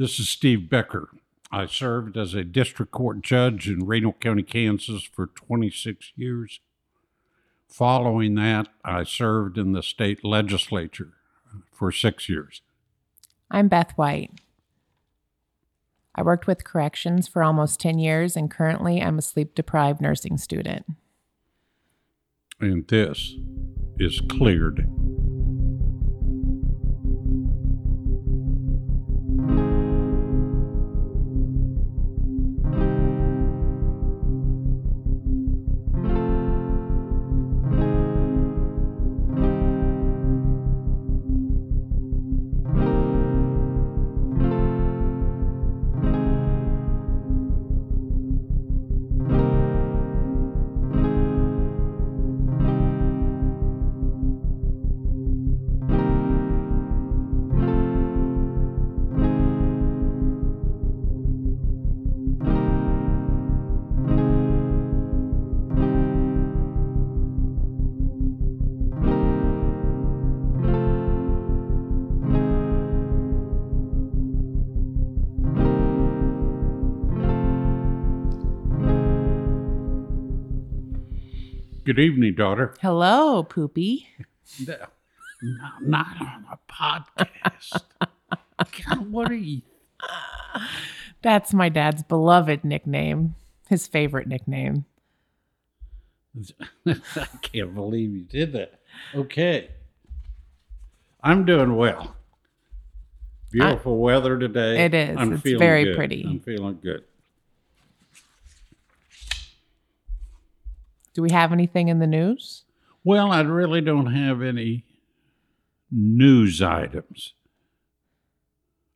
This 0.00 0.18
is 0.18 0.30
Steve 0.30 0.70
Becker. 0.70 1.10
I 1.52 1.66
served 1.66 2.16
as 2.16 2.32
a 2.32 2.42
district 2.42 2.90
court 2.90 3.20
judge 3.20 3.68
in 3.68 3.84
Reno 3.84 4.12
County, 4.12 4.42
Kansas 4.42 5.02
for 5.02 5.26
26 5.26 6.12
years. 6.16 6.60
Following 7.68 8.34
that, 8.36 8.68
I 8.82 9.04
served 9.04 9.58
in 9.58 9.72
the 9.72 9.82
state 9.82 10.24
legislature 10.24 11.12
for 11.70 11.92
six 11.92 12.30
years. 12.30 12.62
I'm 13.50 13.68
Beth 13.68 13.92
White. 13.96 14.30
I 16.14 16.22
worked 16.22 16.46
with 16.46 16.64
corrections 16.64 17.28
for 17.28 17.42
almost 17.42 17.78
10 17.80 17.98
years, 17.98 18.36
and 18.36 18.50
currently 18.50 19.02
I'm 19.02 19.18
a 19.18 19.22
sleep 19.22 19.54
deprived 19.54 20.00
nursing 20.00 20.38
student. 20.38 20.86
And 22.58 22.88
this 22.88 23.34
is 23.98 24.22
Cleared. 24.30 24.99
Good 82.30 82.36
daughter. 82.36 82.74
Hello, 82.80 83.42
Poopy. 83.42 84.06
No, 84.64 84.76
not 85.80 86.06
on 86.20 86.46
a 86.52 86.58
podcast. 86.72 87.82
God, 88.86 89.10
what 89.10 89.28
are 89.32 89.34
you? 89.34 89.62
That's 91.22 91.52
my 91.52 91.68
dad's 91.68 92.04
beloved 92.04 92.62
nickname, 92.62 93.34
his 93.68 93.88
favorite 93.88 94.28
nickname. 94.28 94.84
I 96.86 97.26
can't 97.42 97.74
believe 97.74 98.12
you 98.12 98.20
did 98.20 98.52
that. 98.52 98.74
Okay. 99.12 99.70
I'm 101.24 101.44
doing 101.44 101.74
well. 101.74 102.14
Beautiful 103.50 103.98
weather 103.98 104.38
today. 104.38 104.84
It 104.84 104.94
is. 104.94 105.16
I'm 105.16 105.32
It's 105.32 105.42
feeling 105.42 105.58
very 105.58 105.84
good. 105.86 105.96
pretty. 105.96 106.24
I'm 106.28 106.38
feeling 106.38 106.78
good. 106.80 107.02
Do 111.12 111.22
we 111.22 111.32
have 111.32 111.52
anything 111.52 111.88
in 111.88 111.98
the 111.98 112.06
news? 112.06 112.64
Well, 113.02 113.32
I 113.32 113.40
really 113.40 113.80
don't 113.80 114.12
have 114.12 114.42
any 114.42 114.84
news 115.90 116.62
items. 116.62 117.34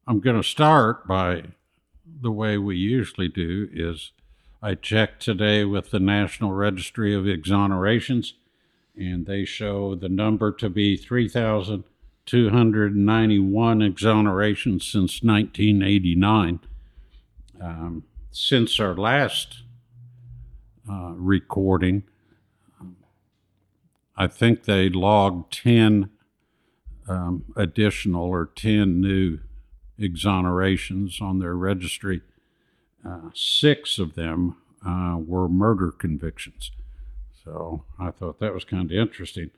I'm 0.06 0.20
going 0.20 0.36
to 0.36 0.42
start 0.42 1.08
by 1.08 1.44
the 2.20 2.30
way 2.30 2.58
we 2.58 2.76
usually 2.76 3.28
do 3.28 3.70
is 3.72 4.12
I 4.62 4.74
checked 4.74 5.22
today 5.22 5.64
with 5.64 5.90
the 5.90 6.00
National 6.00 6.52
Registry 6.52 7.14
of 7.14 7.24
Exonerations 7.24 8.34
and 8.96 9.26
they 9.26 9.44
show 9.44 9.94
the 9.94 10.08
number 10.08 10.50
to 10.52 10.70
be 10.70 10.96
3,291 10.96 13.82
exonerations 13.82 14.82
since 14.82 15.22
1989. 15.22 16.60
Um, 17.60 18.04
since 18.30 18.80
our 18.80 18.94
last 18.94 19.64
uh, 20.88 21.12
recording, 21.16 22.04
I 24.16 24.26
think 24.26 24.64
they 24.64 24.88
logged 24.88 25.52
10 25.52 26.10
um, 27.08 27.44
additional 27.56 28.24
or 28.24 28.46
10 28.46 29.00
new 29.00 29.38
exonerations 29.98 31.20
on 31.20 31.38
their 31.38 31.54
registry. 31.54 32.22
Uh, 33.06 33.30
six 33.34 33.98
of 33.98 34.14
them 34.14 34.56
uh, 34.86 35.16
were 35.18 35.48
murder 35.48 35.90
convictions. 35.90 36.70
So 37.44 37.84
I 37.98 38.10
thought 38.10 38.40
that 38.40 38.54
was 38.54 38.64
kind 38.64 38.90
of 38.90 38.96
interesting. 38.96 39.50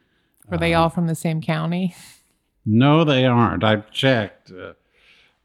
Were 0.49 0.59
they 0.59 0.75
all 0.75 0.91
from 0.91 1.07
the 1.07 1.15
same 1.15 1.41
county? 1.41 1.95
No, 2.65 3.05
they 3.05 3.25
aren't. 3.25 3.63
I've 3.63 3.91
checked. 3.93 4.51
Uh, 4.51 4.73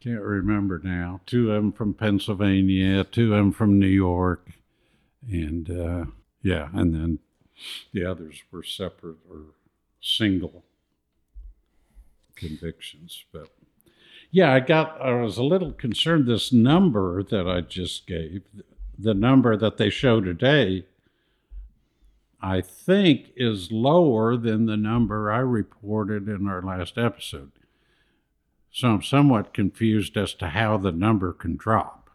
can't 0.01 0.21
remember 0.21 0.81
now. 0.83 1.21
Two 1.27 1.51
of 1.51 1.61
them 1.61 1.71
from 1.71 1.93
Pennsylvania, 1.93 3.03
two 3.03 3.33
of 3.33 3.37
them 3.37 3.51
from 3.51 3.79
New 3.79 3.85
York, 3.85 4.49
and 5.29 5.69
uh, 5.69 6.05
yeah, 6.41 6.69
and 6.73 6.93
then 6.93 7.19
the 7.93 8.05
others 8.05 8.43
were 8.51 8.63
separate 8.63 9.17
or 9.29 9.41
single 10.01 10.63
convictions. 12.35 13.25
But 13.31 13.49
yeah, 14.31 14.51
I 14.53 14.59
got. 14.59 14.99
I 15.01 15.13
was 15.21 15.37
a 15.37 15.43
little 15.43 15.71
concerned. 15.71 16.27
This 16.27 16.51
number 16.51 17.23
that 17.23 17.47
I 17.47 17.61
just 17.61 18.07
gave, 18.07 18.43
the 18.97 19.13
number 19.13 19.57
that 19.57 19.77
they 19.77 19.89
show 19.89 20.21
today, 20.21 20.85
I 22.41 22.61
think 22.61 23.31
is 23.35 23.71
lower 23.71 24.37
than 24.37 24.65
the 24.65 24.77
number 24.77 25.31
I 25.31 25.39
reported 25.39 26.27
in 26.27 26.47
our 26.47 26.61
last 26.61 26.97
episode. 26.97 27.51
So 28.71 28.87
I'm 28.87 29.03
somewhat 29.03 29.53
confused 29.53 30.15
as 30.15 30.33
to 30.35 30.49
how 30.49 30.77
the 30.77 30.93
number 30.93 31.33
can 31.33 31.57
drop. 31.57 32.09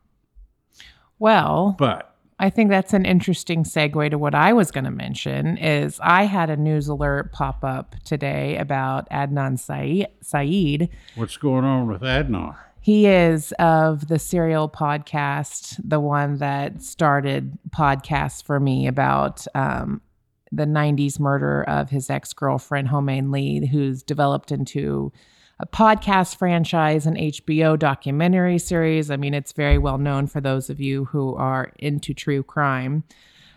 Well, 1.18 1.76
But 1.78 2.16
I 2.38 2.50
think 2.50 2.69
that's 2.69 2.92
an 2.92 3.06
interesting 3.06 3.64
segue 3.64 4.10
to 4.10 4.19
what 4.19 4.34
I 4.34 4.52
was 4.52 4.70
going 4.70 4.84
to 4.84 4.91
mention 4.91 5.56
is 5.56 5.98
I 6.02 6.24
had 6.24 6.50
a 6.50 6.56
news 6.56 6.86
alert 6.86 7.32
pop 7.32 7.64
up 7.64 7.97
today 8.04 8.58
about 8.58 9.08
Adnan 9.08 9.58
Syed. 9.58 10.91
What's 11.14 11.38
going 11.38 11.64
on 11.64 11.88
with 11.88 12.02
Adnan? 12.02 12.54
He 12.80 13.06
is 13.06 13.52
of 13.52 14.08
the 14.08 14.19
Serial 14.19 14.69
podcast, 14.69 15.80
the 15.82 15.98
one 15.98 16.36
that 16.38 16.82
started 16.82 17.58
podcasts 17.70 18.44
for 18.44 18.60
me 18.60 18.86
about 18.86 19.46
um, 19.54 20.02
the 20.52 20.66
90s 20.66 21.19
murder 21.19 21.64
of 21.64 21.88
his 21.88 22.10
ex 22.10 22.32
girlfriend, 22.34 22.88
Hae 22.88 23.00
Min 23.00 23.30
Lee, 23.30 23.66
who's 23.66 24.02
developed 24.02 24.52
into 24.52 25.10
a 25.59 25.67
podcast 25.67 26.37
franchise, 26.37 27.06
an 27.06 27.15
HBO 27.15 27.78
documentary 27.78 28.59
series. 28.59 29.11
I 29.11 29.17
mean, 29.17 29.34
it's 29.34 29.53
very 29.53 29.78
well 29.78 29.99
known 29.99 30.27
for 30.27 30.41
those 30.41 30.69
of 30.69 30.81
you 30.81 31.06
who 31.06 31.34
are 31.37 31.72
into 31.78 32.12
true 32.12 32.43
crime. 32.43 33.05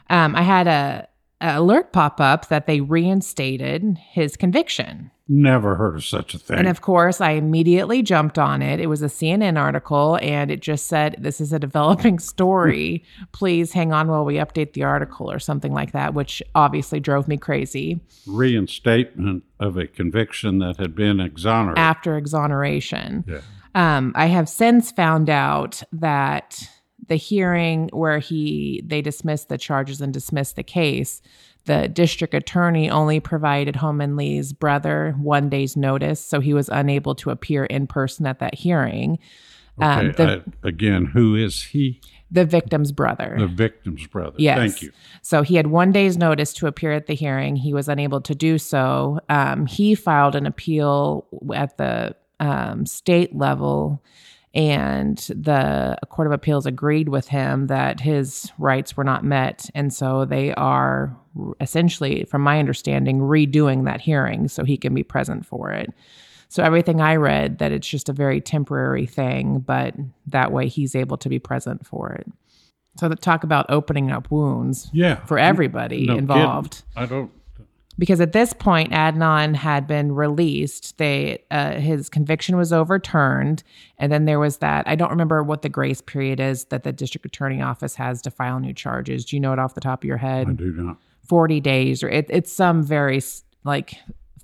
Um, 0.10 0.36
I 0.36 0.44
had 0.44 0.68
a, 0.68 1.08
a 1.42 1.60
alert 1.60 1.92
pop 1.92 2.22
up 2.22 2.48
that 2.48 2.68
they 2.68 2.82
reinstated 2.82 3.98
his 4.12 4.38
conviction. 4.38 5.12
Never 5.32 5.76
heard 5.76 5.96
of 5.96 6.04
such 6.04 6.34
a 6.34 6.40
thing. 6.40 6.58
And 6.58 6.68
of 6.68 6.82
course, 6.82 7.22
I 7.22 7.32
immediately 7.34 8.02
jumped 8.02 8.40
on 8.40 8.64
it. 8.64 8.80
It 8.80 8.88
was 8.88 9.04
a 9.04 9.06
CNN 9.06 9.60
article 9.60 10.18
and 10.24 10.50
it 10.50 10.60
just 10.60 10.88
said, 10.88 11.18
This 11.20 11.40
is 11.40 11.54
a 11.54 11.60
developing 11.60 12.18
story. 12.34 13.04
Please 13.32 13.72
hang 13.74 13.94
on 13.94 14.08
while 14.08 14.26
we 14.26 14.36
update 14.38 14.74
the 14.74 14.82
article 14.84 15.30
or 15.32 15.38
something 15.38 15.72
like 15.72 15.92
that, 15.92 16.16
which 16.16 16.42
obviously 16.56 17.00
drove 17.00 17.28
me 17.28 17.38
crazy 17.38 18.00
Reinstatement 18.26 19.44
of 19.60 19.78
a 19.78 19.86
conviction 19.86 20.58
that 20.60 20.78
had 20.78 20.96
been 20.96 21.20
exonerated. 21.20 21.78
after 21.78 22.18
exoneration. 22.18 23.24
yeah. 23.28 23.42
Um, 23.76 24.14
I 24.16 24.26
have 24.26 24.50
since 24.50 24.92
found 24.92 25.30
out 25.30 25.84
that 25.92 26.68
the 27.08 27.16
hearing 27.16 27.90
where 27.94 28.20
he 28.20 28.84
they 28.86 29.02
dismissed 29.02 29.50
the 29.50 29.58
charges 29.58 30.02
and 30.02 30.12
dismissed 30.14 30.56
the 30.56 30.64
case, 30.64 31.22
the 31.66 31.88
district 31.88 32.34
attorney 32.34 32.90
only 32.90 33.20
provided 33.20 33.76
Hae 33.76 33.92
Min 33.92 34.16
Lee's 34.16 34.54
brother 34.54 35.14
one 35.20 35.50
day's 35.50 35.76
notice, 35.78 36.20
so 36.24 36.40
he 36.40 36.54
was 36.54 36.70
unable 36.70 37.16
to 37.16 37.30
appear 37.30 37.66
in 37.66 37.86
person 37.88 38.26
at 38.26 38.40
that 38.40 38.56
hearing. 38.56 39.20
Um, 39.82 40.08
Okay. 40.08 40.12
the, 40.26 40.44
I- 40.64 40.68
again, 40.68 41.06
who 41.06 41.36
is 41.36 41.62
he? 41.64 42.02
the 42.32 42.46
victim's 42.46 42.92
brother. 42.92 43.36
The 43.40 43.48
victim's 43.48 44.06
brother. 44.06 44.36
Yes. 44.38 44.58
Thank 44.60 44.82
you. 44.84 44.92
So 45.24 45.42
he 45.42 45.56
had 45.56 45.66
one 45.68 45.92
day's 45.92 46.16
notice 46.16 46.54
to 46.54 46.68
appear 46.68 46.92
at 46.92 47.08
the 47.08 47.16
hearing. 47.16 47.56
He 47.56 47.74
was 47.74 47.90
unable 47.90 48.22
to 48.22 48.36
do 48.36 48.60
so. 48.60 49.20
Um, 49.30 49.66
he 49.66 49.96
filed 49.96 50.36
an 50.36 50.46
appeal 50.46 51.26
at 51.56 51.78
the 51.80 52.16
um, 52.40 52.86
state 52.86 53.36
level, 53.36 54.04
and 54.54 55.18
the 55.30 55.98
Court 56.10 56.28
of 56.28 56.34
Appeals 56.34 56.66
agreed 56.66 57.10
with 57.10 57.28
him 57.28 57.68
that 57.68 58.00
his 58.00 58.52
rights 58.58 58.98
were 58.98 59.04
not 59.04 59.24
met. 59.24 59.70
And 59.76 59.94
so 59.94 60.26
they 60.26 60.54
are 60.56 61.16
essentially, 61.62 62.24
from 62.26 62.42
my 62.42 62.60
understanding, 62.60 63.20
redoing 63.20 63.86
that 63.86 64.02
hearing 64.02 64.48
so 64.48 64.64
he 64.64 64.76
can 64.78 64.94
be 64.94 65.04
present 65.04 65.46
for 65.46 65.72
it. 65.72 65.94
So 66.48 66.64
everything 66.64 67.00
I 67.00 67.16
read 67.18 67.60
that 67.60 67.72
it's 67.72 67.88
just 67.88 68.10
a 68.10 68.14
very 68.14 68.42
temporary 68.42 69.06
thing, 69.06 69.60
but 69.60 69.94
that 70.28 70.52
way 70.52 70.68
he's 70.68 70.96
able 70.96 71.18
to 71.18 71.30
be 71.30 71.38
present 71.38 71.86
for 71.86 72.12
it. 72.14 72.26
So 72.98 73.08
talk 73.10 73.44
about 73.44 73.68
opening 73.70 74.12
up 74.12 74.32
wounds 74.32 74.90
Yeah. 74.92 75.18
for 75.26 75.38
everybody 75.38 76.08
No 76.08 76.18
involved. 76.18 76.84
kidding. 76.96 77.04
I 77.04 77.06
don't. 77.06 77.32
Because 78.00 78.22
at 78.22 78.32
this 78.32 78.54
point 78.54 78.92
Adnan 78.92 79.56
had 79.56 79.86
been 79.86 80.14
released. 80.14 80.98
They 80.98 81.44
uh, 81.52 81.74
his 81.74 82.10
conviction 82.10 82.58
was 82.58 82.74
overturned, 82.74 83.62
and 83.98 84.12
then 84.12 84.26
there 84.26 84.40
was 84.40 84.58
that 84.58 84.88
I 84.88 84.96
don't 84.96 85.12
remember 85.12 85.44
what 85.44 85.62
the 85.62 85.70
grace 85.70 86.02
period 86.02 86.40
is 86.40 86.66
that 86.66 86.84
the 86.84 86.94
district 86.94 87.26
attorney 87.26 87.62
office 87.62 87.96
has 87.96 88.22
to 88.24 88.32
file 88.32 88.60
new 88.60 88.74
charges. 88.74 89.26
Do 89.26 89.36
you 89.36 89.42
know 89.42 89.54
it 89.54 89.60
off 89.60 89.76
the 89.76 89.82
top 89.82 90.04
of 90.04 90.08
your 90.08 90.18
head? 90.18 90.48
I 90.50 90.54
do 90.54 90.72
not. 90.72 90.98
Forty 91.28 91.60
days, 91.60 92.02
or 92.02 92.10
it, 92.10 92.26
it's 92.30 92.52
some 92.52 92.82
very 92.82 93.22
like 93.64 93.96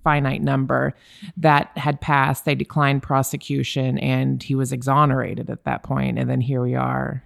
finite 0.04 0.42
number 0.42 0.94
that 1.38 1.76
had 1.78 2.00
passed. 2.02 2.46
They 2.46 2.56
declined 2.56 3.02
prosecution, 3.02 3.98
and 4.00 4.44
he 4.44 4.54
was 4.54 4.72
exonerated 4.72 5.50
at 5.50 5.64
that 5.64 5.82
point. 5.82 6.20
And 6.20 6.30
then 6.30 6.42
here 6.42 6.62
we 6.62 6.76
are 6.76 7.24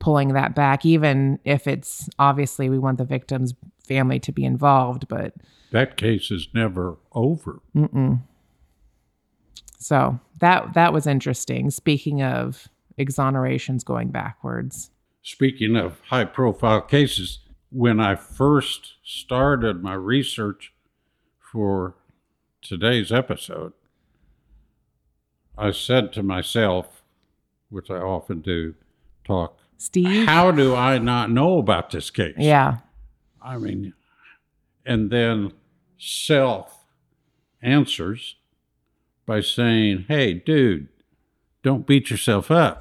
pulling 0.00 0.34
that 0.34 0.54
back, 0.54 0.84
even 0.84 1.38
if 1.44 1.66
it's 1.66 2.10
obviously 2.18 2.68
we 2.68 2.78
want 2.78 2.98
the 2.98 3.04
victim's 3.06 3.54
family 3.86 4.18
to 4.20 4.32
be 4.32 4.44
involved, 4.44 5.08
but 5.08 5.34
That 5.72 5.96
case 5.96 6.30
is 6.30 6.48
never 6.54 6.96
over. 7.12 7.60
Mm-mm. 7.76 8.20
So 9.78 10.18
that 10.38 10.74
that 10.74 10.92
was 10.92 11.06
interesting. 11.06 11.70
Speaking 11.70 12.22
of 12.22 12.68
exonerations 12.98 13.84
going 13.84 14.08
backwards, 14.10 14.90
Speaking 15.22 15.74
of 15.74 16.00
high 16.08 16.26
profile 16.26 16.82
cases, 16.82 17.38
when 17.70 17.98
I 17.98 18.14
first 18.14 18.94
started 19.02 19.82
my 19.82 19.94
research 19.94 20.72
for 21.38 21.94
today's 22.60 23.10
episode, 23.10 23.72
I 25.56 25.70
said 25.70 26.12
to 26.12 26.22
myself, 26.22 27.02
which 27.70 27.90
I 27.90 27.96
often 27.96 28.40
do, 28.42 28.74
talk, 29.26 29.58
Steve. 29.78 30.26
how 30.26 30.50
do 30.50 30.74
I 30.74 30.98
not 30.98 31.30
know 31.30 31.58
about 31.58 31.90
this 31.90 32.10
case? 32.10 32.34
yeah, 32.36 32.78
I 33.44 33.58
mean, 33.58 33.92
and 34.86 35.10
then 35.10 35.52
self 35.98 36.84
answers 37.62 38.36
by 39.26 39.40
saying, 39.40 40.06
hey, 40.08 40.34
dude, 40.34 40.88
don't 41.62 41.86
beat 41.86 42.10
yourself 42.10 42.50
up. 42.50 42.80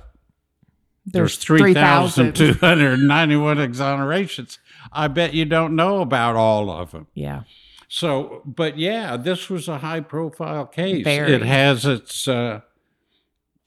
There's, 1.06 1.36
3,291 1.38 3.58
exonerations. 3.62 4.58
I 4.92 5.08
bet 5.10 5.34
you 5.34 5.46
don't 5.46 5.76
know 5.76 6.02
about 6.02 6.38
all 6.38 6.70
of 6.70 6.92
them. 6.92 7.08
Yeah, 7.14 7.44
So, 7.90 8.42
but 8.46 8.78
yeah, 8.78 9.18
this 9.18 9.50
was 9.50 9.68
a 9.68 9.80
high 9.80 10.00
profile 10.00 10.66
case. 10.66 11.04
Very. 11.04 11.34
It 11.34 11.42
has 11.42 11.86
its, 11.86 12.26
uh, 12.28 12.62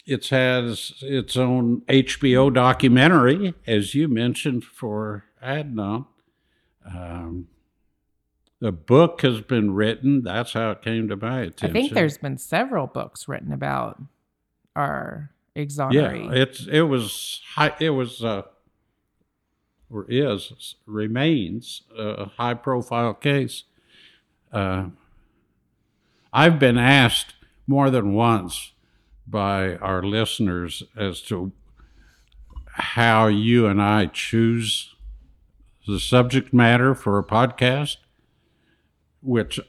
it 0.06 0.28
has 0.28 0.94
its 1.02 1.36
own 1.36 1.82
HBO 1.82 2.50
documentary, 2.52 3.54
as 3.66 3.94
you 3.94 4.08
mentioned, 4.08 4.64
for 4.64 5.24
Adnan. 5.42 6.06
Um, 6.86 7.48
the 8.60 8.72
book 8.72 9.22
has 9.22 9.40
been 9.40 9.74
written. 9.74 10.22
That's 10.22 10.52
how 10.52 10.70
it 10.70 10.82
came 10.82 11.08
to 11.08 11.16
my 11.16 11.40
attention. 11.40 11.70
I 11.70 11.72
think 11.72 11.92
there's 11.92 12.18
been 12.18 12.38
several 12.38 12.86
books 12.86 13.28
written 13.28 13.52
about 13.52 14.00
our 14.74 15.30
yeah, 15.92 16.10
it's 16.32 16.66
it 16.66 16.82
was 16.82 17.40
high, 17.54 17.74
it 17.80 17.90
was 17.90 18.22
uh, 18.22 18.42
or 19.90 20.06
is 20.08 20.74
remains 20.86 21.82
a 21.96 22.26
high 22.26 22.54
profile 22.54 23.14
case. 23.14 23.64
Uh, 24.52 24.86
I've 26.32 26.58
been 26.58 26.78
asked 26.78 27.34
more 27.66 27.90
than 27.90 28.12
once 28.12 28.72
by 29.26 29.76
our 29.76 30.02
listeners 30.02 30.82
as 30.96 31.20
to 31.22 31.52
how 32.66 33.26
you 33.26 33.66
and 33.66 33.80
I 33.80 34.06
choose 34.06 34.94
the 35.86 36.00
subject 36.00 36.52
matter 36.52 36.94
for 36.94 37.18
a 37.18 37.24
podcast, 37.24 37.96
which 39.22 39.60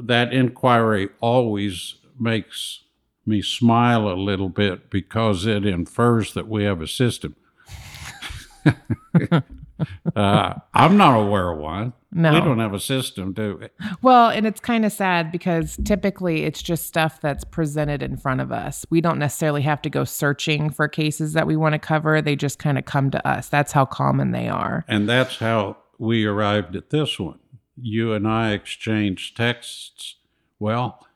that 0.00 0.32
inquiry 0.32 1.08
always 1.20 1.96
makes 2.18 2.84
me 3.24 3.40
smile 3.42 4.08
a 4.08 4.14
little 4.14 4.48
bit 4.48 4.90
because 4.90 5.46
it 5.46 5.64
infers 5.64 6.34
that 6.34 6.48
we 6.48 6.64
have 6.64 6.80
a 6.80 6.86
system. 6.86 7.36
uh, 10.16 10.54
I'm 10.74 10.96
not 10.96 11.18
aware 11.18 11.50
of 11.50 11.58
one. 11.58 11.92
No. 12.14 12.34
We 12.34 12.40
don't 12.40 12.58
have 12.58 12.74
a 12.74 12.80
system, 12.80 13.32
do 13.32 13.58
we? 13.60 13.86
Well, 14.02 14.28
and 14.28 14.46
it's 14.46 14.60
kind 14.60 14.84
of 14.84 14.92
sad 14.92 15.32
because 15.32 15.78
typically 15.84 16.44
it's 16.44 16.62
just 16.62 16.86
stuff 16.86 17.20
that's 17.22 17.42
presented 17.42 18.02
in 18.02 18.18
front 18.18 18.42
of 18.42 18.52
us. 18.52 18.84
We 18.90 19.00
don't 19.00 19.18
necessarily 19.18 19.62
have 19.62 19.80
to 19.82 19.90
go 19.90 20.04
searching 20.04 20.68
for 20.68 20.88
cases 20.88 21.32
that 21.32 21.46
we 21.46 21.56
want 21.56 21.72
to 21.72 21.78
cover. 21.78 22.20
They 22.20 22.36
just 22.36 22.58
kind 22.58 22.76
of 22.78 22.84
come 22.84 23.10
to 23.12 23.26
us. 23.26 23.48
That's 23.48 23.72
how 23.72 23.86
common 23.86 24.32
they 24.32 24.48
are. 24.48 24.84
And 24.88 25.08
that's 25.08 25.38
how 25.38 25.78
we 25.98 26.26
arrived 26.26 26.76
at 26.76 26.90
this 26.90 27.18
one. 27.18 27.38
You 27.80 28.12
and 28.12 28.28
I 28.28 28.52
exchanged 28.52 29.36
texts. 29.36 30.16
Well, 30.58 31.06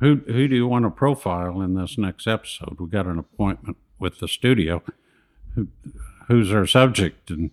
who 0.00 0.20
who 0.26 0.46
do 0.48 0.56
you 0.56 0.66
want 0.66 0.84
to 0.84 0.90
profile 0.90 1.62
in 1.62 1.74
this 1.74 1.96
next 1.96 2.26
episode? 2.26 2.76
We 2.78 2.88
got 2.88 3.06
an 3.06 3.18
appointment 3.18 3.78
with 3.98 4.18
the 4.18 4.28
studio. 4.28 4.82
Who, 6.30 6.36
who's 6.36 6.52
our 6.52 6.66
subject? 6.66 7.30
And 7.30 7.50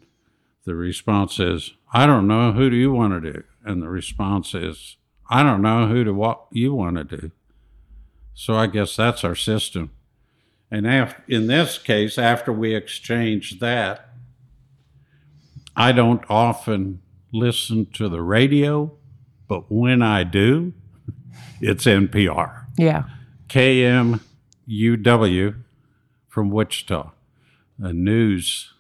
the 0.66 0.76
response 0.76 1.40
is, 1.40 1.74
I 1.94 2.06
don't 2.06 2.28
know. 2.28 2.52
Who 2.52 2.70
do 2.70 2.76
you 2.76 2.92
want 2.92 3.14
to 3.14 3.34
do? 3.34 3.44
And 3.64 3.82
the 3.82 3.90
response 3.90 4.54
is, 4.54 4.98
I 5.30 5.44
don't 5.44 5.62
know. 5.62 5.88
Who 5.88 6.04
to 6.04 6.14
what 6.14 6.46
you 6.52 6.74
want 6.74 6.98
to 6.98 7.04
do? 7.04 7.32
So 8.34 8.54
I 8.56 8.68
guess 8.68 8.96
that's 8.96 9.24
our 9.24 9.36
system. 9.36 9.92
And 10.70 10.86
af- 10.86 11.22
in 11.28 11.48
this 11.48 11.78
case, 11.78 12.18
after 12.18 12.52
we 12.52 12.76
exchange 12.76 13.60
that, 13.60 14.10
I 15.76 15.92
don't 15.92 16.24
often 16.30 17.02
listen 17.32 17.88
to 17.94 18.10
the 18.10 18.22
radio, 18.22 18.92
but 19.48 19.72
when 19.72 20.02
I 20.02 20.24
do, 20.24 20.74
it's 21.62 21.86
NPR. 21.86 22.66
Yeah. 22.78 23.04
KMUW 23.48 24.20
from 26.28 26.50
Wichita, 26.52 27.12
a 27.80 27.94
news 27.94 28.74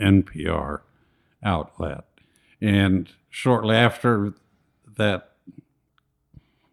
NPR 0.00 0.80
outlet. 1.42 2.04
And 2.60 3.10
shortly 3.28 3.76
after 3.76 4.34
that 4.96 5.32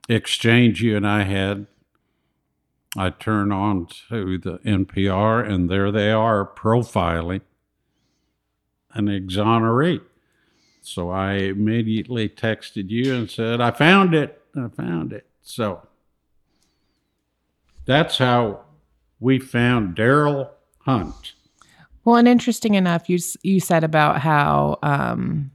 exchange 0.07 0.81
you 0.81 0.97
and 0.97 1.07
I 1.07 1.23
had, 1.23 1.67
I 2.97 3.11
turn 3.11 3.51
on 3.51 3.87
to 4.09 4.37
the 4.39 4.57
NPR, 4.59 5.47
and 5.47 5.69
there 5.69 5.91
they 5.91 6.11
are 6.11 6.45
profiling 6.45 7.41
an 8.93 9.05
exoneree. 9.05 10.01
So 10.81 11.11
I 11.11 11.33
immediately 11.33 12.27
texted 12.27 12.89
you 12.89 13.13
and 13.13 13.29
said, 13.29 13.61
I 13.61 13.71
found 13.71 14.15
it. 14.15 14.41
I 14.55 14.69
found 14.69 15.13
it. 15.13 15.27
So 15.43 15.87
that's 17.85 18.17
how 18.17 18.61
we 19.19 19.37
found 19.37 19.95
Darryl 19.95 20.49
Hunt. 20.89 21.33
Well, 22.03 22.15
and 22.15 22.27
interesting 22.27 22.73
enough, 22.73 23.09
you 23.09 23.19
you 23.43 23.59
said 23.59 23.83
about 23.83 24.21
how 24.21 24.77
um, 24.81 25.51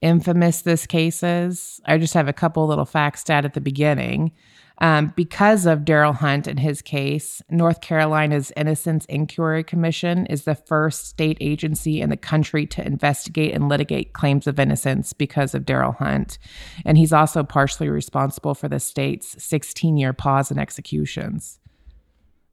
infamous 0.00 0.62
this 0.62 0.86
case 0.86 1.22
is. 1.22 1.80
I 1.84 1.98
just 1.98 2.14
have 2.14 2.28
a 2.28 2.32
couple 2.32 2.66
little 2.66 2.84
facts 2.84 3.24
to 3.24 3.34
add 3.34 3.44
at 3.44 3.54
the 3.54 3.60
beginning. 3.60 4.32
Um, 4.80 5.12
because 5.16 5.66
of 5.66 5.80
Darryl 5.80 6.14
Hunt 6.14 6.46
and 6.46 6.60
his 6.60 6.82
case, 6.82 7.42
North 7.50 7.80
Carolina's 7.80 8.52
Innocence 8.56 9.04
Inquiry 9.06 9.64
Commission 9.64 10.24
is 10.26 10.44
the 10.44 10.54
first 10.54 11.06
state 11.06 11.36
agency 11.40 12.00
in 12.00 12.10
the 12.10 12.16
country 12.16 12.64
to 12.66 12.86
investigate 12.86 13.54
and 13.54 13.68
litigate 13.68 14.12
claims 14.12 14.46
of 14.46 14.60
innocence 14.60 15.12
because 15.12 15.52
of 15.52 15.66
Darryl 15.66 15.96
Hunt. 15.96 16.38
And 16.84 16.96
he's 16.96 17.12
also 17.12 17.42
partially 17.42 17.88
responsible 17.88 18.54
for 18.54 18.68
the 18.68 18.78
state's 18.78 19.42
16 19.42 19.96
year 19.96 20.12
pause 20.12 20.52
in 20.52 20.58
executions. 20.58 21.58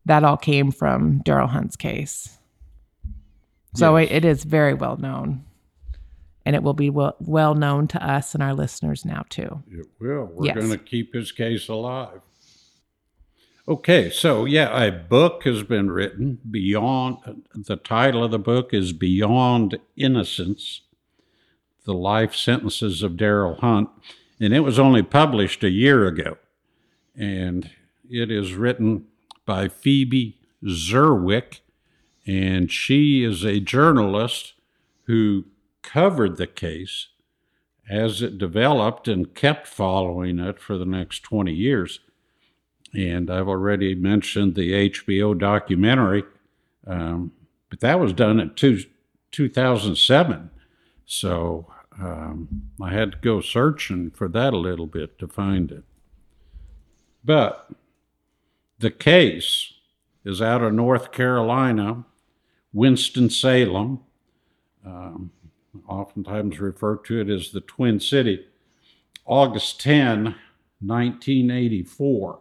That 0.05 0.23
all 0.23 0.37
came 0.37 0.71
from 0.71 1.21
Darryl 1.21 1.49
Hunt's 1.49 1.75
case. 1.75 2.37
So 3.73 3.97
Yes. 3.97 4.09
it, 4.11 4.15
it 4.17 4.25
is 4.25 4.43
very 4.43 4.73
well 4.73 4.97
known. 4.97 5.43
And 6.45 6.55
it 6.55 6.61
will 6.61 6.73
be 6.75 6.91
well, 6.91 7.15
well 7.19 7.55
known 7.55 7.87
to 7.87 8.05
us 8.05 8.35
and 8.35 8.43
our 8.43 8.53
listeners 8.53 9.03
now, 9.03 9.23
too. 9.29 9.63
It 9.71 9.87
will. 9.99 10.29
We're 10.33 10.45
Yes. 10.45 10.55
going 10.55 10.69
to 10.69 10.77
keep 10.77 11.13
his 11.13 11.31
case 11.31 11.67
alive. 11.67 12.21
Okay, 13.67 14.11
so 14.11 14.45
yeah, 14.45 14.79
a 14.79 14.91
book 14.91 15.43
has 15.45 15.63
been 15.63 15.89
written. 15.89 16.37
Beyond 16.49 17.41
the 17.55 17.75
title 17.77 18.23
of 18.23 18.29
the 18.29 18.37
book 18.37 18.75
is 18.75 18.93
Beyond 18.93 19.79
Innocence: 19.97 20.81
The 21.85 21.95
Life 21.95 22.35
Sentences 22.35 23.01
of 23.01 23.13
Darryl 23.13 23.57
Hunt, 23.59 23.89
and 24.39 24.53
it 24.53 24.59
was 24.59 24.77
only 24.77 25.01
published 25.01 25.63
a 25.63 25.71
year 25.71 26.05
ago. 26.05 26.37
And 27.15 27.71
it 28.07 28.29
is 28.29 28.53
written 28.53 29.05
by 29.45 29.67
Phoebe 29.67 30.37
Zerwick, 30.63 31.59
and 32.25 32.71
she 32.71 33.23
is 33.23 33.43
a 33.43 33.59
journalist 33.59 34.53
who 35.03 35.45
covered 35.81 36.37
the 36.37 36.47
case 36.47 37.09
as 37.89 38.21
it 38.21 38.37
developed 38.37 39.07
and 39.07 39.35
kept 39.35 39.67
following 39.67 40.39
it 40.39 40.59
for 40.59 40.77
the 40.77 40.85
next 40.85 41.19
20 41.19 41.53
years. 41.53 41.99
And 42.93 43.29
I've 43.29 43.47
already 43.47 43.93
mentioned 43.93 44.55
the 44.55 44.89
HBO 44.89 45.37
documentary, 45.37 46.23
um, 46.87 47.31
but 47.69 47.81
that 47.81 47.99
was 47.99 48.13
done 48.13 48.39
in 48.39 48.53
two, 48.55 48.83
2007. 49.31 50.49
So 51.05 51.71
um, 51.99 52.69
I 52.81 52.91
had 52.91 53.11
to 53.11 53.17
go 53.19 53.41
searching 53.41 54.11
for 54.11 54.27
that 54.29 54.53
a 54.53 54.57
little 54.57 54.87
bit 54.87 55.19
to 55.19 55.27
find 55.27 55.71
it. 55.71 55.83
But 57.23 57.69
the 58.79 58.91
case 58.91 59.73
is 60.23 60.41
out 60.41 60.61
of 60.61 60.73
North 60.73 61.11
Carolina, 61.11 62.03
Winston-Salem. 62.73 63.99
Um, 64.85 65.31
oftentimes 65.87 66.59
referred 66.59 67.05
to 67.05 67.19
it 67.19 67.29
as 67.29 67.51
the 67.51 67.61
Twin 67.61 67.99
City. 67.99 68.45
August 69.25 69.81
10, 69.81 70.35
1984, 70.79 72.39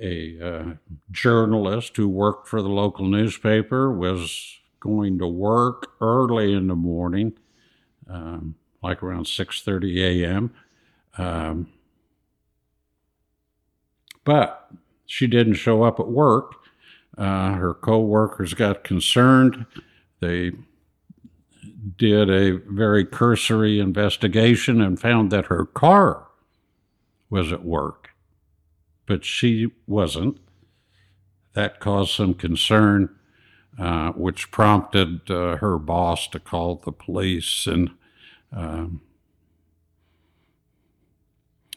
a 0.00 0.40
uh, 0.40 0.64
journalist 1.10 1.96
who 1.96 2.08
worked 2.08 2.48
for 2.48 2.60
the 2.60 2.68
local 2.68 3.06
newspaper 3.06 3.92
was 3.92 4.58
going 4.80 5.18
to 5.18 5.26
work 5.26 5.92
early 6.00 6.52
in 6.52 6.66
the 6.66 6.74
morning, 6.74 7.32
um, 8.08 8.54
like 8.82 9.02
around 9.02 9.26
6:30 9.26 10.22
a.m. 10.24 10.50
Um, 11.18 11.68
but 14.24 14.70
she 15.06 15.26
didn't 15.26 15.54
show 15.54 15.82
up 15.82 15.98
at 16.00 16.08
work. 16.08 16.54
Uh, 17.16 17.52
her 17.52 17.72
co-workers 17.74 18.54
got 18.54 18.84
concerned. 18.84 19.64
They 20.20 20.52
did 21.96 22.28
a 22.28 22.58
very 22.68 23.04
cursory 23.04 23.78
investigation 23.78 24.80
and 24.80 25.00
found 25.00 25.30
that 25.30 25.46
her 25.46 25.64
car 25.64 26.26
was 27.30 27.52
at 27.52 27.64
work, 27.64 28.10
but 29.06 29.24
she 29.24 29.72
wasn't. 29.86 30.38
That 31.54 31.80
caused 31.80 32.12
some 32.12 32.34
concern, 32.34 33.14
uh, 33.78 34.12
which 34.12 34.50
prompted 34.50 35.30
uh, 35.30 35.56
her 35.56 35.78
boss 35.78 36.28
to 36.28 36.38
call 36.38 36.76
the 36.76 36.92
police. 36.92 37.66
And 37.66 37.92
um, 38.52 39.00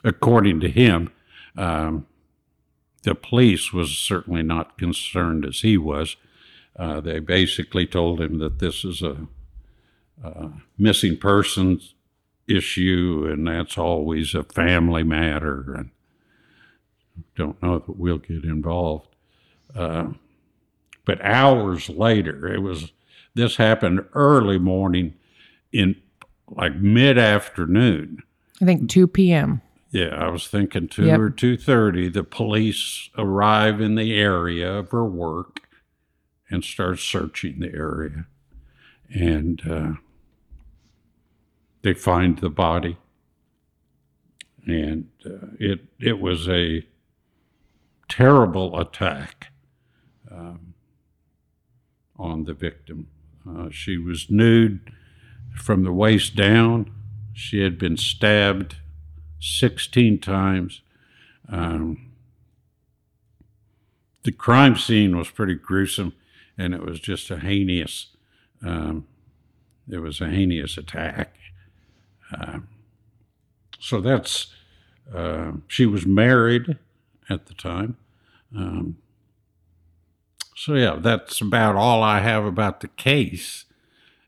according 0.04 0.60
to 0.62 0.70
him, 0.70 1.12
um, 1.56 2.08
the 3.04 3.16
police 3.16 3.72
was 3.72 3.98
certainly 3.98 4.44
not 4.44 4.78
concerned 4.78 5.46
as 5.46 5.62
he 5.62 5.78
was. 5.78 6.16
Uh, 6.76 7.00
they 7.02 7.20
basically 7.20 7.86
told 7.86 8.22
him 8.22 8.40
that 8.40 8.60
this 8.60 8.84
is 8.86 9.02
a 9.02 9.28
missing 10.78 11.18
persons 11.18 11.94
issue, 12.48 13.28
and 13.30 13.48
that's 13.48 13.78
always 13.78 14.34
a 14.34 14.44
family 14.44 15.04
matter, 15.04 15.74
and 15.74 15.90
don't 17.36 17.62
know 17.62 17.80
that 17.80 17.98
we'll 17.98 18.18
get 18.18 18.44
involved. 18.44 19.08
Uh, 19.76 20.10
but 21.06 21.24
hours 21.24 21.90
later, 21.90 22.52
it 22.52 22.60
was 22.60 22.92
this 23.36 23.58
happened 23.58 24.06
early 24.14 24.58
morning 24.58 25.14
in 25.72 25.96
like 26.50 26.76
mid 26.76 27.18
afternoon. 27.18 28.24
I 28.62 28.66
think 28.66 28.90
2 28.90 29.08
p.m. 29.08 29.62
Yeah, 29.92 30.10
I 30.16 30.30
was 30.30 30.48
thinking 30.48 30.88
two 30.88 31.06
Yep. 31.06 31.20
or 31.20 31.30
two 31.32 31.58
thirty. 31.58 32.10
The 32.10 32.24
police 32.24 33.10
arrive 33.18 33.82
in 33.82 33.96
the 33.96 34.14
area 34.14 34.72
of 34.72 34.92
her 34.92 35.06
work 35.06 35.62
and 36.50 36.64
start 36.64 37.00
searching 37.00 37.60
the 37.60 37.74
area, 37.74 38.28
and 39.10 39.62
uh, 39.68 39.94
they 41.82 41.94
find 41.94 42.38
the 42.38 42.50
body. 42.50 42.98
And 44.68 45.08
uh, 45.26 45.48
it 45.60 45.86
it 46.00 46.20
was 46.20 46.48
a 46.48 46.86
terrible 48.08 48.80
attack 48.80 49.52
um, 50.30 50.74
on 52.18 52.44
the 52.44 52.54
victim. 52.54 53.08
Uh, 53.48 53.70
she 53.72 53.98
was 53.98 54.30
nude 54.30 54.92
from 55.56 55.84
the 55.84 55.94
waist 55.94 56.36
down. 56.36 56.92
She 57.34 57.62
had 57.64 57.80
been 57.80 57.98
stabbed 57.98 58.76
16 59.40 60.20
times. 60.20 60.82
Um, 61.52 62.12
the 64.24 64.32
crime 64.32 64.76
scene 64.76 65.18
was 65.18 65.30
pretty 65.30 65.56
gruesome, 65.56 66.14
and 66.58 66.74
it 66.74 66.84
was 66.84 67.00
just 67.00 67.32
a 67.32 67.40
heinous. 67.40 68.08
Um, 68.66 69.08
it 69.90 70.00
was 70.00 70.22
a 70.22 70.30
heinous 70.30 70.78
attack. 70.78 71.36
Uh, 72.32 72.60
so 73.80 74.02
that's. 74.02 74.48
Uh, 75.14 75.54
she 75.68 75.86
was 75.88 76.06
married 76.06 76.78
at 77.30 77.48
the 77.48 77.54
time. 77.56 77.98
Um, 78.56 78.98
so 80.56 80.76
yeah, 80.76 80.98
that's 81.00 81.42
about 81.42 81.76
all 81.76 82.04
I 82.04 82.20
have 82.20 82.46
about 82.46 82.82
the 82.82 82.90
case 82.90 83.66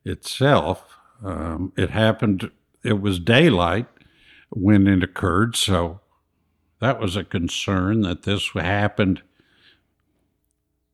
itself. 0.05 0.97
Um, 1.23 1.73
it 1.77 1.89
happened. 1.89 2.49
It 2.83 3.01
was 3.01 3.19
daylight 3.19 3.87
when 4.51 4.87
it 4.87 5.03
occurred, 5.03 5.55
so 5.55 6.01
that 6.79 6.99
was 6.99 7.15
a 7.15 7.23
concern 7.23 8.01
that 8.01 8.23
this 8.23 8.49
happened. 8.53 9.21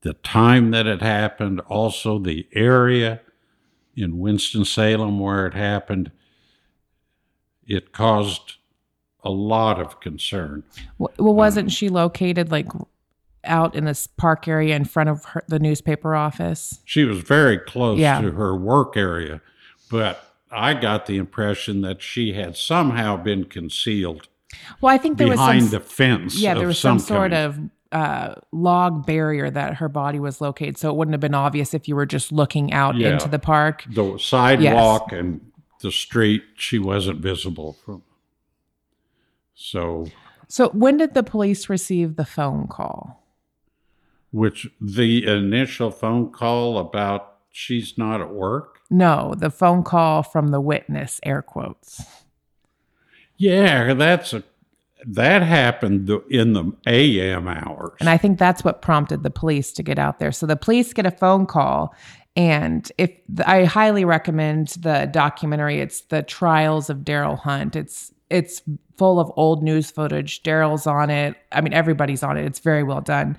The 0.02 0.14
time 0.14 0.72
that 0.72 0.86
it 0.86 1.02
happened, 1.02 1.60
also 1.62 2.20
the 2.20 2.48
area 2.54 3.22
in 3.96 4.20
Winston 4.20 4.64
Salem 4.64 5.20
where 5.20 5.48
it 5.48 5.56
happened, 5.56 6.12
it 7.66 7.92
caused 7.92 8.54
a 9.24 9.32
lot 9.32 9.80
of 9.82 10.00
concern. 10.00 10.64
Well, 11.00 11.12
wasn't 11.18 11.72
she 11.72 11.90
located 11.90 12.52
like 12.52 12.68
out 13.44 13.76
in 13.76 13.86
this 13.86 14.06
park 14.08 14.48
area 14.48 14.76
in 14.76 14.86
front 14.86 15.10
of 15.10 15.26
her, 15.26 15.44
the 15.48 15.60
newspaper 15.60 16.16
office? 16.16 16.80
She 16.86 17.04
was 17.04 17.20
very 17.20 17.58
close 17.58 17.98
Yeah. 18.00 18.22
to 18.22 18.32
her 18.32 18.56
work 18.56 18.96
area, 18.96 19.42
but 19.90 20.27
I 20.52 20.74
got 20.74 21.06
the 21.06 21.18
impression 21.18 21.82
that 21.82 22.02
she 22.02 22.34
had 22.34 22.56
somehow 22.56 23.18
been 23.18 23.46
concealed 23.46 24.28
Well, 24.82 24.94
I 24.94 24.98
think 24.98 25.18
there 25.18 25.28
was 25.28 25.36
behind 25.38 25.64
some, 25.64 25.72
the 25.72 25.80
fence. 25.80 26.40
yeah, 26.40 26.54
there 26.54 26.68
was 26.68 26.80
some, 26.80 27.00
sort 27.00 27.32
kind. 27.32 27.34
of 27.34 27.60
uh, 27.92 28.36
log 28.52 29.06
barrier 29.06 29.50
that 29.50 29.76
her 29.76 29.90
body 29.90 30.20
was 30.20 30.40
located, 30.42 30.78
so 30.78 30.90
it 30.90 30.96
wouldn't 30.96 31.14
have 31.14 31.22
been 31.22 31.34
obvious 31.36 31.74
if 31.74 31.88
you 31.88 31.96
were 31.96 32.06
just 32.06 32.32
looking 32.32 32.72
out 32.74 32.96
Yeah. 32.96 33.14
into 33.14 33.28
the 33.30 33.40
park. 33.40 33.84
the 33.90 34.18
sidewalk 34.18 35.12
and 35.12 35.42
the 35.82 35.92
street. 35.92 36.44
She 36.56 36.80
wasn't 36.80 37.20
visible 37.20 37.74
from. 37.86 38.04
So, 39.54 40.08
So, 40.48 40.70
when 40.70 40.98
did 40.98 41.14
the 41.14 41.24
police 41.24 41.70
receive 41.70 42.16
the 42.16 42.26
phone 42.26 42.68
call? 42.68 43.24
which 44.32 44.68
the 44.82 45.26
initial 45.26 45.90
phone 45.90 46.30
call 46.32 46.78
about 46.78 47.38
she's 47.50 47.98
not 47.98 48.20
at 48.22 48.30
work. 48.30 48.77
No, 48.90 49.34
the 49.38 49.50
phone 49.50 49.84
call 49.84 50.24
from 50.24 50.50
the 50.50 50.62
witness, 50.62 51.20
air 51.24 51.42
quotes. 51.42 52.02
Yeah, 53.38 53.94
that's 53.94 54.34
a 54.34 54.44
that 55.06 55.44
happened 55.44 56.10
in 56.30 56.54
the 56.54 56.72
AM 56.88 57.48
hours. 57.48 57.92
And 58.00 58.10
I 58.10 58.18
think 58.18 58.40
that's 58.40 58.64
what 58.64 58.82
prompted 58.82 59.24
the 59.24 59.30
police 59.30 59.72
to 59.74 59.84
get 59.84 60.00
out 60.00 60.20
there. 60.20 60.32
So 60.32 60.46
the 60.46 60.56
police 60.56 60.92
get 60.92 61.06
a 61.06 61.12
phone 61.12 61.46
call, 61.46 61.96
and 62.36 62.92
if 62.98 63.12
I 63.46 63.66
highly 63.66 64.06
recommend 64.06 64.70
the 64.80 65.10
documentary, 65.12 65.80
it's 65.80 66.02
the 66.02 66.24
Trials 66.24 66.90
of 66.90 67.00
Darryl 67.00 67.38
Hunt. 67.38 67.76
It's 67.76 68.14
it's 68.30 68.62
full 68.98 69.20
of 69.20 69.32
old 69.36 69.64
news 69.64 69.90
footage. 69.92 70.44
Darryl's 70.44 70.88
on 70.88 71.10
it. 71.10 71.36
I 71.52 71.62
mean, 71.62 71.74
everybody's 71.74 72.24
on 72.24 72.38
it. 72.38 72.46
It's 72.46 72.60
very 72.60 72.84
well 72.84 73.02
done. 73.02 73.38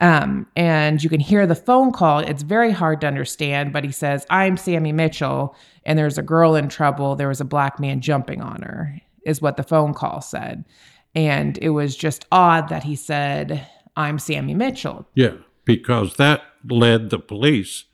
Um, 0.00 0.46
and 0.56 1.02
you 1.02 1.08
can 1.08 1.20
hear 1.20 1.46
the 1.46 1.54
phone 1.54 1.92
call. 1.92 2.18
It's 2.18 2.42
very 2.42 2.72
hard 2.72 3.00
to 3.02 3.06
understand, 3.06 3.72
but 3.72 3.84
he 3.84 3.92
says, 3.92 4.26
I'm 4.28 4.56
Sammy 4.56 4.92
Mitchell, 4.92 5.54
and 5.84 5.98
there's 5.98 6.18
a 6.18 6.22
girl 6.22 6.56
in 6.56 6.68
trouble. 6.68 7.16
There 7.16 7.28
was 7.28 7.40
a 7.40 7.44
black 7.44 7.78
man 7.78 8.00
jumping 8.00 8.42
on 8.42 8.62
her, 8.62 9.00
is 9.24 9.40
what 9.40 9.56
the 9.56 9.62
phone 9.62 9.94
call 9.94 10.20
said. 10.20 10.64
And 11.14 11.58
it 11.58 11.70
was 11.70 11.96
just 11.96 12.26
odd 12.32 12.68
that 12.70 12.82
he 12.82 12.96
said, 12.96 13.66
I'm 13.96 14.18
Sammy 14.18 14.54
Mitchell 14.54 15.06
yeah, 15.14 15.34
because 15.64 16.16
that 16.16 16.42
led 16.68 17.10
the 17.10 17.18
police 17.20 17.84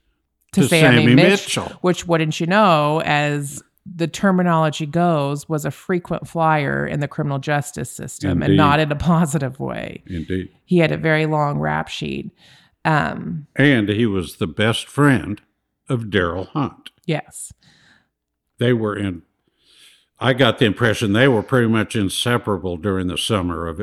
to, 0.52 0.62
To 0.62 0.68
Sammy, 0.68 0.98
Sammy 1.02 1.14
Mitch- 1.14 1.26
Mitchell. 1.56 1.72
which 1.82 2.06
wouldn't 2.06 2.40
you 2.40 2.46
know, 2.46 3.02
as 3.04 3.62
the 3.92 4.06
terminology 4.06 4.86
goes, 4.86 5.48
was 5.48 5.64
a 5.64 5.70
frequent 5.70 6.28
flyer 6.28 6.86
in 6.86 7.00
the 7.00 7.08
criminal 7.08 7.38
justice 7.38 7.90
system 7.90 8.42
and 8.42 8.56
not 8.56 8.78
in 8.80 8.92
a 8.92 8.96
positive 8.96 9.58
way. 9.58 10.02
indeed. 10.06 10.48
He 10.64 10.78
had 10.78 10.92
a 10.92 10.96
very 10.96 11.26
long 11.26 11.58
rap 11.58 11.88
sheet. 11.88 12.30
Um, 12.84 13.46
And 13.56 13.88
he 13.88 14.06
was 14.06 14.36
the 14.36 14.46
best 14.46 14.86
friend 14.86 15.40
of 15.88 16.04
Darryl 16.04 16.48
Hunt. 16.48 16.90
yes. 17.06 17.52
They 18.58 18.72
were 18.74 18.94
in, 18.96 19.22
I 20.18 20.34
got 20.34 20.58
the 20.58 20.66
impression 20.66 21.12
they 21.14 21.28
were 21.28 21.42
pretty 21.42 21.68
much 21.68 21.96
inseparable 21.96 22.76
during 22.76 23.06
the 23.06 23.16
summer 23.18 23.66
of, 23.66 23.80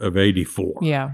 of 0.00 0.16
84. 0.16 0.80
Yeah. 0.82 1.12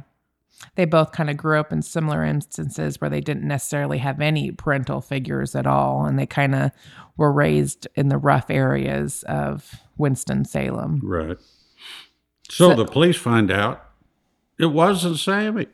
They 0.74 0.84
both 0.84 1.12
kind 1.12 1.28
of 1.28 1.36
grew 1.36 1.58
up 1.58 1.72
in 1.72 1.82
similar 1.82 2.24
instances 2.24 3.00
where 3.00 3.10
they 3.10 3.20
didn't 3.20 3.46
necessarily 3.46 3.98
have 3.98 4.20
any 4.20 4.52
parental 4.52 5.00
figures 5.00 5.54
at 5.54 5.66
all, 5.66 6.04
and 6.06 6.18
they 6.18 6.26
kind 6.26 6.54
of 6.54 6.70
were 7.16 7.32
raised 7.32 7.86
in 7.94 8.08
the 8.08 8.16
rough 8.18 8.50
areas 8.50 9.22
of 9.24 9.74
Winston 9.98 10.44
Salem. 10.44 11.00
Right. 11.02 11.36
So, 12.50 12.70
So- 12.70 12.76
the 12.76 12.84
police 12.86 13.16
find 13.16 13.50
out 13.50 13.84
it 14.58 14.66
wasn't 14.66 15.18
Sammy. 15.18 15.66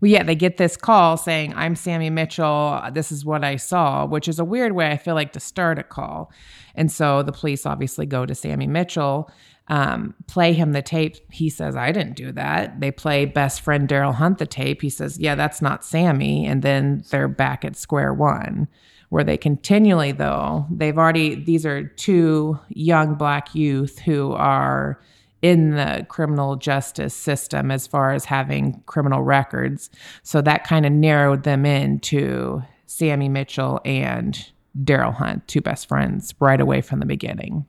Well, 0.00 0.10
yeah, 0.12 0.22
they 0.22 0.36
get 0.36 0.58
this 0.58 0.76
call 0.76 1.16
saying, 1.16 1.54
I'm 1.56 1.74
Sammy 1.74 2.08
Mitchell. 2.08 2.80
This 2.92 3.10
is 3.10 3.24
what 3.24 3.42
I 3.42 3.56
saw, 3.56 4.06
which 4.06 4.28
is 4.28 4.38
a 4.38 4.44
weird 4.44 4.72
way, 4.72 4.92
I 4.92 4.96
feel 4.96 5.16
like, 5.16 5.32
to 5.32 5.40
start 5.40 5.76
a 5.78 5.82
call. 5.82 6.30
And 6.76 6.90
so 6.92 7.24
the 7.24 7.32
police 7.32 7.66
obviously 7.66 8.06
go 8.06 8.24
to 8.24 8.32
Sammy 8.32 8.68
Mitchell, 8.68 9.28
um, 9.68 10.14
play 10.26 10.52
him 10.52 10.72
the 10.72 10.82
tape. 10.82 11.16
He 11.30 11.50
says, 11.50 11.76
I 11.76 11.92
didn't 11.92 12.16
do 12.16 12.32
that. 12.32 12.80
They 12.80 12.90
play 12.90 13.24
best 13.26 13.60
friend 13.60 13.88
Darryl 13.88 14.14
Hunt 14.14 14.38
the 14.38 14.46
tape. 14.46 14.82
He 14.82 14.90
says, 14.90 15.18
Yeah, 15.18 15.34
that's 15.34 15.60
not 15.60 15.84
Sammy. 15.84 16.46
And 16.46 16.62
then 16.62 17.04
they're 17.10 17.28
back 17.28 17.64
at 17.64 17.76
square 17.76 18.14
one, 18.14 18.68
where 19.10 19.24
they 19.24 19.36
continually, 19.36 20.12
though, 20.12 20.66
they've 20.70 20.96
already, 20.96 21.34
these 21.34 21.66
are 21.66 21.84
two 21.84 22.58
young 22.70 23.14
black 23.14 23.54
youth 23.54 23.98
who 23.98 24.32
are 24.32 25.00
in 25.40 25.70
the 25.70 26.04
criminal 26.08 26.56
justice 26.56 27.14
system 27.14 27.70
as 27.70 27.86
far 27.86 28.12
as 28.12 28.24
having 28.24 28.82
criminal 28.86 29.22
records. 29.22 29.90
So 30.22 30.40
that 30.42 30.64
kind 30.64 30.84
of 30.84 30.92
narrowed 30.92 31.44
them 31.44 31.64
in 31.64 32.00
to 32.00 32.62
Sammy 32.86 33.28
Mitchell 33.28 33.80
and 33.84 34.50
Darryl 34.82 35.14
Hunt, 35.14 35.46
two 35.46 35.60
best 35.60 35.88
friends, 35.88 36.34
right 36.40 36.60
away 36.60 36.80
from 36.80 37.00
the 37.00 37.06
beginning. 37.06 37.66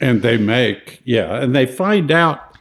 And 0.00 0.22
they 0.22 0.36
make, 0.36 1.00
yeah, 1.04 1.40
and 1.42 1.54
they 1.54 1.64
find 1.66 2.10
out 2.10 2.56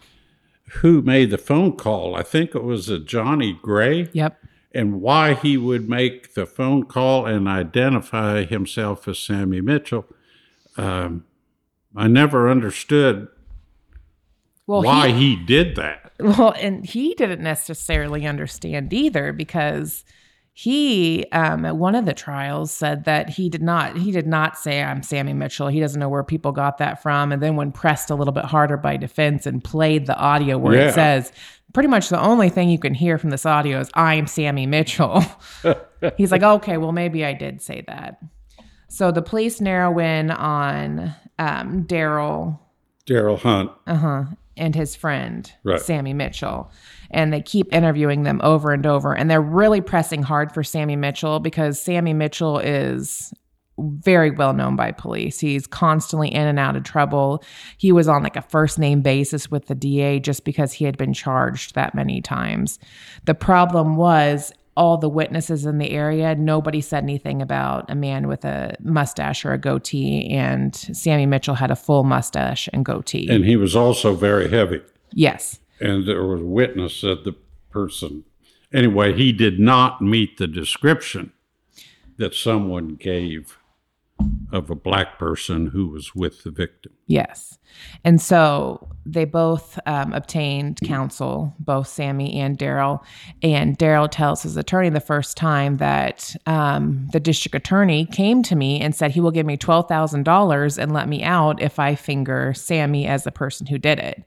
who 0.82 1.02
made 1.02 1.32
the 1.32 1.38
phone 1.38 1.76
call. 1.76 2.16
I 2.16 2.24
think 2.24 2.56
it 2.56 2.64
was 2.64 2.90
a 2.90 3.00
Johnny 3.00 3.58
Gray. 3.62 4.10
Yep. 4.14 4.38
and 4.74 5.02
why 5.02 5.34
he 5.36 5.56
would 5.58 5.88
make 5.90 6.34
the 6.34 6.46
phone 6.46 6.84
call 6.86 7.26
and 7.26 7.48
identify 7.48 8.44
himself 8.44 9.08
as 9.08 9.18
Sammy 9.20 9.62
Mitchell. 9.62 10.06
Um, 10.78 11.24
I 11.96 12.08
never 12.10 12.50
understood 12.50 13.28
Well, 14.68 14.82
why 14.84 15.10
he, 15.12 15.36
he 15.38 15.46
did 15.46 15.76
that. 15.78 16.12
well, 16.20 16.54
and 16.60 16.86
he 16.86 17.14
didn't 17.16 17.42
necessarily 17.42 18.26
understand 18.26 18.92
either 18.94 19.32
because 19.32 20.04
he 20.58 21.26
um, 21.34 21.66
at 21.66 21.76
one 21.76 21.96
of 21.96 22.06
the 22.06 22.14
trials 22.14 22.72
said 22.72 23.04
that 23.04 23.30
he 23.30 23.50
did 23.50 23.62
not 23.62 23.98
he 23.98 24.10
did 24.14 24.26
not 24.26 24.58
say 24.58 24.82
I'm 24.82 25.04
Sammy 25.04 25.34
Mitchell. 25.34 25.68
He 25.68 25.82
doesn't 25.82 26.00
know 26.00 26.08
where 26.08 26.24
people 26.24 26.54
got 26.54 26.78
that 26.78 27.04
from. 27.04 27.34
And 27.34 27.44
then 27.44 27.58
when 27.58 27.74
pressed 27.74 28.10
a 28.10 28.16
little 28.16 28.32
bit 28.32 28.46
harder 28.46 28.78
by 28.78 28.96
defense 28.96 29.46
and 29.46 29.62
played 29.62 30.06
the 30.08 30.16
audio 30.18 30.58
where 30.58 30.76
Yeah. 30.76 30.88
it 30.88 30.94
says 30.94 31.34
pretty 31.74 31.90
much 31.90 32.08
the 32.08 32.22
only 32.22 32.48
thing 32.48 32.70
you 32.70 32.80
can 32.80 32.94
hear 32.94 33.18
from 33.18 33.32
this 33.32 33.46
audio 33.46 33.82
is 33.82 33.90
I'm 33.96 34.28
Sammy 34.28 34.66
Mitchell. 34.66 35.22
He's 36.18 36.32
like, 36.32 36.44
okay, 36.44 36.78
well 36.78 36.94
maybe 36.94 37.26
I 37.26 37.34
did 37.34 37.62
say 37.62 37.84
that. 37.88 38.20
So 38.88 39.12
the 39.12 39.22
police 39.22 39.60
narrow 39.60 40.00
in 40.00 40.32
on 40.32 41.14
um, 41.38 41.84
Darryl 41.84 42.60
Darryl 43.06 43.38
Hunt. 43.40 43.72
uh-huh 43.88 44.24
and 44.58 44.74
his 44.74 44.96
friend 44.96 45.52
Right. 45.66 45.82
sammy 45.82 46.14
mitchell 46.14 46.72
and 47.16 47.34
they 47.34 47.42
keep 47.42 47.74
interviewing 47.74 48.24
them 48.24 48.40
over 48.44 48.72
and 48.72 48.86
over 48.86 49.14
and 49.14 49.32
they're 49.32 49.42
really 49.42 49.82
pressing 49.82 50.22
hard 50.22 50.52
for 50.54 50.64
sammy 50.64 50.96
mitchell 50.96 51.40
because 51.40 51.80
sammy 51.80 52.14
mitchell 52.14 52.60
is 52.60 53.34
very 53.78 54.32
well 54.32 54.54
known 54.54 54.76
by 54.76 54.92
police 54.92 55.40
he's 55.40 55.66
constantly 55.66 56.32
in 56.32 56.46
and 56.46 56.60
out 56.60 56.76
of 56.76 56.84
trouble 56.84 57.44
he 57.78 57.92
was 57.92 58.08
on 58.08 58.22
like 58.22 58.36
a 58.36 58.42
first 58.42 58.78
name 58.78 59.02
basis 59.02 59.50
with 59.50 59.66
the 59.66 59.76
da 59.76 60.20
just 60.20 60.46
because 60.46 60.72
he 60.72 60.86
had 60.86 60.98
been 60.98 61.14
charged 61.14 61.74
that 61.74 61.96
many 61.96 62.22
times 62.22 62.80
the 63.26 63.34
problem 63.34 63.96
was 63.96 64.54
all 64.78 64.98
the 64.98 65.10
witnesses 65.10 65.66
in 65.66 65.78
the 65.78 65.92
area, 65.92 66.36
nobody 66.36 66.82
said 66.82 67.04
anything 67.04 67.42
about 67.42 67.90
a 67.90 67.96
man 67.96 68.28
with 68.28 68.44
a 68.44 68.76
mustache 68.82 69.46
or 69.46 69.54
a 69.54 69.58
goatee, 69.58 70.30
and 70.30 70.76
Sammy 70.76 71.26
Mitchell 71.26 71.56
had 71.56 71.72
a 71.72 71.76
full 71.76 72.04
mustache 72.04 72.68
and 72.74 72.84
goatee. 72.84 73.28
And 73.30 73.46
he 73.46 73.56
was 73.56 73.76
also 73.76 74.14
very 74.16 74.50
heavy. 74.50 74.82
yes. 75.14 75.60
And 75.80 76.08
there 76.08 76.24
was 76.24 76.42
a 76.42 76.46
witness 76.46 77.02
that 77.02 77.24
the 77.24 77.36
person, 77.70 78.24
anyway, 78.74 79.14
he 79.14 79.32
did 79.32 79.60
not 79.60 80.02
meet 80.02 80.38
the 80.38 80.48
description 80.48 81.32
that 82.18 82.34
someone 82.34 82.96
gave 82.96 83.58
of 84.52 84.70
a 84.70 84.76
black 84.76 85.20
person 85.20 85.68
who 85.68 85.88
was 85.88 86.16
with 86.16 86.44
the 86.44 86.52
victim. 86.52 86.94
Yes. 87.08 87.58
And 88.06 88.22
so 88.22 88.88
they 89.06 89.26
both 89.26 89.78
um, 89.86 90.14
obtained 90.14 90.80
counsel, 90.86 91.54
both 91.60 91.88
Sammy 91.88 92.40
and 92.40 92.58
Darryl. 92.58 93.04
And 93.44 93.78
Darryl 93.78 94.10
tells 94.10 94.44
his 94.44 94.56
attorney 94.56 94.90
the 94.90 95.02
first 95.02 95.36
time 95.36 95.78
that 95.78 96.34
um, 96.46 97.10
the 97.12 97.20
district 97.20 97.56
attorney 97.56 98.06
came 98.06 98.44
to 98.44 98.56
me 98.56 98.80
and 98.80 98.96
said 98.96 99.12
he 99.12 99.20
will 99.20 99.32
give 99.32 99.46
me 99.46 99.58
$12,000 99.58 100.78
and 100.78 100.94
let 100.94 101.10
me 101.10 101.24
out 101.24 101.62
if 101.62 101.78
I 101.78 101.96
finger 101.96 102.54
Sammy 102.54 103.08
as 103.08 103.26
the 103.26 103.32
person 103.32 103.68
who 103.68 103.78
did 103.78 104.00
it. 104.00 104.24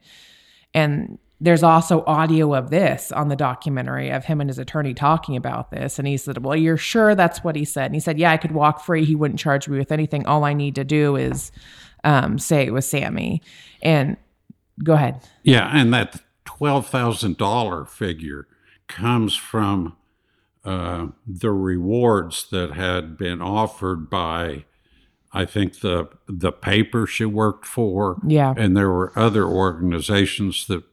And 0.73 1.17
there's 1.41 1.63
also 1.63 2.03
audio 2.05 2.53
of 2.53 2.69
this 2.69 3.11
on 3.11 3.29
the 3.29 3.35
documentary 3.35 4.09
of 4.09 4.25
him 4.25 4.41
and 4.41 4.49
his 4.49 4.59
attorney 4.59 4.93
talking 4.93 5.35
about 5.37 5.71
this. 5.71 5.97
And 5.97 6.07
he 6.07 6.17
said, 6.17 6.43
Well, 6.43 6.55
you're 6.55 6.77
sure 6.77 7.15
that's 7.15 7.43
what 7.43 7.55
he 7.55 7.63
said? 7.65 7.85
And 7.85 7.95
he 7.95 8.01
said, 8.01 8.19
Yeah, 8.19 8.31
I 8.31 8.37
could 8.37 8.51
walk 8.51 8.83
free. 8.83 9.05
He 9.05 9.15
wouldn't 9.15 9.39
charge 9.39 9.67
me 9.67 9.77
with 9.77 9.91
anything. 9.91 10.25
All 10.25 10.43
I 10.43 10.53
need 10.53 10.75
to 10.75 10.83
do 10.83 11.15
is 11.15 11.51
um, 12.03 12.39
say 12.39 12.65
it 12.65 12.73
was 12.73 12.85
Sammy. 12.85 13.41
And 13.81 14.17
go 14.83 14.93
ahead. 14.93 15.21
Yeah, 15.43 15.69
and 15.73 15.93
that 15.93 16.21
twelve 16.45 16.87
thousand 16.87 17.37
dollar 17.37 17.85
figure 17.85 18.47
comes 18.87 19.35
from 19.35 19.95
uh, 20.65 21.07
the 21.25 21.51
rewards 21.51 22.49
that 22.49 22.73
had 22.73 23.17
been 23.17 23.41
offered 23.41 24.09
by, 24.09 24.65
I 25.31 25.45
think 25.45 25.79
the 25.79 26.09
the 26.27 26.51
paper 26.51 27.07
she 27.07 27.23
worked 27.23 27.65
for. 27.65 28.19
Yeah. 28.27 28.53
and 28.57 28.75
there 28.75 28.89
were 28.89 29.13
other 29.15 29.45
organizations 29.45 30.67
that 30.67 30.83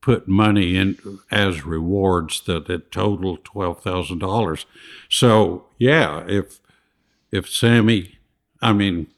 put 0.00 0.26
money 0.26 0.76
in 0.76 0.98
as 1.30 1.64
rewards 1.64 2.40
that 2.42 2.68
it 2.70 2.90
totaled 2.90 3.44
twelve 3.44 3.82
thousand 3.82 4.18
dollars. 4.18 4.66
So 5.08 5.66
yeah, 5.78 6.24
if 6.26 6.60
if 7.30 7.48
Sammy, 7.48 8.18
I 8.60 8.72
mean, 8.72 9.08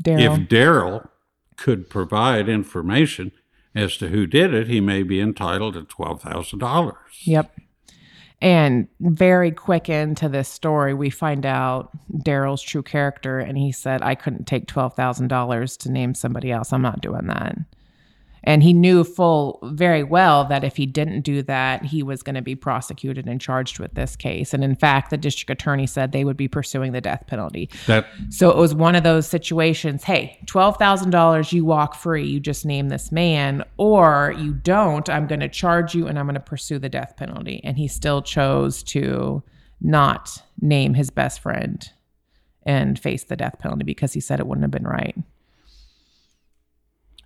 Darryl. 0.00 0.20
if 0.20 0.48
Darryl 0.48 1.08
could 1.56 1.88
provide 1.90 2.48
information 2.48 3.32
as 3.74 3.96
to 3.98 4.08
who 4.08 4.26
did 4.26 4.52
it, 4.52 4.66
he 4.66 4.80
may 4.80 5.02
be 5.02 5.20
entitled 5.20 5.74
to 5.74 5.84
twelve 5.84 6.22
thousand 6.22 6.58
dollars. 6.58 6.96
Yep. 7.24 7.54
And 8.42 8.88
very 9.00 9.50
quick 9.50 9.90
into 9.90 10.28
this 10.28 10.48
story, 10.48 10.94
we 10.94 11.10
find 11.10 11.44
out 11.44 11.90
Darryl's 12.24 12.62
true 12.62 12.82
character, 12.82 13.38
and 13.38 13.58
he 13.58 13.70
said, 13.70 14.00
I 14.00 14.14
couldn't 14.14 14.46
take 14.46 14.66
$12,000 14.66 15.76
to 15.78 15.92
name 15.92 16.14
somebody 16.14 16.50
else. 16.50 16.72
I'm 16.72 16.80
not 16.80 17.02
doing 17.02 17.26
that. 17.26 17.58
And 18.44 18.62
he 18.62 18.72
knew 18.72 19.04
full 19.04 19.58
very 19.62 20.02
well 20.02 20.44
that 20.46 20.64
if 20.64 20.76
he 20.76 20.86
didn't 20.86 21.22
do 21.22 21.42
that, 21.42 21.84
he 21.84 22.02
was 22.02 22.22
going 22.22 22.34
to 22.34 22.42
be 22.42 22.54
prosecuted 22.54 23.26
and 23.26 23.40
charged 23.40 23.78
with 23.78 23.94
this 23.94 24.16
case. 24.16 24.54
And 24.54 24.64
in 24.64 24.74
fact, 24.74 25.10
the 25.10 25.16
district 25.16 25.50
attorney 25.50 25.86
said 25.86 26.12
they 26.12 26.24
would 26.24 26.36
be 26.36 26.48
pursuing 26.48 26.92
the 26.92 27.00
death 27.00 27.24
penalty. 27.26 27.70
That 27.86 28.06
So 28.30 28.50
it 28.50 28.56
was 28.56 28.74
one 28.74 28.94
of 28.94 29.02
those 29.02 29.26
situations 29.26 30.04
hey, 30.04 30.38
$12,000, 30.46 31.52
you 31.52 31.64
walk 31.64 31.94
free, 31.94 32.26
you 32.26 32.40
just 32.40 32.64
name 32.64 32.88
this 32.88 33.12
man, 33.12 33.64
or 33.76 34.34
you 34.38 34.52
don't, 34.52 35.08
I'm 35.08 35.26
going 35.26 35.40
to 35.40 35.48
charge 35.48 35.94
you 35.94 36.06
and 36.06 36.18
I'm 36.18 36.26
going 36.26 36.34
to 36.34 36.40
pursue 36.40 36.78
the 36.78 36.88
death 36.88 37.16
penalty. 37.16 37.60
And 37.64 37.76
he 37.76 37.88
still 37.88 38.22
chose 38.22 38.82
to 38.84 39.42
not 39.80 40.42
name 40.60 40.94
his 40.94 41.10
best 41.10 41.40
friend 41.40 41.88
and 42.64 42.98
face 42.98 43.24
the 43.24 43.36
death 43.36 43.58
penalty 43.58 43.84
because 43.84 44.12
he 44.12 44.20
said 44.20 44.40
it 44.40 44.46
wouldn't 44.46 44.64
have 44.64 44.70
been 44.70 44.84
right. 44.84 45.16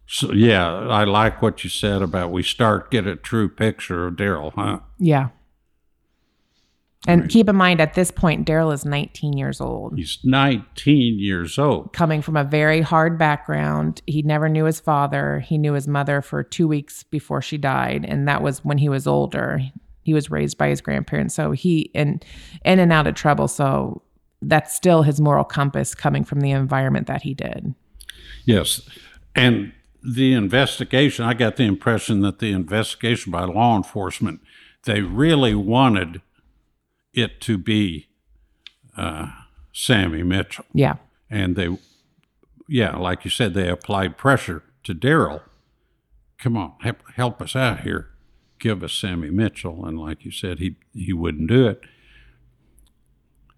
So 0.06 0.32
yeah, 0.32 0.70
I 0.70 1.04
like 1.04 1.40
what 1.40 1.64
you 1.64 1.70
said 1.70 2.02
about 2.02 2.30
we 2.30 2.42
start 2.42 2.90
get 2.90 3.06
a 3.06 3.16
true 3.16 3.48
picture 3.48 4.06
of 4.06 4.14
Darryl 4.14 4.52
Hunt. 4.52 4.82
Yeah. 4.98 5.30
And 7.06 7.28
keep 7.28 7.50
in 7.50 7.56
mind, 7.56 7.82
at 7.82 7.92
this 7.92 8.10
point, 8.10 8.46
Darryl 8.46 8.72
is 8.72 8.86
19 8.86 9.34
years 9.34 9.60
old. 9.60 9.98
He's 9.98 10.18
nineteen 10.24 11.18
years 11.18 11.58
old. 11.58 11.92
coming 11.92 12.22
from 12.22 12.34
a 12.36 12.44
very 12.44 12.80
hard 12.80 13.18
background. 13.18 14.00
He 14.06 14.22
never 14.22 14.48
knew 14.48 14.64
his 14.64 14.80
father. 14.80 15.40
He 15.40 15.58
knew 15.58 15.74
his 15.74 15.86
mother 15.86 16.22
for 16.22 16.42
two 16.42 16.66
weeks 16.66 17.02
before 17.02 17.42
she 17.42 17.58
died, 17.58 18.06
and 18.08 18.26
that 18.26 18.42
was 18.42 18.64
when 18.64 18.78
he 18.78 18.88
was 18.88 19.06
older. 19.06 19.60
He 20.02 20.14
was 20.14 20.30
raised 20.30 20.56
by 20.56 20.68
his 20.68 20.80
grandparents, 20.80 21.34
so 21.34 21.52
he 21.52 21.90
and 21.94 22.24
in 22.64 22.78
and 22.78 22.92
out 22.92 23.06
of 23.06 23.14
trouble. 23.14 23.48
So 23.48 24.02
that's 24.40 24.74
still 24.74 25.02
his 25.02 25.20
moral 25.20 25.44
compass 25.44 25.94
coming 25.94 26.24
from 26.24 26.40
the 26.40 26.52
environment 26.52 27.06
that 27.06 27.22
he 27.22 27.34
did. 27.34 27.74
Yes. 28.46 28.80
And 29.34 29.72
the 30.06 30.32
investigation, 30.34 31.24
I 31.24 31.34
got 31.34 31.56
the 31.56 31.64
impression 31.64 32.20
that 32.20 32.38
the 32.38 32.52
investigation 32.52 33.32
by 33.32 33.44
law 33.44 33.76
enforcement, 33.76 34.40
they 34.84 35.00
really 35.00 35.54
wanted 35.54 36.20
it 37.12 37.40
to 37.42 37.56
be 37.58 38.08
uh, 38.96 39.28
Sammy 39.72 40.22
Mitchell. 40.22 40.66
Yeah, 40.74 40.96
And 41.30 41.56
they, 41.56 41.76
yeah, 42.68 42.96
like 42.96 43.24
you 43.24 43.30
said, 43.30 43.54
they 43.54 43.68
applied 43.68 44.16
pressure 44.18 44.62
to 44.84 44.94
Darryl. 44.94 45.40
Come 46.38 46.56
on, 46.56 46.74
help, 46.82 46.98
help 47.14 47.40
us 47.40 47.56
out 47.56 47.80
here. 47.80 48.10
give 48.58 48.82
us 48.82 48.92
Sammy 48.92 49.30
Mitchell, 49.30 49.84
and 49.86 49.98
like 49.98 50.24
you 50.24 50.30
said, 50.30 50.58
he 50.58 50.76
he 50.94 51.12
wouldn't 51.12 51.48
do 51.48 51.66
it. 51.66 51.82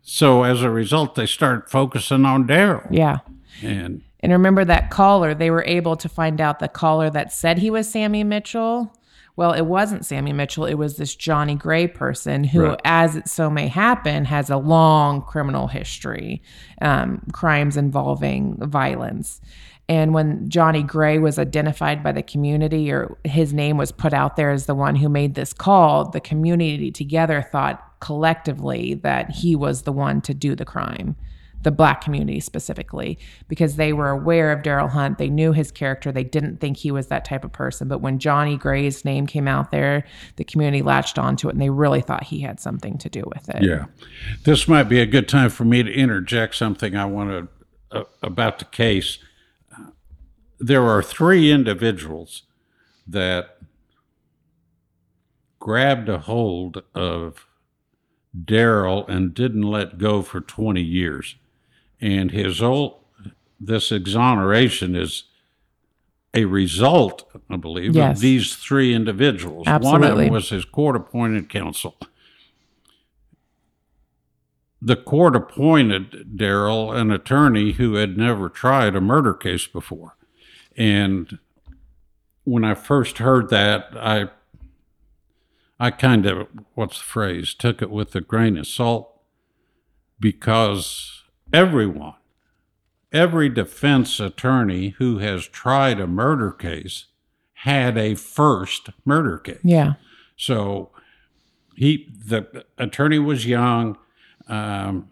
So 0.03 0.43
as 0.45 0.63
a 0.63 0.71
result, 0.71 1.15
they 1.17 1.27
start 1.27 1.71
focusing 1.71 2.25
on 2.25 2.47
Darryl, 2.47 2.87
Yeah. 2.91 3.19
and 3.63 4.03
And 4.21 4.33
remember 4.33 4.65
that 4.65 4.91
caller, 4.91 5.35
they 5.35 5.51
were 5.51 5.65
able 5.67 5.97
to 5.97 6.09
find 6.09 6.41
out 6.41 6.59
the 6.59 6.69
caller 6.69 7.11
that 7.11 7.33
said 7.33 7.59
he 7.59 7.71
was 7.71 7.89
Sammy 7.89 8.25
Mitchell. 8.25 8.93
Well, 9.37 9.53
it 9.53 9.67
wasn't 9.67 10.07
Sammy 10.07 10.33
Mitchell. 10.33 10.65
It 10.65 10.75
was 10.75 10.97
this 10.97 11.15
Johnny 11.15 11.55
Gray 11.55 11.87
person 11.87 12.43
who, 12.45 12.69
Right. 12.69 12.81
as 12.85 13.17
it 13.17 13.29
so 13.29 13.51
may 13.51 13.69
happen, 13.69 14.25
has 14.25 14.49
a 14.49 14.57
long 14.57 15.21
criminal 15.21 15.67
history, 15.67 16.43
um, 16.81 17.21
crimes 17.33 17.77
involving 17.77 18.57
violence. 18.59 19.43
And 19.89 20.15
when 20.15 20.49
Johnny 20.49 20.83
Gray 20.83 21.19
was 21.19 21.39
identified 21.39 22.03
by 22.03 22.13
the 22.13 22.23
community 22.23 22.91
or 22.91 23.19
his 23.25 23.53
name 23.53 23.77
was 23.77 23.93
put 23.93 24.15
out 24.15 24.37
there 24.37 24.51
as 24.51 24.67
the 24.67 24.75
one 24.75 24.97
who 24.97 25.09
made 25.11 25.35
this 25.35 25.53
call, 25.53 26.09
the 26.11 26.19
community 26.21 26.91
together 26.91 27.43
thought 27.43 27.83
collectively 28.01 28.95
that 28.95 29.31
he 29.31 29.55
was 29.55 29.83
the 29.83 29.93
one 29.93 30.21
to 30.23 30.35
do 30.35 30.55
the 30.57 30.65
crime 30.65 31.15
the 31.63 31.71
black 31.71 32.01
community 32.01 32.39
specifically 32.41 33.19
because 33.49 33.77
they 33.77 33.93
were 33.93 34.11
aware 34.11 34.53
of 34.53 34.63
Darryl 34.63 34.89
Hunt. 34.89 35.19
They 35.19 35.29
knew 35.29 35.53
his 35.53 35.71
character. 35.71 36.13
They 36.13 36.25
didn't 36.25 36.59
think 36.59 36.77
he 36.77 36.91
was 36.91 37.09
that 37.09 37.25
type 37.25 37.45
of 37.45 37.53
person. 37.53 37.89
But 37.89 38.01
when 38.01 38.19
Johnny 38.19 38.57
Gray's 38.57 39.05
name 39.05 39.27
came 39.27 39.49
out 39.49 39.71
there, 39.71 40.05
the 40.37 40.45
community 40.45 40.83
latched 40.83 41.19
onto 41.19 41.49
it 41.49 41.53
and 41.53 41.61
they 41.61 41.71
really 41.71 42.01
thought 42.01 42.25
he 42.25 42.41
had 42.41 42.61
something 42.61 42.99
to 42.99 43.09
do 43.09 43.25
with 43.35 43.49
it. 43.49 43.63
Yeah. 43.63 43.87
This 44.45 44.69
might 44.69 44.85
be 44.85 45.01
a 45.01 45.07
good 45.07 45.29
time 45.29 45.51
for 45.51 45.65
me 45.65 45.83
to 45.83 45.93
interject 45.93 46.55
something 46.55 46.95
I 46.97 47.07
want 47.07 47.31
to 47.31 47.49
uh, 47.99 48.05
about 48.23 48.59
the 48.59 48.65
case. 48.67 49.19
There 50.59 50.85
are 50.85 51.03
three 51.03 51.51
individuals 51.51 52.43
that 53.07 53.59
grabbed 55.59 56.09
a 56.09 56.19
hold 56.19 56.83
of 56.95 57.47
Darryl 58.45 59.09
and 59.09 59.35
didn't 59.35 59.63
let 59.63 59.99
go 59.99 60.23
for 60.23 60.41
20 60.41 60.81
years. 60.81 61.37
And 62.01 62.31
his 62.31 62.63
old 62.63 63.01
this 63.59 63.91
exoneration 63.91 64.95
is 64.95 65.25
a 66.35 66.45
result, 66.45 67.25
I 67.49 67.57
believe, 67.57 67.95
Yes. 67.97 68.19
of 68.19 68.21
these 68.21 68.55
three 68.55 68.93
individuals. 68.95 69.67
One 69.67 70.03
of 70.05 70.17
them 70.27 70.33
was 70.33 70.51
his 70.51 70.65
court 70.67 70.95
appointed 70.97 71.49
counsel 71.49 71.97
the 74.81 74.97
court 74.97 75.35
appointed 75.35 76.37
Darryl 76.37 76.95
an 76.97 77.11
attorney 77.11 77.73
who 77.73 77.95
had 77.95 78.17
never 78.17 78.49
tried 78.49 78.95
a 78.95 79.01
murder 79.01 79.35
case 79.35 79.67
before. 79.67 80.17
And 80.77 81.39
when 82.45 82.63
I 82.63 82.75
first 82.75 83.19
heard 83.19 83.49
that, 83.51 83.89
I 83.97 84.29
I 85.81 85.91
kind 85.91 86.25
of 86.27 86.49
what's 86.75 86.99
the 86.99 87.05
phrase, 87.05 87.53
took 87.53 87.83
it 87.83 87.91
with 87.91 88.15
a 88.15 88.21
grain 88.21 88.57
of 88.57 88.67
salt 88.67 89.11
because 90.21 91.16
everyone, 91.53 92.15
every 93.13 93.49
defense 93.49 94.21
attorney 94.21 94.91
who 94.99 95.19
has 95.19 95.47
tried 95.47 96.01
a 96.01 96.07
murder 96.07 96.51
case 96.53 97.07
had 97.61 97.97
a 97.97 98.15
first 98.15 98.91
murder 99.05 99.39
case. 99.39 99.59
Yeah. 99.65 99.95
So 100.37 100.91
he, 101.75 102.09
the 102.27 102.65
attorney 102.79 103.19
was 103.19 103.47
young. 103.47 103.97
Um, 104.49 105.09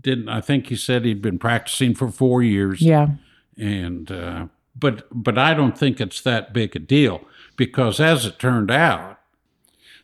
didn't 0.00 0.28
I 0.28 0.40
think 0.40 0.66
he 0.66 0.76
said 0.76 1.04
he'd 1.04 1.22
been 1.22 1.38
practicing 1.38 1.94
for 1.94 2.10
four 2.10 2.42
years, 2.42 2.82
Yeah. 2.82 3.08
and 3.56 4.10
uh, 4.12 4.46
but 4.76 5.06
but 5.10 5.38
I 5.38 5.54
don't 5.54 5.78
think 5.78 5.98
it's 6.00 6.20
that 6.22 6.52
big 6.52 6.76
a 6.76 6.78
deal 6.78 7.22
because 7.56 8.00
as 8.00 8.26
it 8.26 8.38
turned 8.38 8.70
out, 8.70 9.18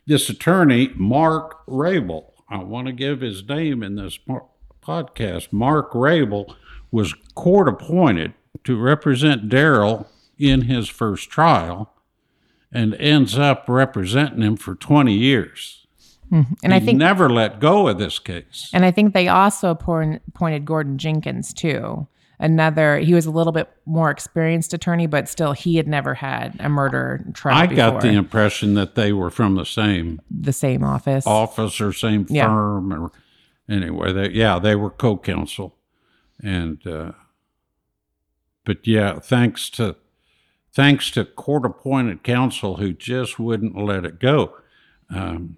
this 0.07 0.27
attorney 0.27 0.91
Mark 0.95 1.63
Rabil, 1.67 2.25
I 2.49 2.63
want 2.63 2.87
to 2.87 2.93
give 2.93 3.21
his 3.21 3.47
name 3.47 3.83
in 3.83 3.93
this 3.95 4.17
podcast. 4.81 5.51
Mark 5.53 5.91
Rabil 5.93 6.53
was 6.91 7.13
court 7.35 7.67
appointed 7.67 8.33
to 8.63 8.77
represent 8.79 9.49
Darryl 9.49 10.07
in 10.37 10.63
his 10.63 10.89
first 10.89 11.29
trial 11.29 11.93
and 12.71 12.93
ends 12.95 13.37
up 13.37 13.65
representing 13.67 14.41
him 14.41 14.55
for 14.57 14.75
20 14.75 15.13
years. 15.13 15.85
Mm-hmm. 16.31 16.53
And 16.63 16.73
I 16.73 16.79
think 16.79 16.89
he 16.91 16.93
never 16.95 17.29
let 17.29 17.59
go 17.59 17.87
of 17.89 17.97
this 17.97 18.17
case. 18.17 18.69
and 18.73 18.85
I 18.85 18.91
think 18.91 19.13
they 19.13 19.27
also 19.27 19.71
appoint- 19.71 20.21
appointed 20.29 20.65
Gordon 20.65 20.97
Jenkins 20.97 21.53
too. 21.53 22.07
Another 22.39 22.97
he 22.97 23.13
was 23.13 23.27
a 23.27 23.31
little 23.31 23.51
bit 23.53 23.69
more 23.85 24.09
experienced 24.09 24.73
attorney, 24.73 25.05
but 25.05 25.29
still 25.29 25.51
he 25.51 25.75
had 25.75 25.87
never 25.87 26.15
had 26.15 26.55
a 26.59 26.69
murder 26.69 27.23
trial 27.33 27.55
I 27.57 27.67
before. 27.67 27.91
got 27.91 28.01
the 28.01 28.13
impression 28.13 28.73
that 28.75 28.95
they 28.95 29.13
were 29.13 29.29
from 29.29 29.55
the 29.55 29.65
same 29.65 30.19
the 30.31 30.53
same 30.53 30.83
office. 30.83 31.27
office 31.27 31.79
or 31.79 31.93
same 31.93 32.25
Yeah. 32.29 32.47
firm 32.47 32.91
or 32.93 33.11
anyway 33.71 34.11
they 34.11 34.29
yeah 34.31 34.59
they 34.59 34.75
were 34.75 34.89
co-counsel 34.89 35.75
and 36.43 36.85
uh 36.85 37.11
but 38.65 38.85
yeah 38.85 39.19
thanks 39.19 39.69
to 39.69 39.95
thanks 40.73 41.09
to 41.11 41.23
court 41.23 41.65
appointed 41.65 42.23
counsel 42.23 42.77
who 42.77 42.93
just 42.93 43.39
wouldn't 43.39 43.77
let 43.77 44.05
it 44.05 44.19
go 44.19 44.55
um 45.09 45.57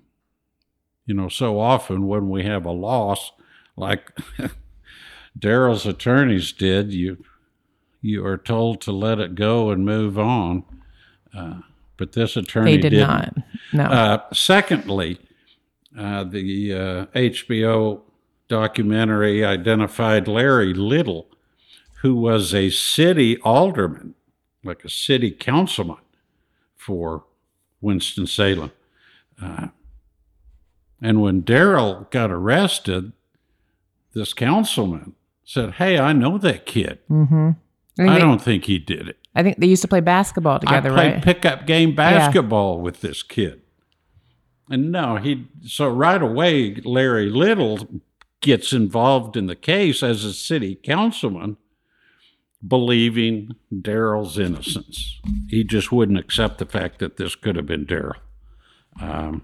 you 1.05 1.13
know 1.13 1.29
so 1.29 1.59
often 1.59 2.07
when 2.07 2.29
we 2.29 2.43
have 2.43 2.65
a 2.65 2.71
loss 2.71 3.31
like 3.75 4.11
Darryl's 5.39 5.85
attorneys 5.85 6.51
did 6.51 6.93
you 6.93 7.23
you 8.01 8.25
are 8.25 8.37
told 8.37 8.81
to 8.81 8.91
let 8.91 9.19
it 9.19 9.33
go 9.35 9.71
and 9.71 9.85
move 9.85 10.19
on 10.19 10.63
uh, 11.35 11.61
but 11.97 12.11
this 12.13 12.35
attorney 12.35 12.75
they 12.75 12.81
did 12.81 12.89
didn't. 12.91 13.07
not. 13.07 13.35
No. 13.71 13.83
Uh, 13.85 14.23
secondly, 14.33 15.19
uh, 15.97 16.23
the 16.23 16.73
uh, 16.73 17.05
HBO 17.15 18.01
documentary 18.47 19.43
identified 19.43 20.27
Larry 20.27 20.73
Little, 20.73 21.27
who 22.01 22.15
was 22.15 22.53
a 22.53 22.69
city 22.69 23.37
alderman, 23.41 24.15
like 24.63 24.83
a 24.83 24.89
city 24.89 25.31
councilman 25.31 25.97
for 26.75 27.23
Winston-Salem. 27.81 28.71
Uh, 29.41 29.67
and 31.01 31.21
when 31.21 31.43
Darryl 31.43 32.09
got 32.11 32.31
arrested, 32.31 33.11
this 34.13 34.33
councilman 34.33 35.13
said, 35.43 35.73
Hey, 35.73 35.97
I 35.99 36.13
know 36.13 36.37
that 36.37 36.65
kid. 36.65 36.99
mm-hmm. 37.09 37.51
I 37.99 38.03
I 38.07 38.13
they, 38.13 38.19
don't 38.19 38.41
think 38.41 38.65
he 38.65 38.79
did 38.79 39.07
it. 39.07 39.17
I 39.35 39.43
think 39.43 39.57
they 39.57 39.67
used 39.67 39.81
to 39.83 39.87
play 39.87 39.99
basketball 39.99 40.59
together, 40.59 40.91
I 40.91 40.95
played 40.95 41.13
right? 41.13 41.23
pickup 41.23 41.67
game 41.67 41.95
basketball 41.95 42.81
with 42.81 43.01
this 43.01 43.21
kid. 43.21 43.61
And 44.69 44.91
no, 44.91 45.17
he 45.17 45.47
so 45.65 45.89
right 45.89 46.21
away 46.21 46.75
Larry 46.75 47.29
Little 47.29 47.87
gets 48.41 48.73
involved 48.73 49.35
in 49.37 49.47
the 49.47 49.55
case 49.55 50.03
as 50.03 50.23
a 50.23 50.33
city 50.33 50.75
councilman, 50.75 51.57
believing 52.65 53.55
Darryl's 53.73 54.37
innocence. 54.37 55.19
He 55.49 55.63
just 55.63 55.91
wouldn't 55.91 56.19
accept 56.19 56.57
the 56.57 56.65
fact 56.65 56.99
that 56.99 57.17
this 57.17 57.35
could 57.35 57.55
have 57.55 57.65
been 57.65 57.85
Darryl. 57.85 58.19
Um, 59.01 59.43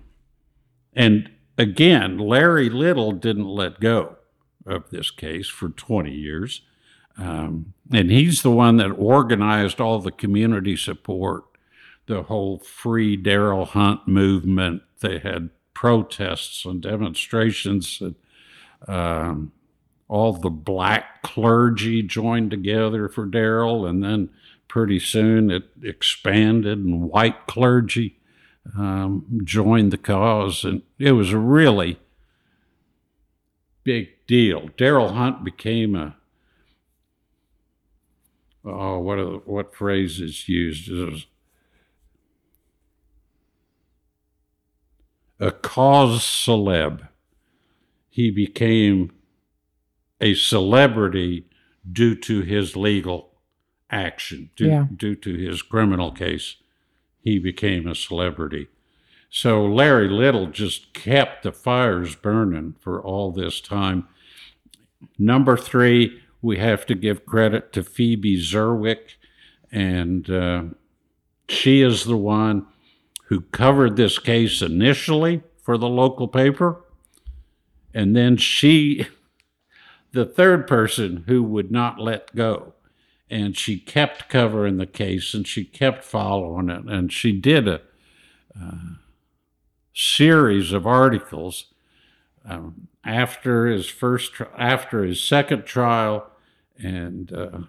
and 0.94 1.30
again, 1.58 2.18
Larry 2.18 2.70
Little 2.70 3.12
didn't 3.12 3.48
let 3.48 3.80
go 3.80 4.18
of 4.66 4.90
this 4.90 5.12
case 5.12 5.48
for 5.48 5.70
20 5.70 6.12
years. 6.12 6.62
Um, 7.18 7.74
and 7.92 8.12
he's 8.12 8.42
the 8.42 8.52
one 8.52 8.78
that 8.78 8.92
organized 8.92 9.82
all 9.82 10.00
the 10.00 10.12
community 10.12 10.78
support, 10.78 11.44
the 12.06 12.24
whole 12.24 12.60
free 12.60 13.22
Darryl 13.22 13.68
Hunt 13.68 14.08
movement. 14.08 14.84
They 15.00 15.20
had 15.20 15.50
protests 15.74 16.66
and 16.66 16.82
demonstrations, 16.82 18.02
and 18.02 18.16
um, 18.88 19.52
all 20.08 20.34
the 20.34 20.50
black 20.50 21.22
clergy 21.22 22.02
joined 22.04 22.52
together 22.52 23.08
for 23.08 23.26
Darryl, 23.28 23.90
and 23.90 24.04
then 24.04 24.30
pretty 24.68 25.00
soon 25.00 25.52
it 25.52 25.64
expanded, 25.82 26.80
and 26.80 27.10
white 27.10 27.48
clergy 27.48 28.20
um, 28.78 29.42
joined 29.44 29.92
the 29.92 29.98
cause, 29.98 30.64
and 30.64 30.82
it 30.98 31.14
was 31.14 31.32
a 31.32 31.40
really 31.40 32.00
big 33.84 34.10
deal. 34.28 34.70
Darryl 34.78 35.14
Hunt 35.14 35.44
became 35.44 35.96
a 35.96 36.16
oh, 38.66 39.00
what 39.00 39.18
are 39.18 39.38
what 39.40 39.76
phrase 39.76 40.20
is 40.20 40.48
used? 40.48 40.90
It 40.90 41.12
was 41.12 41.26
a 45.40 45.52
cause 45.52 46.22
celeb. 46.22 47.08
He 48.10 48.32
became 48.32 49.12
a 50.20 50.34
celebrity 50.34 51.46
due 51.90 52.16
to 52.16 52.42
his 52.42 52.76
legal 52.76 53.32
action, 53.90 54.50
due, 54.56 54.68
Yeah. 54.68 54.88
due 54.96 55.16
to 55.16 55.34
his 55.36 55.62
criminal 55.62 56.12
case. 56.12 56.58
He 57.22 57.40
became 57.40 57.88
a 57.88 57.96
celebrity. 57.96 58.68
So 59.30 59.66
Larry 59.66 60.10
Little 60.10 60.48
just 60.48 60.94
kept 60.94 61.44
the 61.44 61.52
fires 61.52 62.16
burning 62.16 62.76
for 62.80 63.02
all 63.02 63.32
this 63.32 63.62
time. 63.62 64.08
Number 65.18 65.56
three, 65.56 66.20
we 66.42 66.58
have 66.58 66.86
to 66.88 66.96
give 66.96 67.26
credit 67.26 67.72
to 67.74 67.84
Phoebe 67.84 68.38
Zerwick, 68.42 69.16
and 69.72 70.30
uh, 70.30 70.64
she 71.48 71.82
is 71.82 72.06
the 72.06 72.18
one 72.18 72.66
who 73.30 73.42
covered 73.42 73.96
this 73.96 74.20
case 74.20 74.62
initially 74.62 75.42
for 75.62 75.78
the 75.78 75.88
local 75.88 76.28
paper. 76.28 76.84
And 77.94 78.16
then 78.16 78.38
she, 78.38 79.08
the 80.12 80.26
third 80.26 80.68
person 80.68 81.24
who 81.28 81.44
would 81.44 81.72
not 81.72 82.00
let 82.00 82.36
go. 82.36 82.74
And 83.30 83.56
she 83.56 83.80
kept 83.80 84.30
covering 84.30 84.78
the 84.78 84.88
case 84.88 85.36
and 85.36 85.48
she 85.48 85.64
kept 85.64 86.04
following 86.04 86.70
it. 86.70 86.86
And 86.86 87.14
she 87.14 87.32
did 87.32 87.68
a, 87.68 87.82
series 89.94 90.72
of 90.72 90.88
articles 90.88 91.66
um, 92.46 92.88
after 93.04 93.68
his 93.68 93.88
first, 93.90 94.34
tri- 94.34 94.48
after 94.58 95.04
his 95.04 95.22
second 95.22 95.66
trial, 95.66 96.30
and 96.78 97.32
uh, 97.34 97.60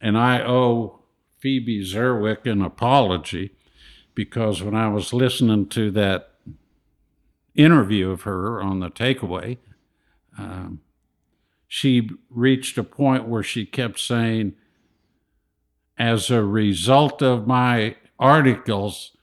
and 0.00 0.18
I 0.18 0.42
owe 0.42 0.95
Phoebe 1.38 1.84
Zerwick 1.84 2.46
an 2.46 2.62
apology 2.62 3.52
because 4.14 4.62
when 4.62 4.74
I 4.74 4.88
was 4.88 5.12
listening 5.12 5.68
to 5.68 5.90
that 5.92 6.30
interview 7.54 8.10
of 8.10 8.22
her 8.22 8.62
on 8.62 8.80
the 8.80 8.90
takeaway, 8.90 9.58
um, 10.38 10.80
she 11.68 12.10
reached 12.30 12.78
a 12.78 12.84
point 12.84 13.28
where 13.28 13.42
she 13.42 13.66
kept 13.66 13.98
saying, 13.98 14.54
as 15.98 16.30
a 16.30 16.42
result 16.42 17.22
of 17.22 17.46
my 17.46 17.96
articles, 18.18 19.16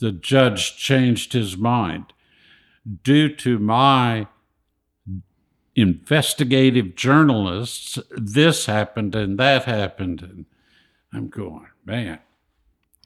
the 0.00 0.12
judge 0.12 0.76
changed 0.76 1.32
his 1.32 1.56
mind. 1.56 2.12
Due 3.04 3.34
to 3.36 3.58
my 3.58 4.26
investigative 5.74 6.94
journalists, 6.96 7.98
this 8.10 8.66
happened 8.66 9.14
and 9.14 9.38
that 9.38 9.64
happened. 9.64 10.46
I'm 11.12 11.28
going, 11.28 11.66
man, 11.84 12.20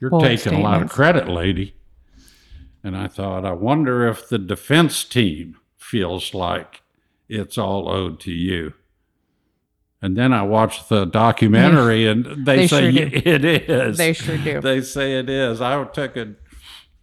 you're 0.01 0.11
Bold 0.11 0.23
taking 0.23 0.55
a 0.55 0.61
lot 0.61 0.83
of 0.83 0.91
credit, 0.91 1.29
lady. 1.29 1.75
And 2.85 2.97
I 2.97 3.09
thought, 3.09 3.45
I 3.45 3.53
wonder 3.53 4.07
if 4.07 4.29
the 4.29 4.39
defense 4.39 5.03
team 5.05 5.57
feels 5.77 6.35
like 6.35 6.83
it's 7.29 7.59
all 7.59 7.89
owed 7.89 8.21
to 8.21 8.33
you. 8.33 8.75
And 10.01 10.17
then 10.17 10.33
I 10.33 10.43
watched 10.43 10.89
the 10.89 11.05
documentary, 11.05 12.07
and 12.07 12.47
they, 12.47 12.59
They 12.59 12.67
say 12.69 12.93
sure 12.93 13.11
it 13.25 13.45
is. 13.45 13.97
They 13.97 14.13
sure 14.13 14.39
do. 14.39 14.61
They 14.61 14.83
say 14.83 15.19
it 15.19 15.29
is. 15.29 15.61
I 15.61 15.83
took 15.85 16.17
a 16.17 16.35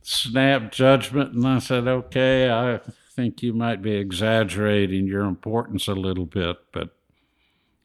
snap 0.03 0.71
judgment, 0.71 1.33
and 1.33 1.45
I 1.45 1.59
said, 1.59 1.87
"Okay, 1.87 2.49
I 2.49 2.79
think 3.15 3.41
you 3.41 3.51
might 3.53 3.81
be 3.81 3.95
exaggerating 3.95 5.07
your 5.07 5.23
importance 5.23 5.87
a 5.87 5.95
little 5.95 6.25
bit, 6.25 6.57
but 6.71 6.95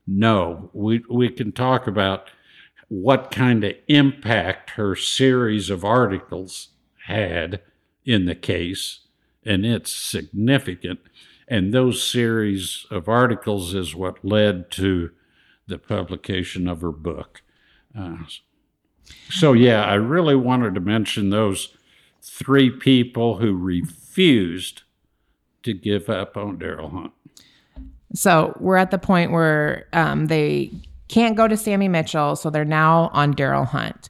no, 0.07 0.71
we 0.73 1.03
we 1.11 1.31
can 1.31 1.53
talk 1.53 1.87
about 1.87 2.31
what 2.89 3.31
kind 3.31 3.65
of 3.65 3.75
impact 3.87 4.71
her 4.71 4.97
series 4.97 5.71
of 5.71 5.85
articles 5.85 6.69
had 7.07 7.61
in 8.05 8.25
the 8.25 8.35
case, 8.35 9.01
and 9.45 9.65
it's 9.67 9.93
significant. 9.93 11.01
And 11.47 11.73
those 11.73 12.03
series 12.03 12.87
of 12.91 13.09
articles 13.09 13.75
is 13.75 13.95
what 13.95 14.25
led 14.25 14.71
to 14.73 15.11
the 15.67 15.79
publication 15.79 16.69
of 16.69 16.81
her 16.81 16.93
book. 16.93 17.43
Uh, 17.99 18.19
so, 19.31 19.53
yeah, 19.53 19.85
I 19.85 19.95
really 19.95 20.37
wanted 20.37 20.75
to 20.75 20.81
mention 20.81 21.31
those 21.31 21.75
three 22.23 22.71
people 22.71 23.39
who 23.39 23.55
refused 23.55 24.83
to 25.63 25.73
give 25.73 26.09
up 26.09 26.37
on 26.37 26.59
Darryl 26.59 26.93
Hunt. 26.93 27.13
So 28.15 28.57
we're 28.59 28.77
at 28.77 28.91
the 28.91 28.99
point 28.99 29.33
where 29.33 29.87
um, 29.93 30.27
they 30.27 30.71
can't 31.09 31.37
go 31.37 31.49
to 31.49 31.57
Sammy 31.57 31.89
Mitchell, 31.89 32.37
so 32.37 32.51
they're 32.51 32.65
now 32.65 33.11
on 33.13 33.35
Darryl 33.35 33.67
Hunt. 33.67 34.09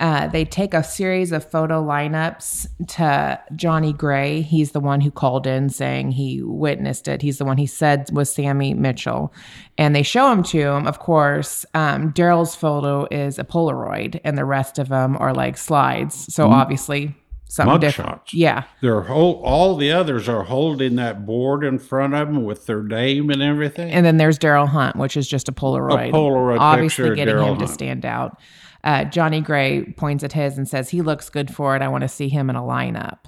Uh, 0.00 0.28
they 0.28 0.44
take 0.44 0.74
a 0.74 0.84
series 0.84 1.32
of 1.32 1.50
photo 1.50 1.84
lineups 1.84 2.68
to 2.86 3.40
Johnny 3.56 3.92
Gray. 3.92 4.42
He's 4.42 4.70
the 4.70 4.80
one 4.80 5.00
who 5.00 5.10
called 5.10 5.44
in 5.44 5.70
saying 5.70 6.12
he 6.12 6.40
witnessed 6.40 7.08
it. 7.08 7.20
He's 7.20 7.38
the 7.38 7.44
one 7.44 7.56
he 7.56 7.66
said 7.66 8.08
was 8.12 8.32
Sammy 8.32 8.74
Mitchell. 8.74 9.32
And 9.76 9.96
they 9.96 10.04
show 10.04 10.30
him 10.30 10.44
to 10.44 10.58
him. 10.60 10.86
Of 10.86 11.00
course, 11.00 11.66
um, 11.74 12.12
Darryl's 12.12 12.54
photo 12.54 13.08
is 13.10 13.40
a 13.40 13.44
Polaroid, 13.44 14.20
and 14.22 14.38
the 14.38 14.44
rest 14.44 14.78
of 14.78 14.88
them 14.88 15.16
are 15.16 15.34
like 15.34 15.56
slides. 15.56 16.32
So 16.32 16.48
obviously, 16.48 17.16
something 17.48 17.72
Mug 17.72 17.80
different. 17.80 18.10
shots. 18.10 18.34
Yeah. 18.34 18.64
They're 18.80 19.02
whole, 19.02 19.42
all 19.42 19.76
the 19.76 19.90
others 19.90 20.28
are 20.28 20.44
holding 20.44 20.96
that 20.96 21.26
board 21.26 21.64
in 21.64 21.78
front 21.78 22.14
of 22.14 22.28
them 22.28 22.44
with 22.44 22.66
their 22.66 22.82
name 22.82 23.30
and 23.30 23.42
everything. 23.42 23.90
And 23.90 24.04
then 24.04 24.18
there's 24.18 24.38
Darryl 24.38 24.68
Hunt, 24.68 24.96
which 24.96 25.16
is 25.16 25.26
just 25.26 25.48
a 25.48 25.52
Polaroid. 25.52 26.10
A 26.10 26.12
Polaroid 26.12 26.58
obviously 26.60 27.04
picture 27.04 27.14
getting 27.16 27.38
him 27.38 27.58
to 27.58 27.66
stand 27.66 28.04
out. 28.04 28.38
Uh, 28.84 29.04
Johnny 29.04 29.40
Gray 29.40 29.92
points 29.96 30.22
at 30.22 30.32
his 30.32 30.56
and 30.56 30.68
says 30.68 30.90
he 30.90 31.02
looks 31.02 31.28
good 31.28 31.52
for 31.52 31.74
it. 31.74 31.82
I 31.82 31.88
want 31.88 32.02
to 32.02 32.08
see 32.08 32.28
him 32.28 32.48
in 32.48 32.56
a 32.56 32.62
lineup. 32.62 33.18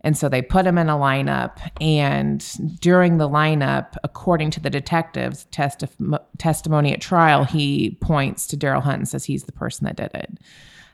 And 0.00 0.16
so 0.16 0.28
they 0.28 0.42
put 0.42 0.66
him 0.66 0.78
in 0.78 0.88
a 0.88 0.96
lineup. 0.96 1.58
And 1.80 2.44
during 2.80 3.18
the 3.18 3.28
lineup, 3.28 3.96
according 4.04 4.52
to 4.52 4.60
the 4.60 4.70
detective's 4.70 5.46
testif- 5.50 6.20
testimony 6.38 6.92
at 6.92 7.00
trial, 7.00 7.44
he 7.44 7.98
points 8.00 8.46
to 8.48 8.56
Darryl 8.56 8.82
Hunt 8.82 8.98
and 8.98 9.08
says 9.08 9.24
he's 9.24 9.44
the 9.44 9.52
person 9.52 9.84
that 9.84 9.96
did 9.96 10.10
it. 10.14 10.38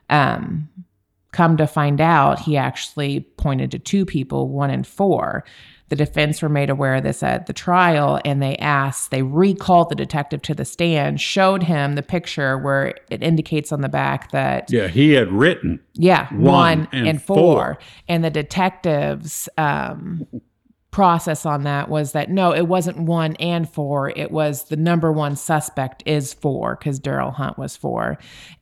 Um, 0.08 0.68
come 1.32 1.56
to 1.56 1.66
find 1.66 2.00
out, 2.00 2.38
he 2.38 2.56
actually 2.56 3.20
pointed 3.20 3.70
to 3.72 3.78
two 3.78 4.04
people, 4.04 4.48
one 4.48 4.70
and 4.70 4.86
four. 4.86 5.44
The 5.88 5.96
defense 5.96 6.40
were 6.40 6.48
made 6.48 6.70
aware 6.70 6.94
of 6.94 7.02
this 7.02 7.22
at 7.22 7.44
the 7.46 7.52
trial, 7.52 8.18
and 8.24 8.42
they 8.42 8.56
asked, 8.56 9.10
they 9.10 9.22
recalled 9.22 9.90
the 9.90 9.94
detective 9.94 10.40
to 10.42 10.54
the 10.54 10.64
stand, 10.64 11.20
showed 11.20 11.62
him 11.62 11.96
the 11.96 12.02
picture 12.02 12.56
where 12.56 12.94
it 13.10 13.22
indicates 13.22 13.72
on 13.72 13.82
the 13.82 13.90
back 13.90 14.30
that 14.30 14.70
yeah, 14.70 14.88
he 14.88 15.12
had 15.12 15.30
written. 15.30 15.80
yeah, 15.94 16.32
One 16.32 16.42
one, 16.42 16.88
and 16.92 17.08
and, 17.08 17.22
four. 17.22 17.36
four. 17.36 17.78
And 18.08 18.24
the 18.24 18.30
detective's 18.30 19.50
um, 19.58 20.26
process 20.92 21.44
on 21.44 21.64
that 21.64 21.90
was 21.90 22.12
that 22.12 22.30
no, 22.30 22.54
it 22.54 22.68
wasn't 22.68 22.98
one 22.98 23.34
and 23.36 23.68
four. 23.68 24.10
It 24.16 24.30
was 24.30 24.64
the 24.64 24.76
number 24.76 25.12
one 25.12 25.36
suspect 25.36 26.02
is 26.06 26.32
four 26.32 26.76
because 26.76 27.00
Darryl 27.00 27.34
Hunt 27.34 27.58
was 27.58 27.76
four. 27.76 28.16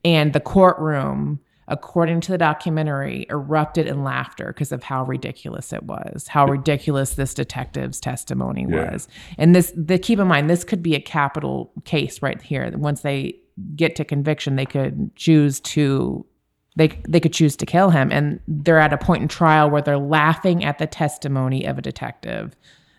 And 0.05 0.33
the 0.33 0.41
courtroom, 0.41 1.39
according 1.71 2.21
to 2.21 2.33
the 2.33 2.39
documentary, 2.39 3.27
erupted 3.31 3.87
in 3.87 4.03
laughter 4.05 4.49
because 4.49 4.73
of 4.73 4.83
how 4.83 5.05
ridiculous 5.05 5.73
it 5.73 5.85
was, 5.85 6.27
how 6.29 6.45
ridiculous 6.47 7.15
this 7.15 7.33
detective's 7.33 8.01
testimony 8.01 8.67
Yeah. 8.69 8.93
was. 8.93 9.09
And 9.39 9.55
this, 9.55 9.73
the, 9.77 9.99
keep 9.99 10.19
in 10.19 10.27
mind, 10.27 10.51
this 10.51 10.65
could 10.65 10.83
be 10.83 10.95
a 10.95 11.01
capital 11.01 11.73
case 11.85 12.21
right 12.21 12.43
here. 12.43 12.71
Once 12.77 13.03
they 13.03 13.37
get 13.77 13.97
to 13.97 14.05
conviction, 14.05 14.57
they 14.57 14.67
could 14.67 15.15
choose 15.17 15.61
to 15.61 16.27
they 16.77 16.89
they 17.09 17.19
could 17.19 17.33
choose 17.33 17.57
to 17.57 17.67
kill 17.67 17.91
him 17.91 18.13
and 18.13 18.39
they're 18.47 18.79
at 18.79 18.93
a 18.93 18.97
point 18.97 19.21
in 19.23 19.29
trial 19.29 19.69
where 19.69 19.83
they're 19.83 19.99
laughing 19.99 20.65
at 20.65 20.79
the 20.79 20.87
testimony 20.87 21.67
of 21.67 21.79
a 21.79 21.83
detective 21.83 22.55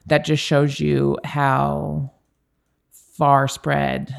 that 0.07 0.25
just 0.25 0.43
shows 0.43 0.81
you 0.81 1.17
how 1.23 2.12
far 2.91 3.47
spread 3.47 4.13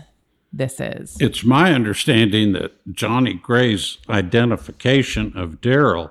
this 0.52 0.80
is 0.80 1.16
It's 1.20 1.44
my 1.44 1.72
understanding 1.72 2.52
that 2.52 2.72
Johnny 2.92 3.34
Gray's 3.34 3.98
identification 4.08 5.32
of 5.36 5.60
Darryl 5.60 6.10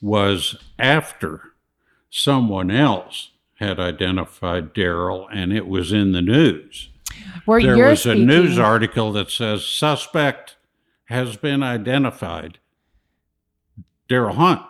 was 0.00 0.56
after 0.78 1.54
someone 2.10 2.70
else 2.70 3.30
had 3.54 3.80
identified 3.80 4.74
Darryl 4.74 5.26
and 5.32 5.52
it 5.52 5.66
was 5.66 5.92
in 5.92 6.12
the 6.12 6.22
news. 6.22 6.90
where 7.44 7.60
There 7.60 7.88
was 7.88 8.00
speaking, 8.00 8.22
a 8.22 8.24
news 8.24 8.58
article 8.58 9.12
that 9.12 9.30
says 9.30 9.64
suspect 9.64 10.56
has 11.06 11.36
been 11.36 11.62
identified, 11.62 12.58
Darryl 14.08 14.34
Hunt. 14.34 14.62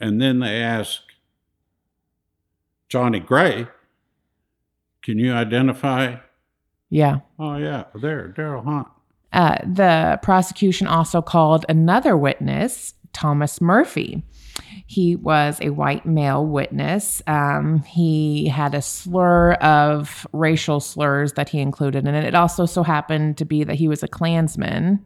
And 0.00 0.20
then 0.20 0.38
they 0.40 0.60
ask 0.60 1.02
Johnny 2.88 3.20
Gray, 3.20 3.68
can 5.02 5.18
you 5.18 5.32
identify? 5.32 6.16
Yeah 6.90 7.20
Oh, 7.38 7.56
yeah, 7.56 7.84
there, 7.94 8.32
Darryl 8.36 8.64
Hunt. 8.64 8.88
Uh, 9.32 9.58
the 9.64 10.18
prosecution 10.22 10.86
also 10.86 11.20
called 11.20 11.66
another 11.68 12.16
witness, 12.16 12.94
Thomas 13.12 13.60
Murphy. 13.60 14.24
He 14.86 15.16
was 15.16 15.58
a 15.60 15.70
white 15.70 16.06
male 16.06 16.44
witness. 16.44 17.22
Um, 17.26 17.82
he 17.82 18.48
had 18.48 18.74
a 18.74 18.82
slur 18.82 19.52
of 19.54 20.26
racial 20.32 20.80
slurs 20.80 21.34
that 21.34 21.50
he 21.50 21.60
included, 21.60 22.06
and 22.06 22.16
it 22.16 22.34
also 22.34 22.66
so 22.66 22.82
happened 22.82 23.36
to 23.38 23.44
be 23.44 23.64
that 23.64 23.76
he 23.76 23.86
was 23.86 24.02
a 24.02 24.08
Klansman. 24.08 25.04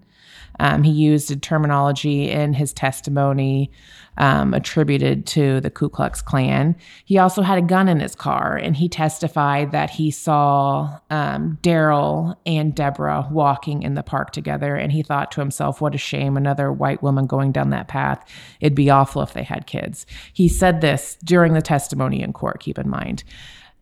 Um, 0.63 0.85
he 0.85 0.93
used 0.93 1.29
a 1.33 1.37
terminology 1.37 2.31
in 2.31 2.55
his 2.55 2.73
testimony 2.73 3.73
um, 4.17 4.55
attributed 4.55 5.27
to 5.27 5.61
the 5.61 5.71
Ku 5.71 5.89
Klux 5.89 6.23
Klan. 6.23 6.77
He 7.05 7.19
also 7.19 7.43
had 7.43 7.59
a 7.59 7.63
gun 7.63 7.89
in 7.89 7.99
his 7.99 8.15
car, 8.15 8.57
and 8.57 8.77
he 8.77 8.89
testified 8.89 9.73
that 9.73 9.91
he 9.91 10.13
saw 10.13 11.01
um, 11.11 11.59
Darryl 11.63 12.37
and 12.47 12.77
Deborah 12.77 13.27
walking 13.29 13.83
in 13.83 13.95
the 13.95 14.05
park 14.05 14.31
together, 14.31 14.77
and 14.77 14.93
he 14.93 15.03
thought 15.03 15.33
to 15.33 15.41
himself, 15.41 15.81
"What 15.81 15.97
a 15.97 15.99
shame! 15.99 16.37
Another 16.37 16.73
white 16.73 17.03
woman 17.03 17.27
going 17.27 17.51
down 17.51 17.71
that 17.71 17.89
path. 17.89 18.25
It'd 18.61 18.77
be 18.77 18.91
awful 18.91 19.23
if 19.23 19.33
they 19.33 19.43
had 19.43 19.67
kids." 19.67 20.07
He 20.33 20.49
said 20.49 20.81
this 20.81 21.19
during 21.25 21.55
the 21.55 21.63
testimony 21.63 22.23
in 22.23 22.33
court. 22.33 22.61
Keep 22.61 22.79
in 22.79 22.89
mind. 22.89 23.25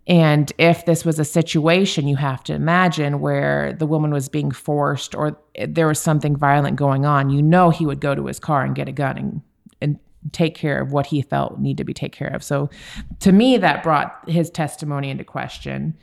And 0.07 0.53
if 0.59 0.87
this 0.87 1.05
was 1.05 1.19
a 1.19 1.25
situation, 1.25 2.09
you 2.09 2.17
have 2.17 2.43
to 2.45 2.55
imagine 2.55 3.21
where 3.21 3.75
the 3.75 3.87
woman 3.87 4.11
was 4.11 4.29
being 4.29 4.51
forced 4.51 5.15
or 5.15 5.39
there 5.69 5.87
was 5.87 6.01
something 6.01 6.37
violent 6.37 6.77
going 6.77 7.05
on, 7.05 7.31
you 7.31 7.43
know 7.43 7.71
he 7.71 7.87
would 7.87 8.01
go 8.01 8.15
to 8.15 8.27
his 8.27 8.41
car 8.41 8.65
and 8.65 8.75
get 8.75 8.89
a 8.89 8.93
gun 8.93 9.19
and, 9.19 9.43
and 9.81 9.99
take 10.33 10.55
care 10.55 10.81
of 10.81 10.93
what 10.93 11.07
he 11.07 11.23
felt 11.23 11.61
need 11.61 11.77
to 11.77 11.85
be 11.85 11.95
taken 11.95 12.19
care 12.19 12.35
of. 12.35 12.43
So 12.43 12.71
to 13.21 13.31
me, 13.31 13.57
that 13.59 13.83
brought 13.83 14.29
his 14.29 14.51
testimony 14.51 15.11
into 15.11 15.25
question. 15.25 15.97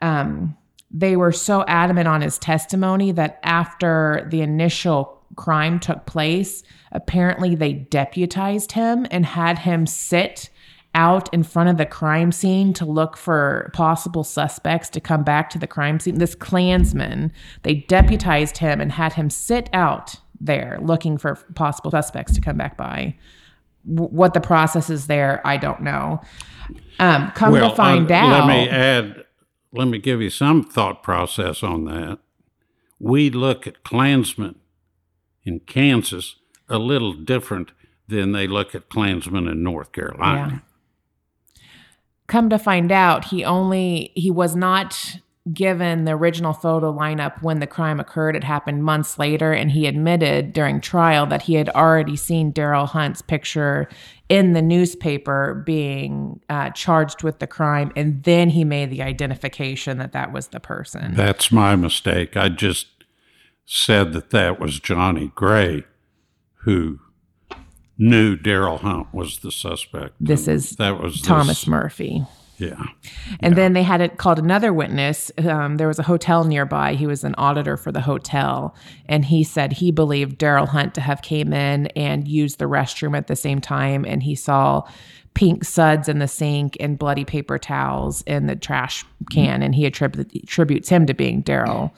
Um, 0.00 0.56
they 0.90 1.16
were 1.16 1.32
so 1.32 1.64
adamant 1.66 2.06
on 2.06 2.20
his 2.20 2.38
testimony 2.38 3.12
that 3.12 3.40
after 3.42 4.28
the 4.30 4.42
initial 4.42 5.22
crime 5.36 5.80
took 5.80 6.06
place, 6.06 6.62
apparently 6.92 7.54
they 7.54 7.72
deputized 7.72 8.72
him 8.72 9.06
and 9.10 9.26
had 9.26 9.58
him 9.58 9.86
sit 9.86 10.50
out 10.94 11.32
in 11.32 11.42
front 11.42 11.68
of 11.68 11.76
the 11.76 11.86
crime 11.86 12.32
scene 12.32 12.72
to 12.74 12.84
look 12.84 13.16
for 13.16 13.70
possible 13.74 14.24
suspects 14.24 14.88
to 14.90 15.00
come 15.00 15.24
back 15.24 15.50
to 15.50 15.58
the 15.58 15.66
crime 15.66 15.98
scene. 15.98 16.18
This 16.18 16.34
Klansman, 16.34 17.32
they 17.62 17.74
deputized 17.74 18.58
him 18.58 18.80
and 18.80 18.92
had 18.92 19.14
him 19.14 19.30
sit 19.30 19.68
out 19.72 20.16
there 20.40 20.78
looking 20.82 21.18
for 21.18 21.36
possible 21.54 21.90
suspects 21.90 22.34
to 22.34 22.40
come 22.40 22.56
back 22.56 22.76
by. 22.76 23.16
W- 23.88 24.10
what 24.10 24.34
the 24.34 24.40
process 24.40 24.90
is 24.90 25.06
there, 25.06 25.40
I 25.44 25.56
don't 25.56 25.82
know. 25.82 26.20
Um, 26.98 27.32
come 27.34 27.52
well, 27.52 27.70
to 27.70 27.76
find 27.76 28.10
uh, 28.10 28.14
out, 28.14 28.30
let 28.30 28.48
me 28.48 28.68
add, 28.68 29.24
let 29.72 29.88
me 29.88 29.98
give 29.98 30.22
you 30.22 30.30
some 30.30 30.62
thought 30.62 31.02
process 31.02 31.62
on 31.62 31.84
that. 31.86 32.18
We 32.98 33.30
look 33.30 33.66
at 33.66 33.84
Klansmen 33.84 34.56
in 35.44 35.60
Kansas 35.60 36.36
a 36.68 36.78
little 36.78 37.12
different 37.12 37.72
than 38.08 38.32
they 38.32 38.46
look 38.46 38.74
at 38.74 38.88
Klansmen 38.88 39.48
in 39.48 39.62
North 39.62 39.92
Carolina. 39.92 40.48
Yeah. 40.52 40.73
Come 42.26 42.48
to 42.50 42.58
find 42.58 42.90
out 42.90 43.26
he 43.26 43.44
only 43.44 44.12
he 44.14 44.30
was 44.30 44.56
not 44.56 45.18
given 45.52 46.06
the 46.06 46.12
original 46.12 46.54
photo 46.54 46.90
lineup 46.90 47.42
when 47.42 47.60
the 47.60 47.66
crime 47.66 48.00
occurred 48.00 48.34
it 48.34 48.42
happened 48.42 48.82
months 48.82 49.18
later 49.18 49.52
and 49.52 49.70
he 49.72 49.86
admitted 49.86 50.54
during 50.54 50.80
trial 50.80 51.26
that 51.26 51.42
he 51.42 51.54
had 51.54 51.68
already 51.70 52.16
seen 52.16 52.50
darryl 52.50 52.88
hunt's 52.88 53.20
picture 53.20 53.86
in 54.30 54.54
the 54.54 54.62
newspaper 54.62 55.62
being 55.66 56.40
uh, 56.48 56.70
charged 56.70 57.22
with 57.22 57.40
the 57.40 57.46
crime 57.46 57.92
and 57.94 58.22
then 58.22 58.48
he 58.48 58.64
made 58.64 58.88
the 58.88 59.02
identification 59.02 59.98
that 59.98 60.12
that 60.12 60.32
was 60.32 60.48
the 60.48 60.60
person 60.60 61.14
That's 61.14 61.52
my 61.52 61.76
mistake. 61.76 62.38
I 62.38 62.48
just 62.48 62.86
said 63.66 64.14
that 64.14 64.30
that 64.30 64.58
was 64.58 64.80
Johnny 64.80 65.30
Gray 65.34 65.84
who 66.60 67.00
knew 67.98 68.36
Darryl 68.36 68.80
Hunt 68.80 69.12
was 69.12 69.38
the 69.38 69.52
suspect. 69.52 70.14
This 70.20 70.48
is 70.48 70.76
that 70.76 71.00
was 71.00 71.20
thomas 71.20 71.60
this- 71.60 71.68
murphy 71.68 72.24
Yeah. 72.56 72.84
And 73.40 73.56
then 73.56 73.72
they 73.72 73.82
had 73.82 74.00
it 74.00 74.16
called 74.16 74.38
another 74.38 74.72
witness. 74.72 75.32
Um, 75.38 75.76
there 75.76 75.88
was 75.88 75.98
a 75.98 76.04
hotel 76.04 76.44
nearby. 76.44 76.94
He 76.94 77.06
was 77.06 77.24
an 77.24 77.34
auditor 77.36 77.76
for 77.76 77.90
the 77.90 78.00
hotel, 78.00 78.76
and 79.06 79.24
he 79.24 79.42
said 79.42 79.72
he 79.72 79.90
believed 79.90 80.38
Darryl 80.38 80.68
Hunt 80.68 80.94
to 80.94 81.00
have 81.00 81.20
came 81.22 81.52
in 81.52 81.88
and 81.96 82.28
used 82.28 82.60
the 82.60 82.66
restroom 82.66 83.16
at 83.16 83.26
the 83.26 83.34
same 83.34 83.60
time, 83.60 84.04
and 84.04 84.22
he 84.22 84.36
saw 84.36 84.84
pink 85.34 85.64
suds 85.64 86.08
in 86.08 86.20
the 86.20 86.28
sink 86.28 86.76
and 86.78 86.96
bloody 86.96 87.24
paper 87.24 87.58
towels 87.58 88.22
in 88.22 88.46
the 88.46 88.54
trash 88.54 89.04
can, 89.32 89.60
and 89.60 89.74
he 89.74 89.84
attribute, 89.84 90.32
attributes 90.44 90.88
him 90.88 91.06
to 91.06 91.12
being 91.12 91.42
Darryl. 91.42 91.90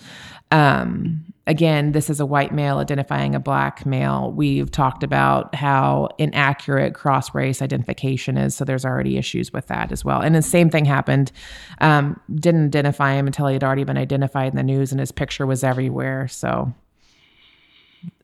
Um, 0.51 1.23
again, 1.47 1.93
this 1.93 2.11
is 2.11 2.19
a 2.21 2.27
white 2.27 2.53
male 2.53 2.79
identifying 2.79 3.35
a 3.35 3.41
black 3.41 3.87
male. 3.87 4.33
We've 4.33 4.71
talked 4.71 5.03
about 5.03 5.55
how 5.55 6.09
inaccurate 6.19 6.95
cross 6.95 7.35
race 7.35 7.63
identification 7.63 8.37
is, 8.37 8.55
so 8.55 8.65
there's 8.65 8.85
already 8.85 9.17
issues 9.17 9.53
with 9.53 9.69
that 9.69 9.93
as 9.93 10.05
well. 10.05 10.21
And 10.21 10.35
the 10.35 10.43
same 10.43 10.71
thing 10.71 10.85
happened. 10.85 11.31
Um, 11.81 12.21
didn't 12.35 12.67
identify 12.67 13.15
him 13.15 13.27
until 13.27 13.47
he 13.47 13.55
had 13.55 13.65
already 13.65 13.85
been 13.85 13.99
identified 13.99 14.53
in 14.53 14.57
the 14.57 14.63
news, 14.63 14.91
and 14.91 15.01
his 15.01 15.13
picture 15.13 15.47
was 15.47 15.63
everywhere. 15.63 16.29
So 16.29 16.73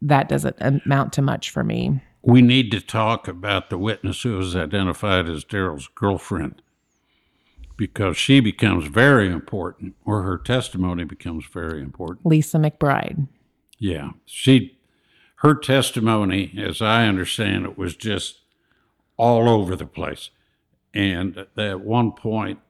that 0.01 0.29
doesn't 0.29 0.57
amount 0.61 1.13
to 1.15 1.23
much 1.23 1.51
for 1.51 1.65
me. 1.65 2.01
We 2.23 2.41
need 2.43 2.71
to 2.71 2.81
talk 2.81 3.27
about 3.27 3.71
the 3.71 3.79
witness 3.79 4.23
who 4.23 4.37
was 4.37 4.55
identified 4.55 5.29
as 5.29 5.45
Darryl's 5.45 5.89
girlfriend 5.89 6.63
because 7.77 8.17
she 8.17 8.41
becomes 8.41 8.87
very 8.87 9.31
important, 9.31 9.95
or 10.05 10.23
her 10.23 10.39
testimony 10.39 11.05
becomes 11.05 11.45
very 11.47 11.81
important. 11.81 12.27
Lisa 12.27 12.59
McBride. 12.59 13.29
Yeah. 13.79 14.11
She, 14.25 14.79
her 15.37 15.55
testimony, 15.55 16.55
as 16.59 16.81
I 16.81 17.07
understand 17.07 17.65
it, 17.65 17.79
was 17.79 17.97
just 17.97 18.41
all 19.17 19.49
over 19.49 19.77
the 19.77 19.87
place. 19.87 20.31
And 20.95 21.47
at 21.57 21.81
one 21.81 22.13
point 22.13 22.61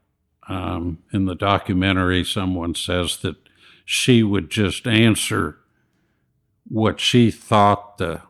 um, 0.48 0.98
in 1.12 1.26
the 1.26 1.34
documentary, 1.34 2.24
someone 2.24 2.74
says 2.74 3.18
that 3.18 3.36
she 3.84 4.22
would 4.22 4.50
just 4.50 4.86
answer 4.86 5.58
what 6.68 7.00
she 7.00 7.30
thought 7.30 7.98
the 7.98 8.22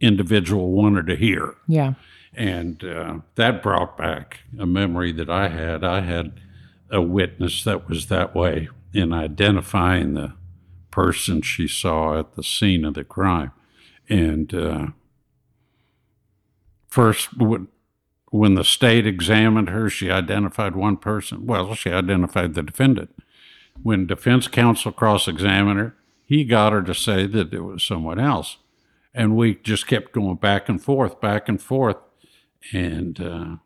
individual 0.00 0.70
wanted 0.72 1.06
to 1.06 1.16
hear. 1.16 1.54
Yeah. 1.66 1.94
And 2.38 2.84
uh, 2.84 3.18
that 3.34 3.64
brought 3.64 3.98
back 3.98 4.42
a 4.56 4.64
memory 4.64 5.10
that 5.10 5.28
I 5.28 5.48
had. 5.48 5.82
I 5.82 6.02
had 6.02 6.40
a 6.88 7.02
witness 7.02 7.64
that 7.64 7.88
was 7.88 8.06
that 8.06 8.32
way 8.32 8.68
in 8.94 9.12
identifying 9.12 10.14
the 10.14 10.34
person 10.92 11.42
she 11.42 11.66
saw 11.66 12.16
at 12.16 12.36
the 12.36 12.44
scene 12.44 12.84
of 12.84 12.94
the 12.94 13.02
crime. 13.02 13.50
And 14.08 14.54
uh, 14.54 14.86
first, 16.86 17.36
when, 17.36 17.66
when 18.30 18.54
the 18.54 18.62
state 18.62 19.04
examined 19.04 19.70
her, 19.70 19.90
she 19.90 20.08
identified 20.08 20.76
one 20.76 20.96
person. 20.96 21.44
Well, 21.44 21.74
she 21.74 21.90
identified 21.90 22.54
the 22.54 22.62
defendant. 22.62 23.20
When 23.82 24.06
defense 24.06 24.46
counsel 24.46 24.92
cross 24.92 25.26
examined 25.26 25.80
her, 25.80 25.96
he 26.24 26.44
got 26.44 26.72
her 26.72 26.82
to 26.82 26.94
say 26.94 27.26
that 27.26 27.52
it 27.52 27.62
was 27.62 27.82
someone 27.82 28.20
else. 28.20 28.58
And 29.12 29.36
we 29.36 29.56
just 29.56 29.88
kept 29.88 30.12
going 30.12 30.36
back 30.36 30.68
and 30.68 30.80
forth, 30.80 31.20
back 31.20 31.48
and 31.48 31.60
forth. 31.60 31.96
And 32.72 33.20
uh, 33.20 33.56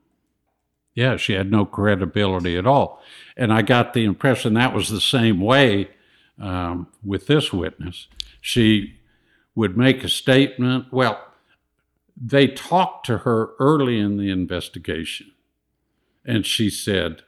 yeah, 0.95 1.17
she 1.17 1.33
had 1.33 1.51
no 1.51 1.65
credibility 1.65 2.57
at 2.57 2.67
all. 2.67 3.03
And 3.37 3.53
I 3.53 3.63
got 3.63 3.93
the 3.95 4.05
impression 4.05 4.55
that 4.55 4.75
was 4.75 4.89
the 4.89 5.01
same 5.01 5.41
way 5.41 5.91
um, 6.41 6.89
with 7.05 7.27
this 7.27 7.53
witness. 7.53 8.09
She 8.41 8.95
would 9.55 9.77
make 9.77 10.05
a 10.05 10.09
statement. 10.09 10.87
Well, 10.93 11.21
they 12.17 12.47
talked 12.47 13.07
to 13.07 13.19
her 13.19 13.51
early 13.59 13.99
in 13.99 14.17
the 14.17 14.31
investigation, 14.31 15.33
and 16.25 16.45
she 16.47 16.69
said, 16.69 17.23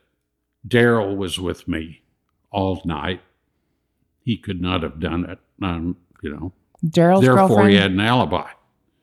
Darryl 0.66 1.16
was 1.16 1.38
with 1.38 1.66
me 1.66 2.02
all 2.50 2.82
night. 2.84 3.20
He 4.22 4.36
could 4.36 4.60
not 4.60 4.82
have 4.82 5.00
done 5.00 5.24
it. 5.24 5.38
Um, 5.62 5.96
you 6.22 6.30
know, 6.30 6.52
Darryl's 6.84 7.22
therefore 7.22 7.48
girlfriend. 7.48 7.70
he 7.70 7.76
had 7.76 7.90
an 7.90 8.00
alibi. 8.00 8.48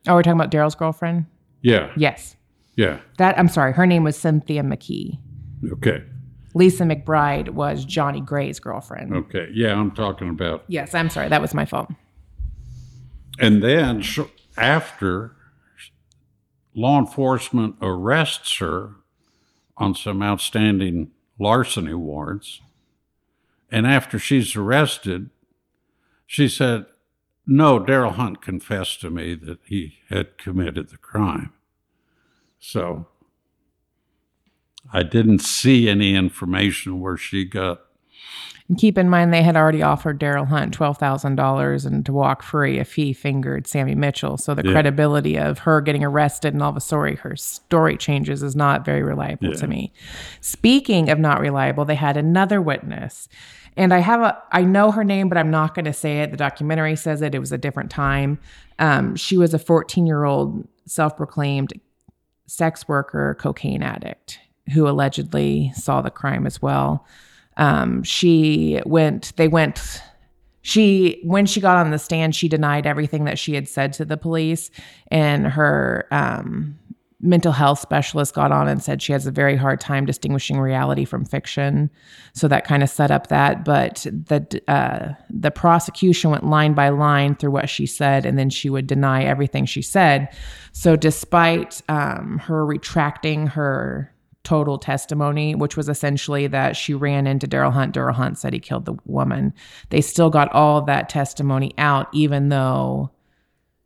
oh, 0.07 0.15
we're 0.15 0.23
talking 0.23 0.39
about 0.39 0.51
Darryl's 0.51 0.75
girlfriend? 0.75 1.25
Yeah, 1.61 1.91
Yes. 1.95 2.35
Yeah, 2.75 2.99
That 3.17 3.37
I'm 3.37 3.47
sorry, 3.49 3.73
her 3.73 3.85
name 3.85 4.03
was 4.03 4.15
Cynthia 4.17 4.63
McKee. 4.63 5.19
okay, 5.73 6.03
Lisa 6.53 6.83
McBride 6.83 7.49
was 7.49 7.85
Johnny 7.85 8.21
Gray's 8.21 8.59
girlfriend. 8.59 9.13
okay. 9.15 9.49
Yeah, 9.53 9.73
I'm 9.79 9.91
talking 9.91 10.29
about 10.29 10.63
Yes, 10.67 10.93
I'm 10.95 11.09
sorry, 11.09 11.29
that 11.29 11.41
was 11.41 11.53
my 11.53 11.65
fault. 11.65 11.89
And 13.39 13.61
then 13.63 14.01
sh- 14.01 14.19
after 14.57 15.35
law 16.73 16.99
enforcement 16.99 17.75
arrests 17.81 18.57
her 18.59 18.91
on 19.77 19.95
some 19.95 20.21
outstanding 20.21 21.11
larceny 21.39 21.93
warrants, 21.93 22.61
and 23.71 23.87
after 23.87 24.19
she's 24.19 24.55
arrested, 24.55 25.29
she 26.27 26.47
said, 26.47 26.85
No, 27.47 27.79
Darryl 27.79 28.13
Hunt 28.13 28.41
confessed 28.41 29.01
to 29.01 29.09
me 29.09 29.33
that 29.35 29.59
he 29.65 29.95
had 30.09 30.37
committed 30.37 30.89
the 30.89 30.97
crime. 30.97 31.51
So 32.63 33.07
I 34.93 35.03
didn't 35.03 35.39
see 35.39 35.89
any 35.89 36.15
information 36.15 36.99
where 37.01 37.17
she 37.17 37.43
got 37.43 37.81
And 38.69 38.77
keep 38.77 38.97
in 38.97 39.09
mind, 39.09 39.33
they 39.33 39.41
had 39.43 39.57
already 39.57 39.81
offered 39.81 40.19
Darryl 40.19 40.47
Hunt 40.47 40.73
twelve 40.73 40.97
thousand 40.97 41.35
dollars 41.35 41.85
and 41.85 42.05
to 42.05 42.13
walk 42.13 42.43
free 42.43 42.77
if 42.79 42.93
he 42.93 43.11
fingered 43.13 43.67
Sammy 43.67 43.95
Mitchell. 43.95 44.37
So 44.37 44.53
the 44.53 44.63
Yeah. 44.63 44.71
credibility 44.71 45.37
of 45.37 45.59
her 45.59 45.81
getting 45.81 46.03
arrested 46.03 46.53
and 46.53 46.61
all 46.63 46.69
of 46.69 46.77
a 46.77 46.81
story, 46.81 47.15
her 47.15 47.35
story 47.35 47.97
changes 47.97 48.43
is 48.43 48.55
not 48.55 48.85
very 48.85 49.01
reliable 49.03 49.51
to 49.53 49.67
me. 49.67 49.91
Speaking 50.39 51.09
of 51.09 51.19
not 51.19 51.41
reliable, 51.41 51.83
they 51.83 51.95
had 51.95 52.15
another 52.15 52.61
witness, 52.61 53.27
and 53.75 53.91
I 53.93 53.99
have 53.99 54.21
a 54.21 54.37
I 54.51 54.61
know 54.63 54.91
her 54.91 55.03
name, 55.03 55.27
but 55.29 55.37
I'm 55.37 55.51
not 55.51 55.73
going 55.73 55.85
to 55.85 55.93
say 55.93 56.21
it. 56.21 56.29
The 56.31 56.37
documentary 56.37 56.95
says 56.95 57.21
it. 57.23 57.33
It 57.35 57.39
was 57.39 57.51
a 57.51 57.57
different 57.57 57.89
time. 57.89 58.39
Um, 58.79 59.15
she 59.15 59.35
was 59.37 59.53
a 59.53 59.59
14 59.59 60.05
year 60.05 60.23
old 60.25 60.67
self 60.85 61.17
proclaimed 61.17 61.73
sex 62.51 62.85
worker, 62.85 63.37
cocaine 63.39 63.81
addict 63.81 64.37
who 64.73 64.87
allegedly 64.87 65.71
saw 65.73 66.01
the 66.01 66.11
crime 66.11 66.45
as 66.45 66.61
well. 66.61 67.05
Um, 67.55 68.03
she 68.03 68.81
went, 68.85 69.31
they 69.37 69.47
went, 69.47 70.01
she, 70.61 71.21
when 71.23 71.45
she 71.45 71.61
got 71.61 71.77
on 71.77 71.91
the 71.91 71.97
stand, 71.97 72.35
she 72.35 72.49
denied 72.49 72.85
everything 72.85 73.23
that 73.23 73.39
she 73.39 73.55
had 73.55 73.69
said 73.69 73.93
to 73.93 74.05
the 74.05 74.17
police. 74.17 74.69
And 75.07 75.47
her 75.47 76.07
um, 76.11 76.77
mental 77.21 77.51
health 77.51 77.79
specialist 77.79 78.33
got 78.33 78.51
on 78.51 78.67
and 78.67 78.81
said 78.81 79.01
she 79.01 79.11
has 79.11 79.27
a 79.27 79.31
very 79.31 79.55
hard 79.55 79.79
time 79.79 80.05
distinguishing 80.05 80.59
reality 80.59 81.05
from 81.05 81.25
fiction. 81.25 81.89
So 82.33 82.47
that 82.47 82.65
kind 82.65 82.83
of 82.83 82.89
set 82.89 83.11
up 83.11 83.27
that. 83.27 83.63
But 83.63 84.05
the 84.05 84.61
uh, 84.67 85.13
the 85.29 85.51
prosecution 85.51 86.31
went 86.31 86.45
line 86.45 86.73
by 86.73 86.89
line 86.89 87.35
through 87.35 87.51
what 87.51 87.69
she 87.69 87.85
said, 87.85 88.25
and 88.25 88.37
then 88.37 88.49
she 88.49 88.69
would 88.69 88.87
deny 88.87 89.23
everything 89.23 89.65
she 89.65 89.81
said. 89.81 90.29
So 90.71 90.95
despite 90.95 91.81
um, 91.89 92.39
her 92.39 92.65
retracting 92.65 93.47
her 93.47 94.11
total 94.43 94.77
testimony, 94.77 95.53
which 95.55 95.77
was 95.77 95.87
essentially 95.87 96.47
that 96.47 96.75
she 96.75 96.93
ran 96.93 97.27
into 97.27 97.47
Darryl 97.47 97.71
Hunt. 97.71 97.93
Darryl 97.93 98.13
Hunt 98.13 98.37
said 98.39 98.53
he 98.53 98.59
killed 98.59 98.85
the 98.85 98.97
woman. 99.05 99.53
They 99.89 100.01
still 100.01 100.29
got 100.29 100.51
all 100.51 100.81
that 100.83 101.09
testimony 101.09 101.73
out, 101.77 102.07
even 102.11 102.49
though 102.49 103.11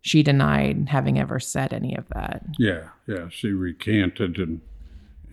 she 0.05 0.21
denied 0.21 0.87
having 0.89 1.17
ever 1.17 1.39
said 1.39 1.73
any 1.73 1.95
of 1.95 2.07
that. 2.09 2.45
Yeah, 2.59 2.89
yeah. 3.07 3.27
She 3.31 3.47
recanted 3.49 4.37
and 4.37 4.61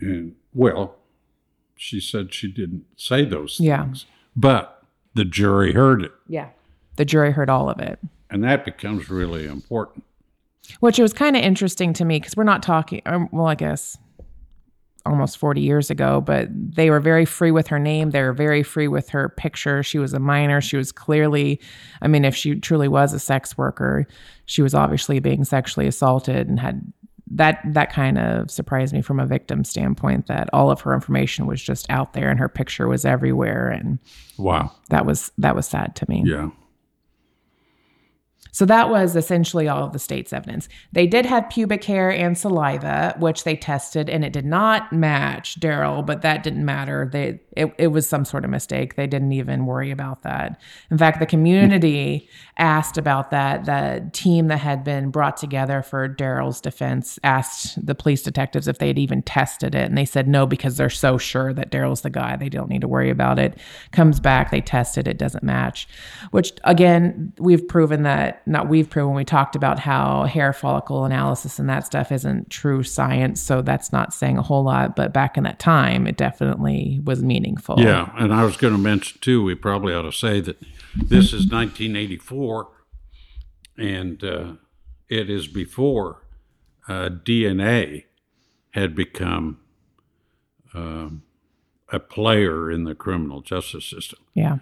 and 0.00 0.34
well, 0.54 0.96
she 1.76 2.00
said 2.00 2.32
she 2.32 2.50
didn't 2.50 2.86
say 2.96 3.26
those 3.26 3.60
Yeah. 3.60 3.82
things. 3.84 4.06
But 4.34 4.82
the 5.12 5.26
jury 5.26 5.74
heard 5.74 6.02
it. 6.02 6.12
Yeah. 6.26 6.48
The 6.96 7.04
jury 7.04 7.32
heard 7.32 7.50
all 7.50 7.68
of 7.68 7.80
it. 7.80 7.98
And 8.30 8.42
that 8.44 8.64
becomes 8.64 9.10
really 9.10 9.46
important. 9.46 10.04
Which 10.80 10.98
was 10.98 11.12
kind 11.12 11.36
of 11.36 11.42
interesting 11.42 11.92
to 11.92 12.06
me 12.06 12.18
because 12.18 12.34
we're 12.34 12.44
not 12.44 12.62
talking, 12.62 13.02
um, 13.04 13.28
well, 13.30 13.46
I 13.48 13.54
guess 13.54 13.98
almost 15.04 15.38
40 15.38 15.60
years 15.60 15.90
ago, 15.90 16.20
but 16.20 16.48
they 16.52 16.88
were 16.90 17.00
very 17.00 17.24
free 17.24 17.50
with 17.50 17.66
her 17.68 17.78
name. 17.78 18.10
They 18.10 18.22
were 18.22 18.32
very 18.32 18.62
free 18.62 18.88
with 18.88 19.08
her 19.10 19.28
picture. 19.30 19.82
She 19.82 19.98
was 19.98 20.12
a 20.14 20.18
minor. 20.18 20.60
She 20.60 20.76
was 20.76 20.92
clearly, 20.92 21.60
I 22.00 22.08
mean, 22.08 22.24
if 22.24 22.34
she 22.36 22.54
truly 22.60 22.88
was 22.88 23.12
a 23.12 23.18
sex 23.18 23.58
worker, 23.58 24.06
she 24.46 24.62
was 24.62 24.74
obviously 24.74 25.18
being 25.18 25.44
sexually 25.44 25.86
assaulted 25.86 26.48
and 26.48 26.60
had 26.60 26.92
that 27.34 27.60
that 27.64 27.90
kind 27.92 28.18
of 28.18 28.50
surprised 28.50 28.92
me 28.92 29.00
from 29.00 29.18
a 29.18 29.24
victim 29.26 29.64
standpoint 29.64 30.26
that 30.26 30.50
all 30.52 30.70
of 30.70 30.82
her 30.82 30.92
information 30.92 31.46
was 31.46 31.62
just 31.62 31.86
out 31.88 32.12
there 32.12 32.28
and 32.28 32.38
her 32.38 32.48
picture 32.48 32.86
was 32.88 33.04
everywhere 33.06 33.70
and 33.70 33.98
Wow. 34.36 34.70
that 34.90 35.06
was 35.06 35.32
that 35.38 35.56
was 35.56 35.66
sad 35.66 35.96
to 35.96 36.06
me. 36.10 36.24
Yeah. 36.26 36.50
So 38.52 38.66
that 38.66 38.90
was 38.90 39.16
essentially 39.16 39.66
all 39.66 39.84
of 39.84 39.94
the 39.94 39.98
state's 39.98 40.32
evidence. 40.32 40.68
They 40.92 41.06
did 41.06 41.24
have 41.24 41.48
pubic 41.48 41.82
hair 41.84 42.10
and 42.10 42.36
saliva, 42.36 43.16
which 43.18 43.44
they 43.44 43.56
tested, 43.56 44.10
and 44.10 44.24
it 44.24 44.32
did 44.32 44.44
not 44.44 44.92
match 44.92 45.58
Darryl, 45.58 46.04
but 46.04 46.20
that 46.20 46.42
didn't 46.42 46.64
matter. 46.64 47.08
They 47.10 47.40
it, 47.56 47.74
it 47.78 47.88
was 47.88 48.08
some 48.08 48.24
sort 48.24 48.44
of 48.44 48.50
mistake. 48.50 48.94
They 48.94 49.06
didn't 49.06 49.32
even 49.32 49.66
worry 49.66 49.90
about 49.90 50.22
that. 50.22 50.60
In 50.90 50.96
fact, 50.96 51.20
the 51.20 51.26
community 51.26 52.28
asked 52.56 52.96
about 52.96 53.30
that. 53.30 53.66
The 53.66 54.08
team 54.12 54.48
that 54.48 54.58
had 54.58 54.84
been 54.84 55.10
brought 55.10 55.36
together 55.36 55.82
for 55.82 56.08
Darryl's 56.08 56.60
defense 56.60 57.18
asked 57.24 57.84
the 57.84 57.94
police 57.94 58.22
detectives 58.22 58.68
if 58.68 58.78
they 58.78 58.86
had 58.88 58.98
even 58.98 59.22
tested 59.22 59.74
it, 59.74 59.84
and 59.84 59.98
they 59.98 60.04
said 60.04 60.28
no 60.28 60.46
because 60.46 60.76
they're 60.76 60.90
so 60.90 61.18
sure 61.18 61.52
that 61.52 61.70
Darryl's 61.70 62.02
the 62.02 62.10
guy. 62.10 62.36
They 62.36 62.48
don't 62.48 62.70
need 62.70 62.80
to 62.82 62.88
worry 62.88 63.10
about 63.10 63.38
it. 63.38 63.58
Comes 63.92 64.20
back, 64.20 64.50
they 64.50 64.60
tested 64.60 65.06
it, 65.06 65.18
doesn't 65.18 65.44
match. 65.44 65.88
Which 66.30 66.52
again, 66.64 67.32
we've 67.38 67.66
proven 67.66 68.02
that 68.02 68.41
not 68.46 68.68
we've 68.68 68.88
proven 68.88 69.14
we 69.14 69.24
talked 69.24 69.56
about 69.56 69.78
how 69.78 70.24
hair 70.24 70.52
follicle 70.52 71.04
analysis 71.04 71.58
and 71.58 71.68
that 71.68 71.86
stuff 71.86 72.12
isn't 72.12 72.50
true 72.50 72.82
science, 72.82 73.40
so 73.40 73.62
that's 73.62 73.92
not 73.92 74.12
saying 74.12 74.38
a 74.38 74.42
whole 74.42 74.64
lot. 74.64 74.96
But 74.96 75.12
back 75.12 75.36
in 75.36 75.44
that 75.44 75.58
time, 75.58 76.06
it 76.06 76.16
definitely 76.16 77.00
was 77.04 77.22
meaningful. 77.22 77.76
Yeah. 77.78 78.10
And 78.16 78.32
I 78.32 78.44
was 78.44 78.56
going 78.56 78.74
to 78.74 78.78
mention, 78.78 79.20
too, 79.20 79.42
we 79.42 79.54
probably 79.54 79.94
ought 79.94 80.02
to 80.02 80.12
say 80.12 80.40
that 80.40 80.60
this 80.94 81.26
is 81.26 81.46
1984 81.46 82.68
and 83.78 84.22
uh, 84.22 84.52
it 85.08 85.30
is 85.30 85.46
before 85.46 86.22
uh, 86.88 87.08
DNA 87.08 88.04
had 88.70 88.94
become 88.94 89.58
um, 90.74 91.22
a 91.90 91.98
player 91.98 92.70
in 92.70 92.84
the 92.84 92.94
criminal 92.94 93.40
justice 93.40 93.84
system. 93.84 94.18
Yeah. 94.34 94.58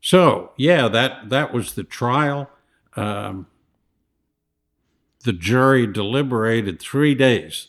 So 0.00 0.52
yeah, 0.56 0.88
that 0.88 1.28
that 1.28 1.52
was 1.52 1.74
the 1.74 1.84
trial. 1.84 2.50
Um, 2.96 3.46
the 5.22 5.32
jury 5.32 5.86
deliberated 5.86 6.80
three 6.80 7.14
days. 7.14 7.68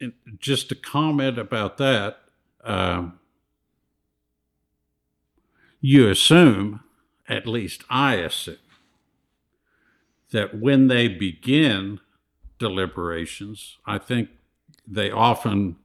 And 0.00 0.12
just 0.38 0.68
to 0.68 0.74
comment 0.74 1.38
about 1.38 1.78
that, 1.78 2.18
um, 2.64 3.18
you 5.80 6.08
assume, 6.08 6.80
at 7.28 7.46
least 7.46 7.84
I 7.90 8.14
assume, 8.14 8.56
that 10.30 10.58
when 10.58 10.86
they 10.86 11.08
begin 11.08 12.00
deliberations, 12.58 13.78
I 13.84 13.98
think 13.98 14.30
they 14.86 15.10
often 15.10 15.76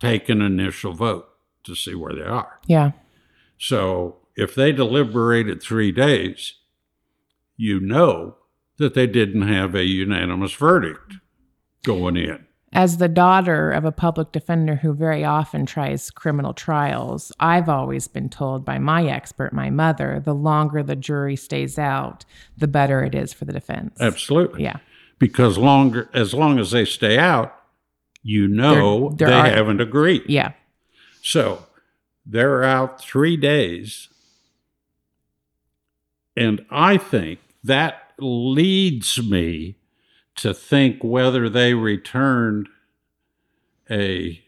take 0.00 0.28
an 0.28 0.40
initial 0.42 0.92
vote 0.92 1.28
to 1.64 1.74
see 1.74 1.94
where 1.94 2.14
they 2.14 2.22
are. 2.22 2.58
Yeah. 2.66 2.92
So 3.58 4.16
if 4.36 4.54
they 4.54 4.72
deliberated 4.72 5.62
three 5.62 5.92
days, 5.92 6.54
you 7.56 7.80
know 7.80 8.36
that 8.78 8.94
they 8.94 9.06
didn't 9.06 9.42
have 9.48 9.74
a 9.74 9.84
unanimous 9.84 10.52
verdict 10.52 11.14
going 11.84 12.16
in. 12.16 12.44
As 12.72 12.96
the 12.96 13.06
daughter 13.08 13.70
of 13.70 13.84
a 13.84 13.92
public 13.92 14.32
defender 14.32 14.74
who 14.74 14.92
very 14.94 15.22
often 15.24 15.64
tries 15.64 16.10
criminal 16.10 16.52
trials, 16.52 17.30
I've 17.38 17.68
always 17.68 18.08
been 18.08 18.28
told 18.28 18.64
by 18.64 18.78
my 18.78 19.06
expert, 19.06 19.52
my 19.52 19.70
mother, 19.70 20.20
the 20.24 20.34
longer 20.34 20.82
the 20.82 20.96
jury 20.96 21.36
stays 21.36 21.78
out, 21.78 22.24
the 22.58 22.66
better 22.66 23.04
it 23.04 23.14
is 23.14 23.32
for 23.32 23.44
the 23.44 23.52
defense. 23.52 23.96
Absolutely. 24.00 24.64
Yeah. 24.64 24.78
Because 25.20 25.56
longer 25.56 26.10
as 26.12 26.34
long 26.34 26.58
as 26.58 26.72
they 26.72 26.84
stay 26.84 27.16
out, 27.16 27.54
you 28.24 28.48
know 28.48 29.10
There- 29.10 29.28
there 29.28 29.42
they 29.42 29.50
are- 29.50 29.54
haven't 29.56 29.80
agreed. 29.80 30.24
Yeah. 30.26 30.54
So 31.22 31.66
they're 32.26 32.64
out 32.64 33.00
three 33.00 33.36
days. 33.36 34.08
And 36.36 36.64
I 36.70 36.96
think 36.96 37.40
that 37.62 38.12
leads 38.18 39.22
me 39.22 39.76
to 40.36 40.52
think 40.52 41.02
whether 41.02 41.48
they 41.48 41.74
returned 41.74 42.68
a 43.90 44.42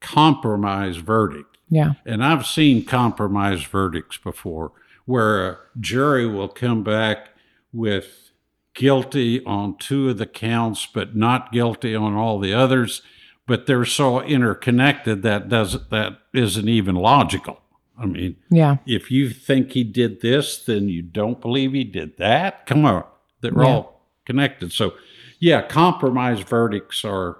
compromise 0.00 0.96
verdict. 0.96 1.58
Yeah. 1.68 1.94
And 2.04 2.24
I've 2.24 2.46
seen 2.46 2.84
compromise 2.84 3.64
verdicts 3.64 4.18
before 4.18 4.72
where 5.06 5.48
a 5.48 5.58
jury 5.80 6.26
will 6.26 6.48
come 6.48 6.84
back 6.84 7.30
with 7.72 8.30
guilty 8.74 9.44
on 9.44 9.76
two 9.78 10.10
of 10.10 10.18
the 10.18 10.26
counts, 10.26 10.86
but 10.86 11.16
not 11.16 11.52
guilty 11.52 11.94
on 11.94 12.14
all 12.14 12.38
the 12.38 12.52
others. 12.52 13.02
But 13.46 13.66
they're 13.66 13.84
so 13.84 14.20
interconnected 14.20 15.22
that 15.22 15.48
doesn't 15.48 15.90
that 15.90 16.18
isn't 16.32 16.68
even 16.68 16.94
logical. 16.94 17.61
I 18.02 18.06
mean, 18.06 18.36
Yeah. 18.50 18.78
if 18.84 19.10
you 19.12 19.30
think 19.30 19.72
he 19.72 19.84
did 19.84 20.20
this, 20.22 20.64
then 20.64 20.88
you 20.88 21.02
don't 21.02 21.40
believe 21.40 21.72
he 21.72 21.84
did 21.84 22.16
that. 22.18 22.66
Come 22.66 22.84
on, 22.84 23.04
they're 23.40 23.52
Yeah. 23.56 23.64
all 23.64 24.08
connected. 24.26 24.72
So, 24.72 24.94
yeah, 25.38 25.62
compromise 25.62 26.40
verdicts 26.40 27.04
are 27.04 27.38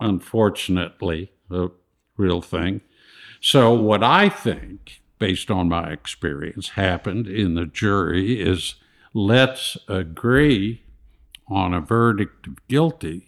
unfortunately 0.00 1.30
a 1.50 1.68
real 2.16 2.40
thing. 2.40 2.80
So, 3.40 3.72
what 3.72 4.02
I 4.02 4.28
think, 4.28 5.02
based 5.18 5.50
on 5.50 5.68
my 5.68 5.90
experience, 5.90 6.70
happened 6.70 7.26
in 7.26 7.54
the 7.54 7.66
jury 7.66 8.40
is 8.40 8.76
let's 9.14 9.76
agree 9.88 10.82
on 11.48 11.74
a 11.74 11.80
verdict 11.80 12.46
of 12.46 12.66
guilty, 12.68 13.27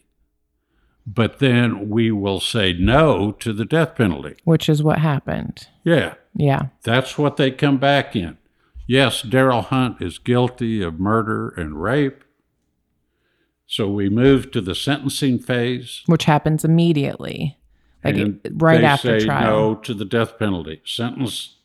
but 1.07 1.39
then 1.39 1.89
we 1.89 2.11
will 2.11 2.41
say 2.41 2.73
no 2.73 3.33
to 3.33 3.53
the 3.53 3.65
death 3.65 3.95
penalty. 3.97 4.37
Which 4.45 4.69
is 4.69 4.83
what 4.83 4.99
happened. 4.99 5.67
Yeah. 5.85 6.15
Yeah. 6.35 6.67
That's 6.83 7.19
what 7.19 7.37
they 7.37 7.51
come 7.51 7.79
back 7.79 8.15
in. 8.15 8.39
Yes, 8.87 9.23
Darryl 9.23 9.65
Hunt 9.65 10.03
is 10.03 10.19
guilty 10.19 10.83
of 10.83 10.99
murder 10.99 11.49
and 11.51 11.81
rape. 11.81 12.25
So 13.67 13.89
we 13.89 14.09
move 14.09 14.51
to 14.51 14.61
the 14.61 14.75
sentencing 14.75 15.39
phase. 15.39 16.03
Which 16.07 16.25
happens 16.25 16.65
immediately. 16.65 17.57
Like 18.03 18.17
right 18.55 18.81
they 18.81 18.85
after 18.85 19.21
say 19.21 19.27
trial. 19.27 19.47
no 19.47 19.75
to 19.77 19.95
the 19.95 20.05
death 20.05 20.39
penalty. 20.39 20.81
Sentence 20.85 21.57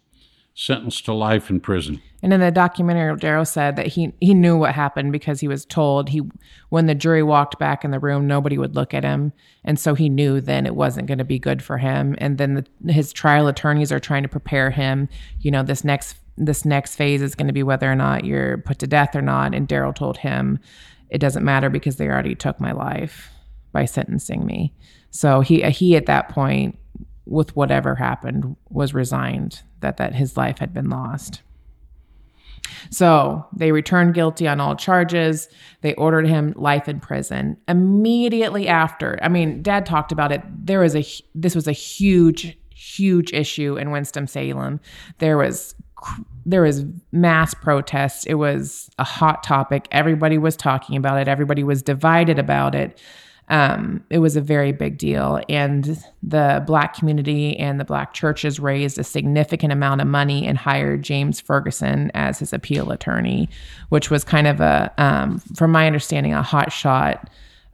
sentenced 0.58 1.04
to 1.04 1.14
life 1.14 1.50
in 1.50 1.60
prison. 1.60 2.02
And 2.24 2.34
in 2.34 2.40
the 2.40 2.50
documentary, 2.50 3.14
Darryl 3.18 3.46
said 3.46 3.76
that 3.76 3.88
he 3.88 4.14
he 4.22 4.34
knew 4.34 4.58
what 4.58 4.74
happened 4.74 5.12
because 5.12 5.42
he 5.42 5.48
was 5.48 5.66
told 5.66 6.10
he 6.10 6.22
when 6.70 6.88
the 6.88 6.96
jury 6.96 7.22
walked 7.22 7.60
back 7.60 7.84
in 7.84 7.92
the 7.92 8.00
room, 8.00 8.26
nobody 8.26 8.58
would 8.58 8.74
look 8.74 8.94
at 8.94 9.04
him, 9.04 9.34
and 9.64 9.78
so 9.78 9.94
he 9.94 10.10
knew 10.10 10.42
then 10.42 10.66
it 10.66 10.76
wasn't 10.76 11.08
going 11.08 11.18
to 11.20 11.26
be 11.26 11.38
good 11.38 11.62
for 11.62 11.78
him. 11.78 12.16
And 12.18 12.38
then 12.38 12.66
the, 12.82 12.94
his 12.94 13.14
trial 13.14 13.48
attorneys 13.48 13.92
are 13.92 14.00
trying 14.00 14.24
to 14.24 14.30
prepare 14.30 14.72
him. 14.72 15.10
You 15.42 15.52
know, 15.52 15.62
this 15.62 15.84
next 15.84 16.16
this 16.38 16.66
next 16.66 16.96
phase 16.96 17.22
is 17.22 17.36
going 17.36 17.48
to 17.48 17.54
be 17.54 17.64
whether 17.64 17.92
or 17.92 17.96
not 17.96 18.26
you're 18.26 18.58
put 18.60 18.80
to 18.80 18.88
death 18.88 19.16
or 19.16 19.22
not. 19.22 19.54
And 19.54 19.68
Darryl 19.68 19.96
told 19.96 20.18
him 20.18 20.60
it 21.10 21.20
doesn't 21.20 21.46
matter 21.46 21.70
because 21.70 21.98
they 21.98 22.08
already 22.08 22.34
took 22.34 22.60
my 22.60 22.72
life 22.72 23.30
by 23.72 23.86
sentencing 23.86 24.46
me. 24.46 24.74
So 25.12 25.42
he 25.42 25.62
he 25.70 25.98
at 25.98 26.08
that 26.08 26.30
point, 26.30 26.80
with 27.26 27.56
whatever 27.56 27.96
happened, 27.96 28.56
was 28.70 28.94
resigned 28.94 29.62
that 29.82 29.98
that 29.98 30.16
his 30.16 30.38
life 30.38 30.60
had 30.60 30.74
been 30.74 30.90
lost. 30.90 31.42
So 32.90 33.46
they 33.56 33.72
returned 33.72 34.14
guilty 34.14 34.48
on 34.48 34.60
all 34.60 34.76
charges. 34.76 35.48
They 35.82 35.94
ordered 35.96 36.28
him 36.28 36.54
life 36.56 36.88
in 36.88 37.00
prison. 37.00 37.58
Immediately 37.68 38.68
after, 38.68 39.20
I 39.22 39.28
mean, 39.28 39.62
Dad 39.62 39.86
talked 39.86 40.12
about 40.12 40.32
it. 40.32 40.42
There 40.48 40.80
was 40.80 40.96
a 40.96 41.06
this 41.34 41.56
was 41.56 41.68
a 41.68 41.72
huge, 41.72 42.58
huge 42.70 43.34
issue 43.34 43.78
in 43.78 43.92
Winston 43.92 44.28
Salem. 44.28 44.80
There 45.20 45.38
was 45.38 45.76
there 46.46 46.62
was 46.62 46.86
mass 47.12 47.54
protests. 47.54 48.26
It 48.26 48.36
was 48.36 48.90
a 49.00 49.04
hot 49.04 49.44
topic. 49.44 49.88
Everybody 49.92 50.38
was 50.38 50.56
talking 50.56 50.96
about 50.96 51.20
it. 51.20 51.28
Everybody 51.28 51.64
was 51.64 51.82
divided 51.82 52.38
about 52.38 52.76
it 52.76 53.00
um, 53.48 54.04
it 54.10 54.20
was 54.20 54.36
a 54.36 54.42
very 54.42 54.72
big 54.72 54.98
deal. 54.98 55.40
And 55.50 56.04
the 56.24 56.64
Black 56.66 56.96
community 56.96 57.58
and 57.58 57.80
the 57.80 57.86
Black 57.86 58.14
churches 58.14 58.60
raised 58.60 58.98
a 58.98 59.04
significant 59.04 59.72
amount 59.72 60.02
of 60.02 60.08
money 60.08 60.48
and 60.48 60.58
hired 60.58 61.04
James 61.04 61.40
Ferguson 61.40 62.12
as 62.14 62.40
his 62.40 62.54
appeal 62.54 62.92
attorney, 62.92 63.50
which 63.90 64.10
was 64.10 64.24
kind 64.24 64.48
of 64.48 64.62
a, 64.62 64.92
um, 64.98 65.40
from 65.56 65.72
my 65.72 65.86
understanding, 65.88 66.34
a 66.34 66.42
hotshot. 66.42 67.28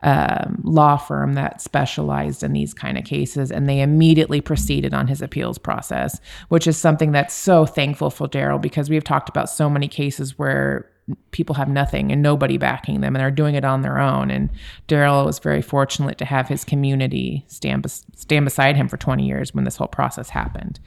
Um, 0.04 0.60
law 0.64 0.98
firm 0.98 1.34
that 1.34 1.62
specialized 1.62 2.42
in 2.42 2.54
these 2.54 2.74
kind 2.74 2.98
of 2.98 3.04
cases, 3.04 3.52
and 3.52 3.70
they 3.70 3.82
immediately 3.82 4.42
proceeded 4.42 4.96
on 4.96 5.06
his 5.06 5.22
appeals 5.22 5.60
process, 5.60 6.20
which 6.50 6.66
is 6.66 6.76
something 6.76 7.12
that's 7.12 7.36
so 7.36 7.68
thankful 7.68 8.10
for 8.10 8.28
Darryl 8.28 8.60
because 8.60 8.90
we've 8.90 9.04
talked 9.04 9.30
about 9.30 9.48
so 9.48 9.70
many 9.70 9.88
cases 9.88 10.40
where 10.40 10.91
people 11.32 11.56
have 11.56 11.70
nothing 11.70 12.12
and 12.12 12.22
nobody 12.22 12.58
backing 12.58 13.02
them 13.02 13.16
and 13.16 13.22
they're 13.22 13.32
doing 13.32 13.56
it 13.56 13.66
on 13.66 13.82
their 13.82 14.00
own. 14.00 14.30
And 14.30 14.50
Darryl 14.88 15.26
was 15.26 15.40
very 15.40 15.62
fortunate 15.62 16.18
to 16.20 16.26
have 16.26 16.48
his 16.48 16.64
community 16.64 17.46
stand, 17.48 17.90
stand 18.16 18.46
beside 18.46 18.76
him 18.76 18.88
for 18.88 18.98
20 18.98 19.26
years 19.26 19.54
when 19.54 19.64
this 19.64 19.78
whole 19.78 19.88
process 19.88 20.30
happened. 20.30 20.80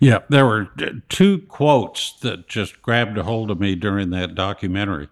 Yeah, 0.00 0.20
there 0.28 0.46
were 0.46 0.68
uh, 0.80 0.90
two 1.08 1.40
quotes 1.48 2.12
that 2.20 2.48
just 2.48 2.82
grabbed 2.82 3.18
a 3.18 3.24
hold 3.24 3.50
of 3.50 3.60
me 3.60 3.74
during 3.74 4.10
that 4.10 4.34
documentary, 4.34 5.08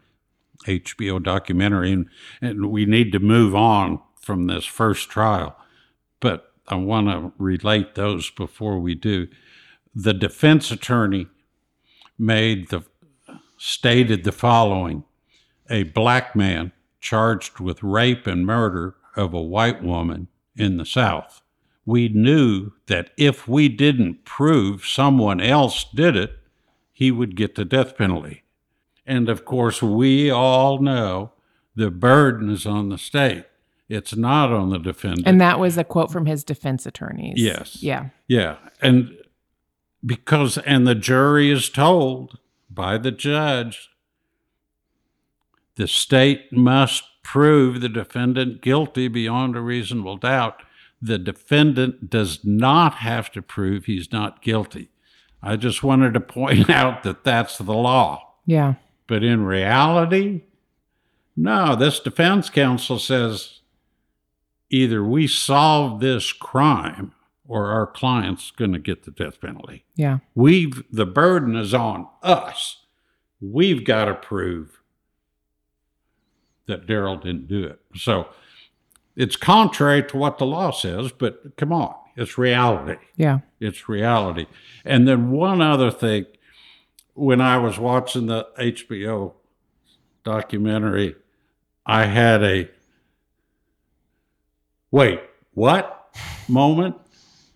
HBO 0.66 1.22
documentary. 1.22 1.92
And, 1.92 2.08
and 2.40 2.70
we 2.70 2.86
need 2.86 3.12
to 3.12 3.18
move 3.18 3.54
on 3.54 4.00
from 4.20 4.46
this 4.46 4.64
first 4.64 5.10
trial, 5.10 5.56
but 6.20 6.52
I 6.68 6.74
want 6.74 7.08
to 7.08 7.32
relate 7.38 7.94
those 7.94 8.30
before 8.30 8.78
we 8.78 8.94
do. 8.94 9.28
The 9.94 10.12
defense 10.12 10.70
attorney 10.70 11.28
made 12.18 12.68
the 12.68 12.82
stated 13.56 14.24
the 14.24 14.32
following 14.32 15.04
A 15.70 15.84
black 15.84 16.36
man 16.36 16.72
charged 17.00 17.60
with 17.60 17.82
rape 17.82 18.26
and 18.26 18.46
murder 18.46 18.96
of 19.14 19.32
a 19.32 19.40
white 19.40 19.82
woman 19.82 20.28
in 20.56 20.76
the 20.76 20.86
South. 20.86 21.42
We 21.84 22.08
knew 22.08 22.72
that 22.86 23.10
if 23.16 23.46
we 23.46 23.68
didn't 23.68 24.24
prove 24.24 24.84
someone 24.84 25.40
else 25.40 25.84
did 25.94 26.16
it, 26.16 26.38
he 26.92 27.10
would 27.10 27.36
get 27.36 27.54
the 27.54 27.64
death 27.64 27.96
penalty. 27.96 28.42
And 29.06 29.28
of 29.28 29.44
course, 29.44 29.82
we 29.82 30.30
all 30.30 30.80
know 30.80 31.32
the 31.76 31.90
burden 31.90 32.50
is 32.50 32.66
on 32.66 32.88
the 32.88 32.98
state. 32.98 33.44
It's 33.88 34.16
not 34.16 34.50
on 34.50 34.70
the 34.70 34.78
defendant. 34.78 35.28
And 35.28 35.40
that 35.40 35.60
was 35.60 35.78
a 35.78 35.84
quote 35.84 36.10
from 36.10 36.26
his 36.26 36.42
defense 36.42 36.86
attorneys. 36.86 37.34
Yes. 37.36 37.82
Yeah. 37.82 38.08
Yeah. 38.26 38.56
And 38.82 39.16
because, 40.04 40.58
and 40.58 40.88
the 40.88 40.96
jury 40.96 41.52
is 41.52 41.68
told 41.68 42.38
by 42.76 42.98
the 42.98 43.10
judge. 43.10 43.88
The 45.74 45.88
state 45.88 46.52
must 46.52 47.02
prove 47.24 47.80
the 47.80 47.88
defendant 47.88 48.62
guilty 48.62 49.08
beyond 49.08 49.56
a 49.56 49.60
reasonable 49.60 50.16
doubt. 50.16 50.62
The 51.02 51.18
defendant 51.18 52.08
does 52.08 52.44
not 52.44 52.94
have 52.94 53.32
to 53.32 53.42
prove 53.42 53.86
he's 53.86 54.12
not 54.12 54.42
guilty. 54.42 54.90
I 55.42 55.56
just 55.56 55.82
wanted 55.82 56.14
to 56.14 56.20
point 56.20 56.70
out 56.70 57.02
that 57.02 57.24
that's 57.24 57.58
the 57.58 57.74
law. 57.74 58.34
Yeah. 58.46 58.74
But 59.08 59.24
in 59.24 59.44
reality, 59.44 60.42
no, 61.36 61.74
this 61.74 61.98
defense 61.98 62.48
counsel 62.48 62.98
says 62.98 63.60
either 64.70 65.02
we 65.04 65.26
solve 65.26 66.00
this 66.00 66.32
crime 66.32 67.12
or 67.48 67.70
our 67.70 67.86
client's 67.86 68.50
going 68.50 68.72
to 68.72 68.78
get 68.78 69.04
the 69.04 69.10
death 69.10 69.40
penalty. 69.40 69.84
Yeah. 69.94 70.18
We've 70.34 70.82
the 70.90 71.06
burden 71.06 71.56
is 71.56 71.74
on 71.74 72.08
us. 72.22 72.84
We've 73.40 73.84
got 73.84 74.06
to 74.06 74.14
prove 74.14 74.80
that 76.66 76.86
Darryl 76.86 77.20
didn't 77.22 77.48
do 77.48 77.64
it. 77.64 77.80
So 77.94 78.28
it's 79.14 79.36
contrary 79.36 80.02
to 80.04 80.16
what 80.16 80.38
the 80.38 80.46
law 80.46 80.70
says, 80.70 81.12
but 81.12 81.56
come 81.56 81.72
on, 81.72 81.94
it's 82.16 82.36
reality. 82.36 83.00
Yeah. 83.16 83.40
It's 83.60 83.88
reality. 83.88 84.46
And 84.84 85.06
then 85.06 85.30
one 85.30 85.62
other 85.62 85.90
thing, 85.90 86.26
when 87.14 87.40
I 87.40 87.56
was 87.58 87.78
watching 87.78 88.26
the 88.26 88.48
HBO 88.58 89.34
documentary, 90.24 91.14
I 91.86 92.06
had 92.06 92.42
a 92.42 92.68
wait, 94.90 95.20
what 95.54 96.14
moment 96.48 96.96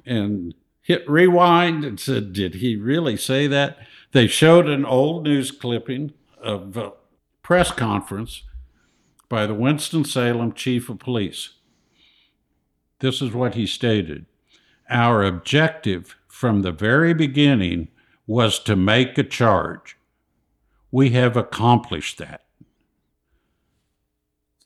and 0.07 0.55
hit 0.83 1.09
rewind 1.09 1.85
and 1.85 1.99
said, 2.01 2.33
Did 2.33 2.57
he 2.57 2.77
really 2.77 3.17
say 3.17 3.47
that? 3.47 3.79
They 4.13 4.27
showed 4.27 4.69
an 4.69 4.85
old 4.85 5.25
news 5.25 5.51
clipping 5.51 6.13
of 6.43 6.77
a 6.77 6.93
press 7.43 7.71
conference 7.71 8.43
by 9.29 9.47
the 9.47 9.55
Winston-Salem 9.55 10.53
chief 10.53 10.89
of 10.89 10.99
police. 10.99 11.55
This 12.99 13.23
is 13.23 13.33
what 13.33 13.55
he 13.55 13.67
stated 13.67 14.27
Our 14.89 15.25
objective 15.25 16.17
from 16.29 16.63
the 16.63 16.73
very 16.73 17.15
beginning 17.15 17.89
was 18.27 18.59
to 18.61 18.77
make 18.77 19.19
a 19.19 19.25
charge. 19.25 19.97
We 20.91 21.11
have 21.11 21.37
accomplished 21.37 22.19
that. 22.19 22.43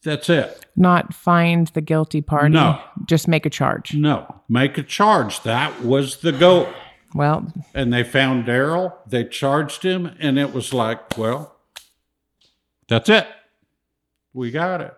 That's 0.04 0.28
it. 0.28 0.66
Not 0.76 1.14
find 1.14 1.68
the 1.68 1.80
guilty 1.80 2.20
party. 2.20 2.52
No. 2.52 2.80
Just 3.06 3.26
make 3.26 3.46
a 3.46 3.50
charge. 3.50 3.94
No, 3.94 4.42
make 4.48 4.76
a 4.76 4.82
charge. 4.82 5.42
That 5.42 5.82
was 5.82 6.18
the 6.18 6.32
goal. 6.32 6.68
Well, 7.14 7.46
And 7.74 7.92
they 7.92 8.02
found 8.02 8.44
Darryl, 8.44 8.92
they 9.06 9.24
charged 9.24 9.84
him, 9.84 10.16
and 10.18 10.36
it 10.38 10.52
was 10.52 10.74
like, 10.74 11.16
well, 11.16 11.56
that's 12.88 13.08
it. 13.08 13.26
We 14.32 14.50
got 14.50 14.80
it. 14.80 14.94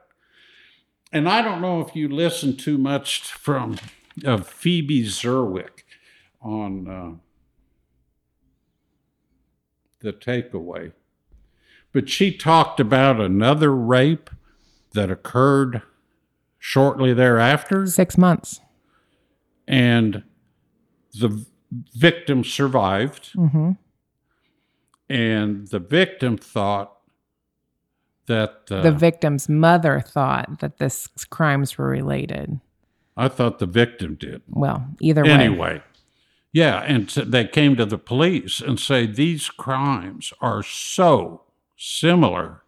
And 1.13 1.29
I 1.29 1.43
don't 1.43 1.61
know 1.61 1.83
if 1.83 1.95
you 1.95 2.09
listen 2.09 2.57
too 2.57 2.79
much 2.79 3.23
from 3.33 3.77
of 4.25 4.49
Phoebe 4.49 5.05
Zerwick 5.05 5.85
on 6.41 6.89
uh, 6.89 7.13
the 10.01 10.13
takeaway, 10.15 10.93
but 11.93 12.09
she 12.09 12.35
talked 12.37 12.81
about 12.81 13.21
another 13.21 13.75
rape 13.75 14.31
that 14.97 15.11
occurred 15.11 15.83
shortly 16.59 17.15
thereafter, 17.15 17.87
six 17.87 18.19
months. 18.19 18.61
and 19.69 20.25
the 21.21 21.47
victim 21.95 22.43
survived, 22.45 23.31
hmm 23.35 23.73
and 25.09 25.69
the 25.69 25.79
victim 25.79 26.37
thought 26.37 26.93
that 28.27 28.63
uh, 28.73 28.83
The 28.83 28.91
victim's 28.91 29.49
mother 29.49 30.01
thought 30.05 30.59
that 30.59 30.79
this 30.79 31.07
crimes 31.31 31.79
were 31.79 31.87
related. 31.89 32.59
I 33.17 33.29
thought 33.29 33.61
the 33.61 33.67
victim 33.67 34.17
did. 34.17 34.43
Well, 34.49 34.85
either 35.01 35.23
way. 35.23 35.31
Anyway, 35.31 35.83
yeah, 36.53 36.81
and 36.83 37.09
t- 37.09 37.23
they 37.23 37.47
came 37.47 37.77
to 37.77 37.87
the 37.87 37.99
police 37.99 38.61
and 38.61 38.81
say 38.81 39.07
these 39.07 39.49
crimes 39.49 40.33
are 40.41 40.63
so 40.65 41.43
similar 41.77 42.63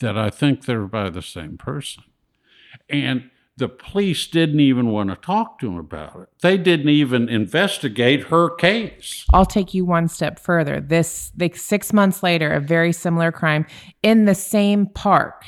that 0.00 0.16
I 0.16 0.30
think 0.30 0.64
they're 0.64 0.86
by 0.86 1.10
the 1.10 1.22
same 1.22 1.56
person. 1.56 2.04
And 2.88 3.30
the 3.56 3.68
police 3.68 4.26
didn't 4.26 4.60
even 4.60 4.88
want 4.88 5.08
to 5.08 5.16
talk 5.16 5.58
to 5.60 5.68
him 5.68 5.78
about 5.78 6.20
it. 6.20 6.28
They 6.42 6.58
didn't 6.58 6.90
even 6.90 7.28
investigate 7.28 8.24
her 8.24 8.50
case. 8.50 9.24
I'll 9.32 9.46
take 9.46 9.72
you 9.72 9.86
one 9.86 10.08
step 10.08 10.38
further. 10.38 10.80
This, 10.80 11.32
like 11.38 11.56
six 11.56 11.92
months 11.92 12.22
later, 12.22 12.52
a 12.52 12.60
very 12.60 12.92
similar 12.92 13.32
crime 13.32 13.66
in 14.02 14.26
the 14.26 14.34
same 14.34 14.86
park 14.86 15.46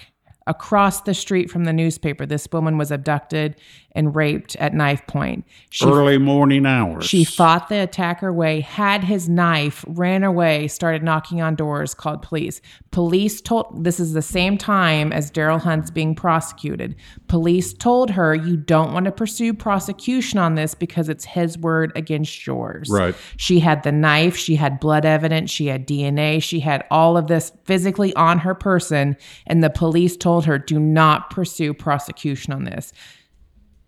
across 0.48 1.02
the 1.02 1.14
street 1.14 1.50
from 1.50 1.64
the 1.64 1.72
newspaper. 1.72 2.26
This 2.26 2.48
woman 2.50 2.78
was 2.78 2.90
abducted 2.90 3.54
and 3.92 4.14
raped 4.14 4.54
at 4.56 4.74
knife 4.74 5.04
point. 5.06 5.44
She 5.70 5.84
Early 5.84 6.18
morning 6.18 6.66
hours. 6.66 7.04
She 7.04 7.24
fought 7.24 7.68
the 7.68 7.82
attacker 7.82 8.28
away, 8.28 8.60
had 8.60 9.02
his 9.02 9.28
knife, 9.28 9.84
ran 9.88 10.22
away, 10.24 10.68
started 10.68 11.02
knocking 11.02 11.40
on 11.40 11.56
doors, 11.56 11.94
called 11.94 12.22
police. 12.22 12.60
Police 12.90 13.40
told 13.40 13.84
this 13.84 13.98
is 13.98 14.12
the 14.12 14.22
same 14.22 14.56
time 14.56 15.12
as 15.12 15.30
Darryl 15.30 15.60
Hunt's 15.60 15.90
being 15.90 16.14
prosecuted. 16.14 16.94
Police 17.26 17.72
told 17.72 18.10
her, 18.10 18.34
You 18.34 18.56
don't 18.56 18.92
want 18.92 19.06
to 19.06 19.12
pursue 19.12 19.52
prosecution 19.52 20.38
on 20.38 20.54
this 20.54 20.74
because 20.74 21.08
it's 21.08 21.24
his 21.24 21.58
word 21.58 21.90
against 21.96 22.46
yours. 22.46 22.88
Right. 22.90 23.16
She 23.36 23.58
had 23.58 23.82
the 23.82 23.92
knife, 23.92 24.36
she 24.36 24.54
had 24.54 24.80
blood 24.80 25.04
evidence, 25.04 25.50
she 25.50 25.66
had 25.66 25.88
DNA, 25.88 26.42
she 26.42 26.60
had 26.60 26.84
all 26.90 27.16
of 27.16 27.26
this 27.26 27.52
physically 27.64 28.14
on 28.14 28.38
her 28.38 28.54
person, 28.54 29.16
and 29.46 29.64
the 29.64 29.70
police 29.70 30.16
told 30.16 30.37
her, 30.46 30.58
Do 30.58 30.78
not 30.78 31.30
pursue 31.30 31.74
prosecution 31.74 32.52
on 32.52 32.64
this 32.64 32.92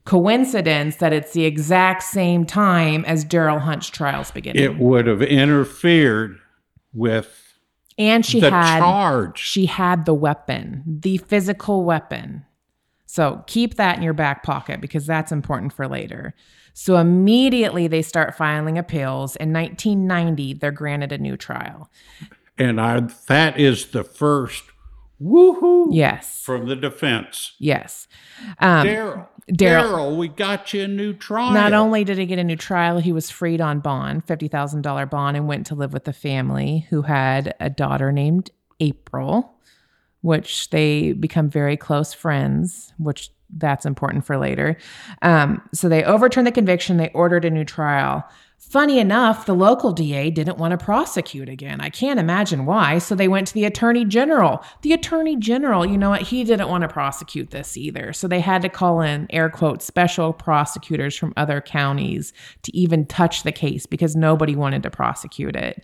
coincidence 0.04 0.96
that 0.96 1.12
it's 1.12 1.32
the 1.32 1.44
exact 1.44 2.02
same 2.02 2.44
time 2.44 3.04
as 3.04 3.24
Darryl 3.24 3.60
Hunt's 3.60 3.88
trials 3.88 4.30
beginning. 4.30 4.62
It 4.62 4.78
would 4.78 5.06
have 5.06 5.22
interfered 5.22 6.38
with 6.92 7.56
And 7.98 8.24
she 8.24 8.40
the 8.40 8.50
had 8.50 8.80
charge. 8.80 9.38
she 9.38 9.66
had 9.66 10.06
the 10.06 10.14
weapon, 10.14 10.82
the 10.86 11.18
physical 11.18 11.84
weapon. 11.84 12.44
So 13.06 13.44
keep 13.46 13.74
that 13.74 13.98
in 13.98 14.02
your 14.02 14.12
back 14.14 14.42
pocket 14.42 14.80
because 14.80 15.06
that's 15.06 15.32
important 15.32 15.72
for 15.72 15.86
later. 15.86 16.34
So 16.72 16.96
immediately 16.96 17.86
they 17.86 18.02
start 18.02 18.36
filing 18.36 18.78
appeals. 18.78 19.36
In 19.36 19.52
1990, 19.52 20.54
they're 20.54 20.70
granted 20.70 21.12
a 21.12 21.18
new 21.18 21.36
trial. 21.36 21.90
And 22.56 22.80
I, 22.80 23.00
that 23.26 23.58
is 23.58 23.86
the 23.86 24.04
first 24.04 24.64
woohoo 25.20 25.88
Yes. 25.90 26.42
from 26.44 26.66
the 26.66 26.76
defense. 26.76 27.52
Yes. 27.58 28.08
Um, 28.58 28.86
Darryl, 28.86 29.26
Darryl- 29.52 30.16
we 30.16 30.28
got 30.28 30.72
you 30.72 30.84
a 30.84 30.88
new 30.88 31.12
trial. 31.12 31.52
Not 31.52 31.72
only 31.72 32.04
did 32.04 32.18
he 32.18 32.26
get 32.26 32.38
a 32.38 32.44
new 32.44 32.56
trial, 32.56 32.98
he 32.98 33.12
was 33.12 33.30
freed 33.30 33.60
on 33.60 33.80
bond, 33.80 34.26
$50,000 34.26 35.06
bond, 35.10 35.36
and 35.36 35.46
went 35.46 35.66
to 35.66 35.74
live 35.74 35.92
with 35.92 36.04
the 36.04 36.12
family 36.12 36.86
who 36.90 37.02
had 37.02 37.54
a 37.60 37.68
daughter 37.68 38.12
named 38.12 38.50
April, 38.80 39.54
which 40.22 40.70
they 40.70 41.12
become 41.12 41.48
very 41.50 41.76
close 41.76 42.12
friends, 42.14 42.92
which 42.98 43.30
that's 43.56 43.84
important 43.84 44.24
for 44.24 44.38
later. 44.38 44.76
Um, 45.22 45.60
so 45.74 45.88
they 45.88 46.04
overturned 46.04 46.46
the 46.46 46.52
conviction, 46.52 46.96
they 46.98 47.10
ordered 47.10 47.44
a 47.44 47.50
new 47.50 47.64
trial. 47.64 48.24
Funny 48.60 48.98
enough, 48.98 49.46
the 49.46 49.54
local 49.54 49.90
DA 49.90 50.30
didn't 50.30 50.58
want 50.58 50.78
to 50.78 50.84
prosecute 50.84 51.48
again. 51.48 51.80
I 51.80 51.88
can't 51.88 52.20
imagine 52.20 52.66
why. 52.66 52.98
So 52.98 53.14
they 53.14 53.26
went 53.26 53.48
to 53.48 53.54
the 53.54 53.64
attorney 53.64 54.04
general. 54.04 54.62
The 54.82 54.92
attorney 54.92 55.34
general, 55.36 55.86
you 55.86 55.96
know 55.96 56.10
what? 56.10 56.22
He 56.22 56.44
didn't 56.44 56.68
want 56.68 56.82
to 56.82 56.88
prosecute 56.88 57.50
this 57.50 57.76
either. 57.78 58.12
So 58.12 58.28
they 58.28 58.38
had 58.38 58.60
to 58.62 58.68
call 58.68 59.00
in, 59.00 59.26
air 59.30 59.48
quotes, 59.48 59.86
special 59.86 60.34
prosecutors 60.34 61.16
from 61.16 61.32
other 61.38 61.62
counties 61.62 62.34
to 62.62 62.76
even 62.76 63.06
touch 63.06 63.44
the 63.44 63.50
case 63.50 63.86
because 63.86 64.14
nobody 64.14 64.54
wanted 64.54 64.82
to 64.82 64.90
prosecute 64.90 65.56
it. 65.56 65.82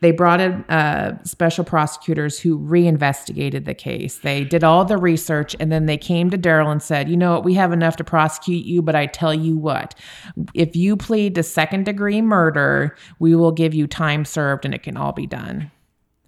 They 0.00 0.12
brought 0.12 0.40
in 0.40 0.64
uh, 0.64 1.22
special 1.24 1.62
prosecutors 1.62 2.38
who 2.38 2.56
reinvestigated 2.56 3.66
the 3.66 3.74
case. 3.74 4.18
They 4.18 4.44
did 4.44 4.64
all 4.64 4.84
the 4.84 4.96
research 4.96 5.54
and 5.60 5.70
then 5.70 5.86
they 5.86 5.98
came 5.98 6.30
to 6.30 6.38
Darryl 6.38 6.72
and 6.72 6.82
said, 6.82 7.08
You 7.08 7.16
know 7.18 7.34
what? 7.34 7.44
We 7.44 7.54
have 7.54 7.72
enough 7.72 7.96
to 7.96 8.04
prosecute 8.04 8.64
you, 8.64 8.80
but 8.80 8.94
I 8.94 9.06
tell 9.06 9.34
you 9.34 9.56
what, 9.56 9.94
if 10.54 10.74
you 10.74 10.96
plead 10.96 11.34
to 11.34 11.42
second 11.42 11.84
degree 11.84 12.22
murder, 12.22 12.96
we 13.18 13.34
will 13.34 13.52
give 13.52 13.74
you 13.74 13.86
time 13.86 14.24
served 14.24 14.64
and 14.64 14.74
it 14.74 14.82
can 14.82 14.96
all 14.96 15.12
be 15.12 15.26
done. 15.26 15.70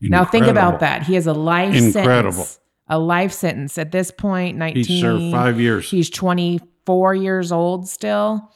Now 0.03 0.25
think 0.25 0.47
about 0.47 0.81
that. 0.81 1.05
He 1.05 1.15
has 1.15 1.27
a 1.27 1.33
life 1.33 1.75
Incredible. 1.75 2.33
sentence. 2.33 2.59
A 2.89 2.99
life 2.99 3.33
sentence. 3.33 3.79
At 3.79 3.93
this 3.93 4.11
point, 4.11 4.59
19. 4.59 4.85
He 4.85 5.01
served 5.01 5.31
five 5.31 5.61
years. 5.61 5.89
He's 5.89 6.11
24 6.11 7.15
years 7.15 7.53
old 7.53 7.89
still. 7.89 8.53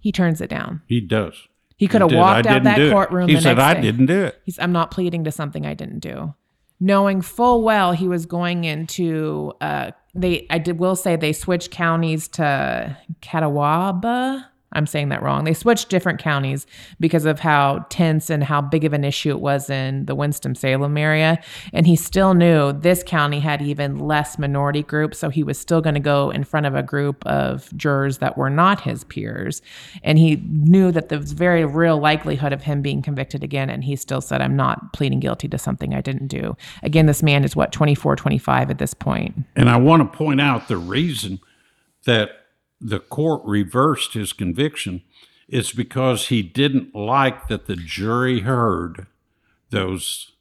He 0.00 0.10
turns 0.12 0.40
it 0.40 0.48
down. 0.48 0.82
He 0.86 1.00
does. 1.00 1.46
He 1.76 1.88
could 1.88 2.00
have 2.00 2.12
walked 2.12 2.46
out 2.46 2.62
that 2.64 2.76
do 2.76 2.88
it. 2.88 2.92
courtroom. 2.92 3.28
He 3.28 3.40
said, 3.40 3.58
"I 3.58 3.74
day. 3.74 3.82
didn't 3.82 4.06
do 4.06 4.24
it." 4.24 4.40
He's, 4.44 4.58
I'm 4.58 4.72
not 4.72 4.90
pleading 4.90 5.24
to 5.24 5.30
something 5.30 5.66
I 5.66 5.74
didn't 5.74 6.00
do. 6.00 6.34
Knowing 6.80 7.22
full 7.22 7.62
well 7.62 7.92
he 7.92 8.08
was 8.08 8.26
going 8.26 8.64
into, 8.64 9.52
uh, 9.60 9.92
they, 10.14 10.46
I 10.50 10.58
did, 10.58 10.78
will 10.78 10.96
say 10.96 11.16
they 11.16 11.32
switched 11.32 11.70
counties 11.70 12.28
to 12.28 12.96
Catawba. 13.22 14.46
I'm 14.76 14.86
saying 14.86 15.08
that 15.08 15.22
wrong. 15.22 15.44
They 15.44 15.54
switched 15.54 15.88
different 15.88 16.20
counties 16.20 16.66
because 17.00 17.24
of 17.24 17.40
how 17.40 17.86
tense 17.88 18.30
and 18.30 18.44
how 18.44 18.60
big 18.60 18.84
of 18.84 18.92
an 18.92 19.04
issue 19.04 19.30
it 19.30 19.40
was 19.40 19.70
in 19.70 20.06
the 20.06 20.14
Winston-Salem 20.14 20.96
area. 20.96 21.42
And 21.72 21.86
he 21.86 21.96
still 21.96 22.34
knew 22.34 22.72
this 22.72 23.02
county 23.02 23.40
had 23.40 23.62
even 23.62 23.98
less 23.98 24.38
minority 24.38 24.82
groups. 24.82 25.18
So 25.18 25.30
he 25.30 25.42
was 25.42 25.58
still 25.58 25.80
going 25.80 25.94
to 25.94 26.00
go 26.00 26.30
in 26.30 26.44
front 26.44 26.66
of 26.66 26.74
a 26.74 26.82
group 26.82 27.26
of 27.26 27.74
jurors 27.76 28.18
that 28.18 28.36
were 28.36 28.50
not 28.50 28.82
his 28.82 29.04
peers. 29.04 29.62
And 30.02 30.18
he 30.18 30.36
knew 30.46 30.92
that 30.92 31.08
there 31.08 31.18
was 31.18 31.32
very 31.32 31.64
real 31.64 31.98
likelihood 31.98 32.52
of 32.52 32.62
him 32.62 32.82
being 32.82 33.02
convicted 33.02 33.42
again. 33.42 33.70
And 33.70 33.82
he 33.82 33.96
still 33.96 34.20
said, 34.20 34.42
I'm 34.42 34.56
not 34.56 34.92
pleading 34.92 35.20
guilty 35.20 35.48
to 35.48 35.58
something 35.58 35.94
I 35.94 36.02
didn't 36.02 36.28
do. 36.28 36.56
Again, 36.82 37.06
this 37.06 37.22
man 37.22 37.44
is 37.44 37.56
what, 37.56 37.72
24, 37.72 38.16
25 38.16 38.70
at 38.70 38.78
this 38.78 38.94
point. 38.94 39.34
And 39.56 39.70
I 39.70 39.78
want 39.78 40.02
to 40.02 40.18
point 40.18 40.40
out 40.40 40.68
the 40.68 40.76
reason 40.76 41.40
that 42.04 42.45
the 42.80 42.98
court 43.00 43.42
reversed 43.44 44.14
his 44.14 44.32
conviction 44.32 45.02
it's 45.48 45.72
because 45.72 46.28
he 46.28 46.42
didn't 46.42 46.94
like 46.94 47.46
that 47.48 47.66
the 47.66 47.76
jury 47.76 48.40
heard 48.40 49.06
those 49.70 50.32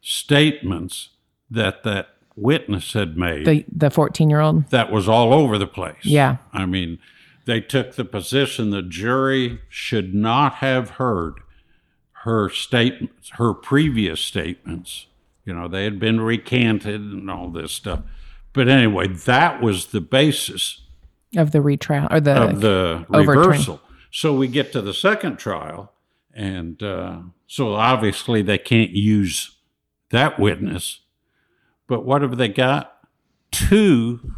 statements 0.00 1.10
that 1.50 1.82
that 1.82 2.08
witness 2.36 2.92
had 2.92 3.16
made 3.16 3.46
The, 3.46 3.64
the 3.74 3.90
14 3.90 4.30
year 4.30 4.40
old. 4.40 4.68
that 4.70 4.90
was 4.92 5.08
all 5.08 5.32
over 5.32 5.58
the 5.58 5.66
place. 5.66 6.04
Yeah. 6.04 6.36
I 6.52 6.66
mean, 6.66 6.98
they 7.46 7.60
took 7.60 7.94
the 7.94 8.04
position 8.04 8.70
the 8.70 8.82
jury 8.82 9.60
should 9.68 10.14
not 10.14 10.54
have 10.56 10.90
heard 10.90 11.34
her 12.24 12.48
statements, 12.50 13.30
her 13.34 13.52
previous 13.54 14.20
statements. 14.20 15.06
You 15.44 15.54
know, 15.54 15.68
they 15.68 15.84
had 15.84 15.98
been 15.98 16.20
recanted 16.20 17.00
and 17.00 17.30
all 17.30 17.48
this 17.48 17.72
stuff. 17.72 18.00
But 18.52 18.68
anyway, 18.68 19.08
that 19.08 19.62
was 19.62 19.86
the 19.86 20.00
basis 20.00 20.82
Of 21.36 21.52
the 21.52 21.60
retrial 21.60 22.08
or 22.10 22.20
the, 22.20 22.42
of 22.42 22.60
the 22.60 23.06
overturn. 23.12 23.48
reversal. 23.50 23.80
So 24.10 24.34
we 24.34 24.48
get 24.48 24.72
to 24.72 24.82
the 24.82 24.92
second 24.92 25.36
trial, 25.36 25.92
and 26.34 26.82
uh, 26.82 27.20
so 27.46 27.74
obviously 27.74 28.42
they 28.42 28.58
can't 28.58 28.90
use 28.90 29.56
that 30.10 30.40
witness. 30.40 31.00
But 31.86 32.04
what 32.04 32.22
have 32.22 32.36
they 32.36 32.48
got? 32.48 32.96
Two 33.52 34.34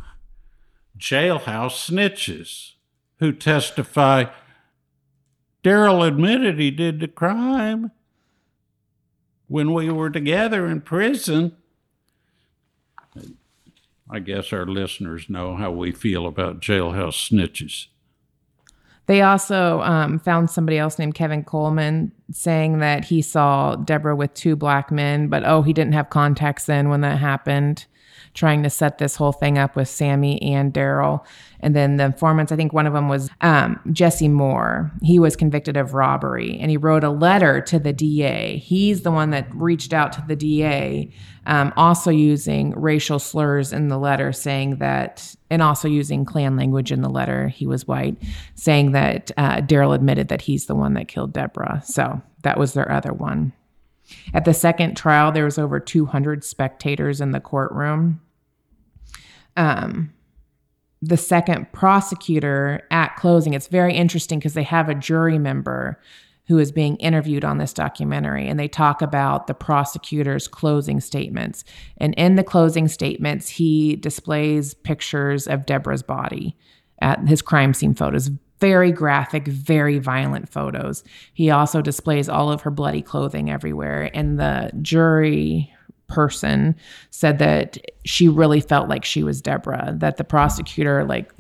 jailhouse 0.99 1.91
snitches 1.91 2.73
who 3.19 3.33
testify. 3.33 4.27
Darryl 5.65 6.07
admitted 6.07 6.59
he 6.59 6.71
did 6.71 7.01
the 7.01 7.09
crime 7.09 7.93
when 9.47 9.73
we 9.73 9.91
were 9.91 10.11
together 10.11 10.67
in 10.67 10.81
prison. 10.81 11.57
I 14.13 14.19
guess 14.19 14.53
our 14.53 14.67
listeners 14.67 15.31
know 15.31 15.57
how 15.57 15.71
we 15.71 15.91
feel 15.91 16.27
about 16.27 16.61
jailhouse 16.61 17.31
snitches. 17.31 17.87
They 19.07 19.23
also 19.23 19.81
um, 19.81 20.19
found 20.19 20.51
somebody 20.51 20.79
else 20.79 20.99
named 20.99 21.15
Kevin 21.15 21.43
Coleman 21.43 22.13
saying 22.31 22.79
that 22.79 23.07
he 23.07 23.23
saw 23.23 23.75
Deborah 23.75 24.15
with 24.15 24.35
two 24.35 24.55
black 24.55 24.93
men, 24.93 25.29
but 25.29 25.45
oh, 25.45 25.63
he 25.63 25.73
didn't 25.73 25.95
have 25.95 26.11
contacts 26.11 26.69
in 26.69 26.91
when 26.91 27.01
that 27.01 27.19
happened, 27.19 27.87
trying 28.35 28.63
to 28.63 28.71
set 28.71 28.99
this 28.99 29.17
whole 29.17 29.33
thing 29.33 29.59
up 29.59 29.77
with 29.77 29.89
Sammy 29.89 30.41
and 30.43 30.73
Darryl. 30.73 31.25
And 31.61 31.77
then 31.77 31.97
the 31.97 32.05
informants, 32.05 32.51
I 32.51 32.57
think 32.57 32.73
one 32.73 32.87
of 32.87 32.93
them 32.93 33.09
was 33.09 33.31
um, 33.41 33.79
Jesse 33.93 34.29
Moore. 34.29 34.91
He 35.03 35.19
was 35.19 35.37
convicted 35.37 35.77
of 35.77 35.95
robbery 35.95 36.59
and 36.59 36.71
he 36.71 36.77
wrote 36.77 37.05
a 37.05 37.11
letter 37.11 37.61
to 37.63 37.79
the 37.79 37.93
DA. 37.93 38.57
He's 38.59 39.03
the 39.03 39.11
one 39.11 39.31
that 39.31 39.55
reached 39.55 39.93
out 39.93 40.13
to 40.15 40.25
the 40.27 40.35
DA, 40.35 41.11
um, 41.47 41.73
also 41.77 42.11
using 42.11 42.73
racial 42.73 43.19
slurs 43.19 43.73
in 43.73 43.89
the 43.89 43.99
letter, 43.99 44.33
saying 44.33 44.77
that, 44.77 45.35
and 45.51 45.63
also 45.63 45.87
using 45.87 46.25
Klan 46.25 46.57
language 46.57 46.91
in 46.91 47.03
the 47.03 47.11
letter. 47.11 47.49
He 47.49 47.67
was 47.67 47.87
white, 47.87 48.17
saying 48.55 48.93
that 48.93 49.31
uh, 49.37 49.57
Darryl 49.61 49.95
admitted 49.95 50.29
that 50.29 50.43
he's 50.43 50.67
the 50.67 50.75
one 50.75 50.95
that 50.95 51.09
killed 51.09 51.33
Deborah. 51.33 51.83
So 51.85 52.21
that 52.43 52.59
was 52.59 52.73
their 52.73 52.91
other 52.91 53.13
one. 53.13 53.53
At 54.35 54.45
the 54.45 54.55
second 54.55 54.97
trial, 54.97 55.33
there 55.33 55.45
was 55.45 55.59
over 55.59 55.81
200 55.81 56.45
spectators 56.45 57.21
in 57.21 57.33
the 57.33 57.41
courtroom. 57.41 58.21
Um, 59.57 60.13
the 61.01 61.17
second 61.17 61.73
prosecutor 61.73 62.87
at 62.91 63.17
closing, 63.17 63.55
it's 63.55 63.67
very 63.67 63.95
interesting 63.95 64.39
because 64.39 64.55
they 64.55 64.63
have 64.63 64.89
a 64.89 64.95
jury 64.95 65.39
member 65.39 66.01
who 66.47 66.59
is 66.59 66.73
being 66.73 66.97
interviewed 66.97 67.45
on 67.45 67.59
this 67.59 67.73
documentary 67.73 68.49
and 68.49 68.59
they 68.59 68.69
talk 68.69 69.01
about 69.01 69.47
the 69.47 69.55
prosecutor's 69.55 70.49
closing 70.49 71.01
statements. 71.01 71.65
And 71.99 72.15
in 72.15 72.37
the 72.37 72.45
closing 72.45 72.89
statements, 72.89 73.49
he 73.49 73.97
displays 73.97 74.75
pictures 74.75 75.47
of 75.47 75.67
Deborah's 75.67 76.03
body 76.03 76.57
at 77.01 77.27
his 77.29 77.43
crime 77.43 77.75
scene 77.75 77.95
photos. 77.95 78.31
Very 78.63 78.93
graphic, 78.93 79.49
very 79.49 79.99
violent 79.99 80.49
photos. 80.49 81.03
He 81.35 81.51
also 81.51 81.83
displays 81.83 82.29
all 82.29 82.53
of 82.53 82.61
her 82.61 82.71
bloody 82.71 83.03
clothing 83.03 83.51
everywhere. 83.51 84.09
And 84.15 84.39
the 84.39 84.71
jury 84.81 85.75
person 86.07 86.77
said 87.11 87.41
that 87.41 87.79
she 88.05 88.29
really 88.29 88.61
felt 88.61 88.89
like 88.89 89.05
she 89.05 89.25
was 89.25 89.43
Deborah, 89.43 89.95
that 89.97 90.17
the 90.17 90.23
prosecutor 90.23 91.05
like 91.05 91.33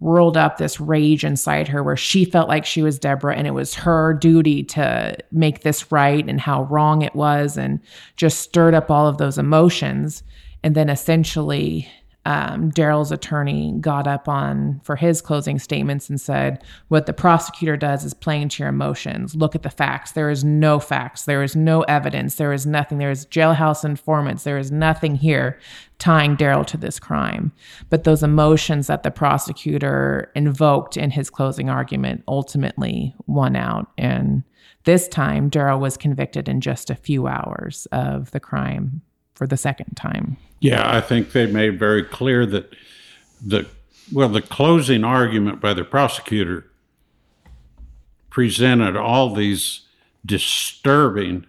whirled 0.00 0.36
up 0.36 0.58
this 0.58 0.80
rage 0.80 1.24
inside 1.24 1.68
her 1.68 1.80
where 1.80 1.96
she 1.96 2.24
felt 2.24 2.48
like 2.48 2.66
she 2.66 2.82
was 2.82 2.98
Deborah 2.98 3.36
and 3.36 3.46
it 3.46 3.52
was 3.52 3.76
her 3.76 4.12
duty 4.12 4.64
to 4.64 5.16
make 5.30 5.62
this 5.62 5.92
right 5.92 6.28
and 6.28 6.40
how 6.40 6.64
wrong 6.64 7.02
it 7.02 7.14
was 7.14 7.56
and 7.56 7.78
just 8.16 8.40
stirred 8.40 8.74
up 8.74 8.90
all 8.90 9.06
of 9.06 9.18
those 9.18 9.38
emotions. 9.38 10.24
And 10.64 10.74
then 10.74 10.90
essentially 10.90 11.88
um, 12.26 12.70
Darryl's 12.72 13.12
attorney 13.12 13.74
got 13.80 14.06
up 14.06 14.28
on 14.28 14.80
for 14.82 14.96
his 14.96 15.20
closing 15.20 15.58
statements 15.58 16.08
and 16.08 16.18
said, 16.18 16.64
What 16.88 17.04
the 17.04 17.12
prosecutor 17.12 17.76
does 17.76 18.04
is 18.04 18.14
playing 18.14 18.48
to 18.50 18.62
your 18.62 18.70
emotions. 18.70 19.34
Look 19.34 19.54
at 19.54 19.62
the 19.62 19.70
facts. 19.70 20.12
There 20.12 20.30
is 20.30 20.42
no 20.42 20.80
facts. 20.80 21.24
There 21.24 21.42
is 21.42 21.54
no 21.54 21.82
evidence. 21.82 22.36
There 22.36 22.54
is 22.54 22.64
nothing. 22.64 22.98
There 22.98 23.10
is 23.10 23.26
jailhouse 23.26 23.84
informants. 23.84 24.44
There 24.44 24.56
is 24.56 24.72
nothing 24.72 25.16
here 25.16 25.58
tying 25.98 26.36
Darryl 26.36 26.66
to 26.66 26.78
this 26.78 26.98
crime. 26.98 27.52
But 27.90 28.04
those 28.04 28.22
emotions 28.22 28.86
that 28.86 29.02
the 29.02 29.10
prosecutor 29.10 30.32
invoked 30.34 30.96
in 30.96 31.10
his 31.10 31.28
closing 31.28 31.68
argument 31.68 32.24
ultimately 32.26 33.14
won 33.26 33.54
out. 33.54 33.90
And 33.98 34.44
this 34.84 35.08
time, 35.08 35.50
Darryl 35.50 35.80
was 35.80 35.96
convicted 35.96 36.48
in 36.48 36.60
just 36.60 36.90
a 36.90 36.94
few 36.94 37.26
hours 37.26 37.86
of 37.92 38.30
the 38.30 38.40
crime 38.40 39.02
for 39.34 39.46
the 39.46 39.56
second 39.56 39.94
time. 39.96 40.36
Yeah, 40.60 40.90
I 40.90 41.00
think 41.00 41.32
they 41.32 41.46
made 41.46 41.78
very 41.78 42.02
clear 42.02 42.46
that 42.46 42.74
the 43.44 43.66
well, 44.12 44.28
the 44.28 44.42
closing 44.42 45.04
argument 45.04 45.60
by 45.60 45.74
the 45.74 45.84
prosecutor 45.84 46.66
presented 48.30 48.96
all 48.96 49.34
these 49.34 49.82
disturbing 50.26 51.46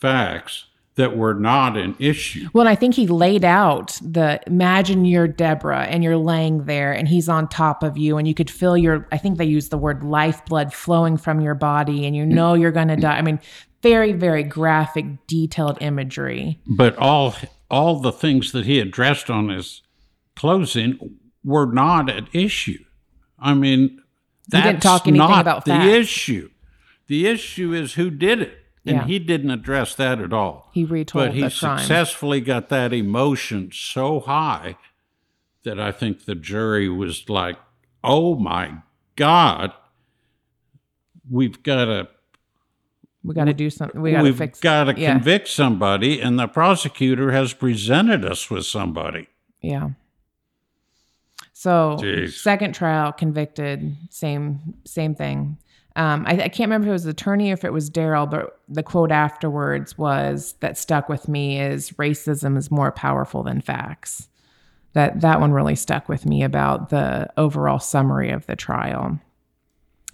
facts 0.00 0.64
that 0.96 1.16
were 1.16 1.32
not 1.32 1.76
an 1.76 1.94
issue. 2.00 2.48
Well, 2.52 2.66
I 2.66 2.74
think 2.74 2.96
he 2.96 3.06
laid 3.06 3.44
out 3.44 3.96
the 4.02 4.40
imagine 4.48 5.04
you're 5.04 5.28
Deborah 5.28 5.84
and 5.84 6.02
you're 6.02 6.16
laying 6.16 6.64
there 6.64 6.92
and 6.92 7.06
he's 7.06 7.28
on 7.28 7.48
top 7.48 7.84
of 7.84 7.96
you 7.96 8.18
and 8.18 8.26
you 8.26 8.34
could 8.34 8.50
feel 8.50 8.76
your 8.76 9.06
I 9.12 9.18
think 9.18 9.38
they 9.38 9.44
used 9.44 9.70
the 9.70 9.78
word 9.78 10.02
lifeblood 10.02 10.74
flowing 10.74 11.16
from 11.16 11.40
your 11.40 11.54
body 11.54 12.04
and 12.04 12.16
you 12.16 12.26
know 12.26 12.54
you're 12.54 12.72
going 12.72 12.88
to 12.88 12.96
die. 12.96 13.16
I 13.16 13.22
mean, 13.22 13.38
very 13.82 14.12
very 14.12 14.42
graphic 14.42 15.26
detailed 15.26 15.78
imagery. 15.80 16.60
But 16.66 16.96
all 16.96 17.34
all 17.70 18.00
the 18.00 18.12
things 18.12 18.52
that 18.52 18.64
he 18.66 18.80
addressed 18.80 19.28
on 19.30 19.48
his 19.50 19.82
closing 20.36 21.18
were 21.44 21.66
not 21.72 22.10
an 22.10 22.28
issue. 22.32 22.84
I 23.38 23.54
mean, 23.54 24.02
that's 24.48 24.66
didn't 24.66 24.82
talk 24.82 25.06
anything 25.06 25.28
not 25.28 25.40
about 25.40 25.64
the 25.64 25.72
facts. 25.72 25.88
issue. 25.88 26.50
The 27.06 27.26
issue 27.26 27.72
is 27.72 27.94
who 27.94 28.10
did 28.10 28.40
it. 28.42 28.54
And 28.86 28.96
Yeah. 28.96 29.04
he 29.06 29.18
didn't 29.18 29.50
address 29.50 29.94
that 29.96 30.18
at 30.20 30.32
all. 30.32 30.70
He 30.72 30.84
retold 30.84 31.26
but 31.26 31.34
he 31.34 31.42
the 31.42 31.50
crime. 31.50 31.78
successfully 31.78 32.40
got 32.40 32.68
that 32.70 32.92
emotion 32.92 33.70
so 33.72 34.20
high 34.20 34.76
that 35.64 35.78
I 35.78 35.92
think 35.92 36.24
the 36.24 36.34
jury 36.34 36.88
was 36.88 37.28
like, 37.28 37.58
"Oh 38.02 38.36
my 38.36 38.78
God, 39.16 39.72
we've 41.28 41.62
got 41.62 41.84
to 41.86 42.08
We 43.24 43.34
got 43.34 43.44
to 43.44 43.54
do 43.54 43.68
something. 43.68 44.00
We 44.00 44.12
got 44.12 44.18
to 44.18 44.24
we've 44.24 44.38
fix 44.38 44.60
got 44.60 44.84
to 44.84 44.98
yeah. 44.98 45.12
convict 45.12 45.48
somebody, 45.48 46.20
and 46.20 46.38
the 46.38 46.46
prosecutor 46.46 47.32
has 47.32 47.52
presented 47.52 48.24
us 48.24 48.50
with 48.50 48.64
somebody." 48.64 49.28
Yeah. 49.60 49.90
So 51.52 51.96
Jeez. 52.00 52.34
second 52.34 52.74
trial, 52.74 53.12
convicted, 53.12 53.96
same 54.10 54.74
same 54.84 55.14
thing. 55.14 55.58
Um, 55.96 56.24
I, 56.28 56.34
I 56.34 56.48
can't 56.48 56.68
remember 56.68 56.86
if 56.86 56.90
it 56.90 56.92
was 56.92 57.04
the 57.04 57.10
attorney 57.10 57.50
or 57.50 57.54
if 57.54 57.64
it 57.64 57.72
was 57.72 57.90
Darryl, 57.90 58.30
but 58.30 58.60
the 58.68 58.84
quote 58.84 59.10
afterwards 59.10 59.98
was 59.98 60.54
that 60.60 60.78
stuck 60.78 61.08
with 61.08 61.26
me 61.26 61.60
is 61.60 61.90
racism 61.92 62.56
is 62.56 62.70
more 62.70 62.92
powerful 62.92 63.42
than 63.42 63.60
facts. 63.60 64.28
That 64.92 65.20
that 65.22 65.40
one 65.40 65.52
really 65.52 65.74
stuck 65.74 66.08
with 66.08 66.24
me 66.24 66.44
about 66.44 66.90
the 66.90 67.28
overall 67.36 67.80
summary 67.80 68.30
of 68.30 68.46
the 68.46 68.54
trial. 68.54 69.18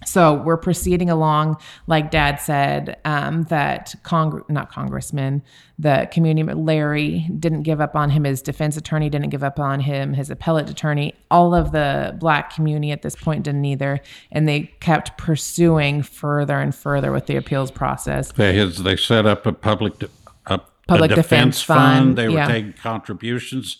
So 0.05 0.35
we're 0.35 0.57
proceeding 0.57 1.09
along, 1.09 1.57
like 1.87 2.11
Dad 2.11 2.39
said, 2.39 2.97
um, 3.05 3.43
that 3.43 3.95
Cong- 4.03 4.43
not 4.49 4.71
Congressman, 4.71 5.43
the 5.77 6.07
community 6.11 6.53
Larry 6.53 7.27
didn't 7.39 7.63
give 7.63 7.81
up 7.81 7.95
on 7.95 8.09
him. 8.09 8.23
His 8.23 8.41
defense 8.41 8.77
attorney 8.77 9.09
didn't 9.09 9.29
give 9.29 9.43
up 9.43 9.59
on 9.59 9.81
him. 9.81 10.13
His 10.13 10.29
appellate 10.29 10.69
attorney, 10.69 11.13
all 11.29 11.53
of 11.53 11.71
the 11.71 12.15
black 12.19 12.53
community 12.53 12.91
at 12.91 13.01
this 13.01 13.15
point 13.15 13.43
didn't 13.43 13.65
either, 13.65 13.99
and 14.31 14.47
they 14.47 14.73
kept 14.79 15.17
pursuing 15.17 16.01
further 16.01 16.59
and 16.59 16.73
further 16.73 17.11
with 17.11 17.25
the 17.25 17.35
appeals 17.35 17.71
process. 17.71 18.31
They 18.31 18.55
has, 18.55 18.83
they 18.83 18.95
set 18.95 19.25
up 19.25 19.45
a 19.45 19.51
public 19.53 19.99
de- 19.99 20.09
a, 20.45 20.61
Public 20.87 21.11
a 21.11 21.15
defense 21.15 21.57
defense, 21.57 21.61
fund, 21.61 21.79
fund. 21.79 22.17
They 22.17 22.29
were 22.29 22.35
yeah. 22.35 22.47
taking 22.47 22.73
contributions. 22.73 23.77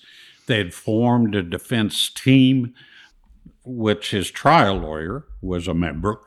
They 0.47 0.57
had 0.57 0.73
formed 0.73 1.36
a 1.36 1.43
defense 1.43 2.09
team, 2.09 2.73
which 3.63 4.11
his 4.11 4.30
trial 4.32 4.78
lawyer 4.78 5.26
was 5.45 5.67
a 5.67 5.73
member, 5.73 6.21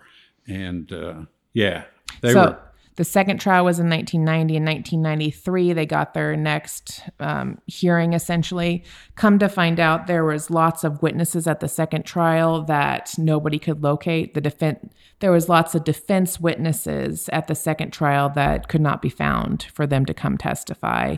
and 0.46 0.92
uh, 0.92 1.22
yeah, 1.52 1.84
they 2.22 2.32
so 2.32 2.40
were. 2.40 2.58
the 2.96 3.04
second 3.04 3.40
trial 3.40 3.64
was 3.64 3.78
in 3.78 3.88
1990 3.88 4.56
and 4.56 4.66
1993 4.66 5.72
they 5.72 5.86
got 5.86 6.14
their 6.14 6.36
next 6.36 7.02
um, 7.20 7.58
hearing 7.66 8.12
essentially. 8.12 8.84
Come 9.16 9.38
to 9.38 9.48
find 9.48 9.78
out 9.80 10.06
there 10.06 10.24
was 10.24 10.50
lots 10.50 10.84
of 10.84 11.02
witnesses 11.02 11.46
at 11.46 11.60
the 11.60 11.68
second 11.68 12.04
trial 12.04 12.62
that 12.64 13.14
nobody 13.18 13.58
could 13.58 13.82
locate. 13.82 14.34
The 14.34 14.40
defense 14.40 14.88
there 15.20 15.32
was 15.32 15.48
lots 15.48 15.74
of 15.74 15.84
defense 15.84 16.40
witnesses 16.40 17.28
at 17.32 17.48
the 17.48 17.54
second 17.54 17.92
trial 17.92 18.30
that 18.30 18.68
could 18.68 18.80
not 18.80 19.02
be 19.02 19.08
found 19.08 19.64
for 19.72 19.86
them 19.86 20.06
to 20.06 20.14
come 20.14 20.38
testify. 20.38 21.16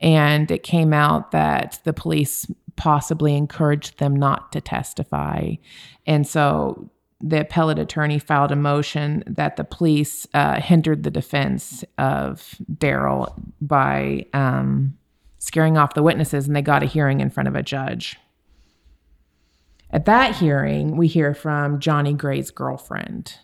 And 0.00 0.50
it 0.50 0.62
came 0.62 0.92
out 0.92 1.32
that 1.32 1.80
the 1.84 1.92
police 1.92 2.46
possibly 2.76 3.36
encouraged 3.36 3.98
them 3.98 4.14
not 4.14 4.52
to 4.52 4.60
testify. 4.60 5.54
And 6.06 6.26
so 6.26 6.90
the 7.20 7.40
appellate 7.40 7.78
attorney 7.78 8.18
filed 8.18 8.50
a 8.50 8.56
motion 8.56 9.22
that 9.26 9.56
the 9.56 9.64
police 9.64 10.26
uh, 10.32 10.60
hindered 10.60 11.02
the 11.02 11.10
defense 11.10 11.84
of 11.98 12.56
Darryl 12.72 13.32
by 13.60 14.26
um, 14.32 14.96
scaring 15.38 15.76
off 15.76 15.94
the 15.94 16.02
witnesses, 16.02 16.46
and 16.46 16.56
they 16.56 16.62
got 16.62 16.82
a 16.82 16.86
hearing 16.86 17.20
in 17.20 17.30
front 17.30 17.48
of 17.48 17.54
a 17.54 17.62
judge. 17.62 18.18
At 19.90 20.06
that 20.06 20.36
hearing, 20.36 20.96
we 20.96 21.08
hear 21.08 21.34
from 21.34 21.80
Johnny 21.80 22.14
Gray's 22.14 22.50
girlfriend. 22.50 23.34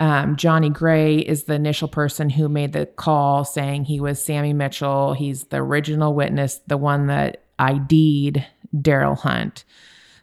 Um, 0.00 0.36
Johnny 0.36 0.70
Gray 0.70 1.18
is 1.18 1.44
the 1.44 1.54
initial 1.54 1.88
person 1.88 2.30
who 2.30 2.48
made 2.48 2.72
the 2.72 2.86
call 2.86 3.44
saying 3.44 3.84
he 3.84 4.00
was 4.00 4.24
Sammy 4.24 4.52
Mitchell. 4.52 5.14
He's 5.14 5.44
the 5.44 5.58
original 5.58 6.14
witness, 6.14 6.60
the 6.66 6.76
one 6.76 7.06
that 7.08 7.44
ID'd 7.58 8.44
Darryl 8.74 9.18
Hunt. 9.18 9.64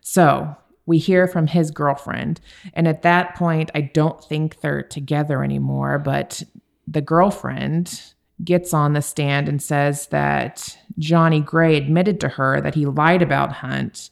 So 0.02 0.56
we 0.92 0.98
hear 0.98 1.26
from 1.26 1.48
his 1.48 1.72
girlfriend. 1.72 2.42
And 2.74 2.86
at 2.86 3.02
that 3.04 3.34
point, 3.36 3.72
I 3.74 3.80
don't 3.80 4.22
think 4.22 4.60
they're 4.60 4.84
together 4.84 5.42
anymore, 5.42 5.98
but 5.98 6.44
the 6.86 7.00
girlfriend 7.00 8.02
gets 8.44 8.74
on 8.74 8.92
the 8.92 9.02
stand 9.02 9.48
and 9.48 9.62
says 9.62 10.08
that 10.08 10.78
Johnny 11.00 11.40
Gray 11.40 11.78
admitted 11.78 12.20
to 12.20 12.28
her 12.28 12.60
that 12.60 12.76
he 12.76 12.86
lied 12.86 13.22
about 13.22 13.54
Hunt 13.54 14.10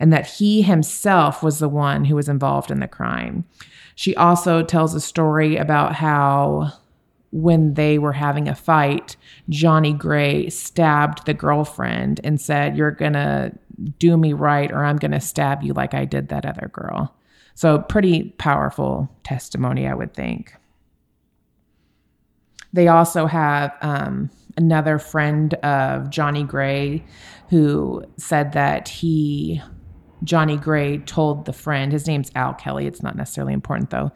and 0.00 0.10
that 0.10 0.26
he 0.26 0.62
himself 0.62 1.42
was 1.42 1.58
the 1.58 1.68
one 1.68 2.06
who 2.06 2.16
was 2.16 2.30
involved 2.30 2.70
in 2.70 2.80
the 2.80 2.88
crime. 2.88 3.44
She 3.94 4.16
also 4.16 4.62
tells 4.62 4.94
a 4.94 5.02
story 5.02 5.58
about 5.58 5.96
how 5.96 6.72
when 7.32 7.74
they 7.74 7.98
were 7.98 8.12
having 8.12 8.46
a 8.46 8.54
fight, 8.54 9.16
Johnny 9.48 9.92
Gray 9.92 10.48
stabbed 10.50 11.26
the 11.26 11.34
girlfriend 11.34 12.20
and 12.22 12.40
said, 12.40 12.76
You're 12.76 12.90
going 12.90 13.14
to 13.14 13.52
do 13.98 14.16
me 14.16 14.34
right, 14.34 14.70
or 14.70 14.84
I'm 14.84 14.98
going 14.98 15.12
to 15.12 15.20
stab 15.20 15.62
you 15.62 15.72
like 15.72 15.94
I 15.94 16.04
did 16.04 16.28
that 16.28 16.46
other 16.46 16.70
girl. 16.72 17.14
So, 17.54 17.78
pretty 17.78 18.30
powerful 18.38 19.10
testimony, 19.24 19.86
I 19.86 19.94
would 19.94 20.14
think. 20.14 20.54
They 22.72 22.88
also 22.88 23.26
have 23.26 23.76
um, 23.82 24.30
another 24.56 24.98
friend 24.98 25.54
of 25.54 26.10
Johnny 26.10 26.44
Gray 26.44 27.04
who 27.48 28.04
said 28.16 28.52
that 28.52 28.88
he, 28.88 29.60
Johnny 30.24 30.56
Gray, 30.56 30.98
told 30.98 31.44
the 31.44 31.52
friend, 31.52 31.92
his 31.92 32.06
name's 32.06 32.30
Al 32.34 32.54
Kelly, 32.54 32.86
it's 32.86 33.02
not 33.02 33.16
necessarily 33.16 33.52
important 33.52 33.90
though, 33.90 34.10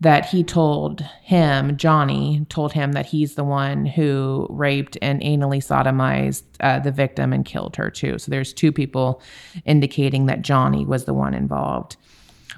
that 0.00 0.26
he 0.26 0.44
told 0.44 1.00
him, 1.22 1.76
Johnny, 1.76 2.44
told 2.48 2.72
him 2.72 2.92
that 2.92 3.06
he's 3.06 3.34
the 3.34 3.44
one 3.44 3.86
who 3.86 4.46
raped 4.50 4.98
and 5.00 5.20
anally 5.22 5.58
sodomized 5.58 6.42
uh, 6.60 6.78
the 6.78 6.92
victim 6.92 7.32
and 7.32 7.44
killed 7.44 7.76
her 7.76 7.90
too. 7.90 8.18
So 8.18 8.30
there's 8.30 8.52
two 8.52 8.72
people 8.72 9.22
indicating 9.64 10.26
that 10.26 10.42
Johnny 10.42 10.84
was 10.84 11.06
the 11.06 11.14
one 11.14 11.32
involved. 11.32 11.96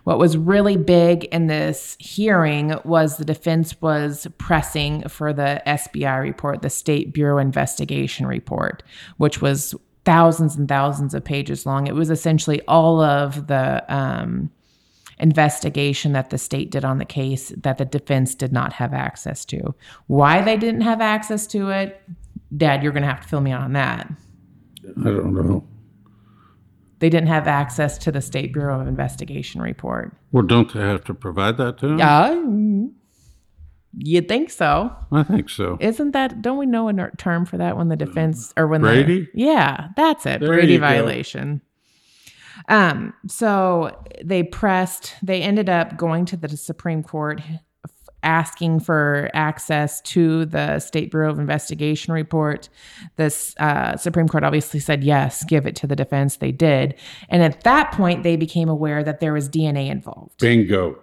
What 0.03 0.19
was 0.19 0.37
really 0.37 0.77
big 0.77 1.25
in 1.27 1.47
this 1.47 1.97
hearing 2.01 2.75
was 2.85 3.19
the 3.19 3.25
defense 3.25 3.81
was 3.81 4.27
pressing 4.39 5.07
for 5.09 5.33
the 5.33 5.63
SBI 5.67 6.23
report, 6.23 6.63
the 6.63 6.71
State 6.71 7.13
Bureau 7.13 7.39
Investigation 7.39 8.27
report, 8.27 8.83
which 9.19 9.43
was 9.43 9.75
thousands 10.05 10.57
and 10.57 10.67
thousands 10.67 11.13
of 11.13 11.23
pages 11.23 11.67
long. 11.67 11.87
It 11.87 11.95
was 11.95 12.11
essentially 12.11 12.63
all 12.67 13.03
of 13.03 13.49
the 13.49 13.85
um, 13.95 14.51
investigation 15.21 16.13
that 16.13 16.31
the 16.31 16.39
state 16.39 16.71
did 16.71 16.85
on 16.85 16.99
the 16.99 17.05
case 17.05 17.53
that 17.57 17.79
the 17.79 17.85
defense 17.85 18.35
did 18.35 18.53
not 18.53 18.73
have 18.73 18.95
access 18.95 19.45
to. 19.47 19.75
Why 20.07 20.43
they 20.43 20.57
didn't 20.57 20.83
have 20.83 21.01
access 21.01 21.47
to 21.49 21.71
it, 21.71 22.01
Dad, 22.57 22.83
you're 22.83 22.93
going 22.93 23.03
to 23.03 23.09
have 23.09 23.21
to 23.23 23.29
fill 23.29 23.41
me 23.41 23.53
on 23.53 23.73
that. 23.75 24.11
I 25.01 25.05
don't 25.05 25.35
know. 25.35 25.67
They 27.01 27.11
didn't 27.11 27.29
have 27.29 27.47
access 27.47 27.97
to 27.99 28.11
the 28.11 28.21
State 28.21 28.53
Bureau 28.53 28.81
of 28.81 28.89
Investigation 28.89 29.61
report. 29.61 30.17
Well, 30.33 30.45
don't 30.45 30.73
they 30.73 30.81
have 30.81 31.05
to 31.05 31.15
provide 31.15 31.57
that 31.59 31.79
to 31.79 31.87
him? 31.87 31.99
Yeah. 31.99 32.43
You'd 33.97 34.29
think 34.29 34.51
so. 34.51 34.95
I 35.13 35.23
think 35.23 35.49
so. 35.49 35.77
Isn't 35.81 36.11
that? 36.13 36.43
Don't 36.43 36.59
we 36.59 36.67
know 36.67 36.89
a 36.89 37.11
term 37.17 37.47
for 37.47 37.57
that 37.57 37.77
when 37.77 37.89
the 37.89 37.97
defense 37.97 38.53
or 38.57 38.67
when 38.67 38.81
Brady? 38.81 39.23
The, 39.23 39.31
yeah, 39.35 39.89
that's 39.97 40.27
it. 40.27 40.41
There 40.41 40.49
Brady 40.49 40.77
violation. 40.77 41.63
Um. 42.69 43.15
So 43.27 43.97
they 44.23 44.43
pressed. 44.43 45.15
They 45.23 45.43
ended 45.43 45.69
up 45.69 45.97
going 45.97 46.25
to 46.27 46.37
the 46.37 46.49
Supreme 46.57 47.03
Court, 47.03 47.41
asking 48.23 48.81
for 48.81 49.31
access 49.33 50.01
to 50.03 50.45
the 50.47 50.79
State 50.81 51.11
Bureau 51.11 51.31
of 51.31 51.39
Investigation 51.39 52.13
report. 52.13 52.69
This 53.17 53.55
uh, 53.59 53.97
Supreme 53.97 54.29
Court 54.29 54.45
obviously 54.45 54.81
said 54.81 55.03
yes, 55.05 55.45
give 55.45 55.67
it 55.67 55.77
to 55.77 55.87
the 55.87 55.97
defense. 55.97 56.37
They 56.37 56.53
did, 56.53 56.95
and 57.29 57.43
at 57.43 57.63
that 57.63 57.93
point, 57.93 58.23
they 58.23 58.37
became 58.37 58.69
aware 58.69 59.03
that 59.03 59.21
there 59.21 59.33
was 59.33 59.49
DNA 59.49 59.89
involved 59.89 60.39
Bingo. 60.39 60.99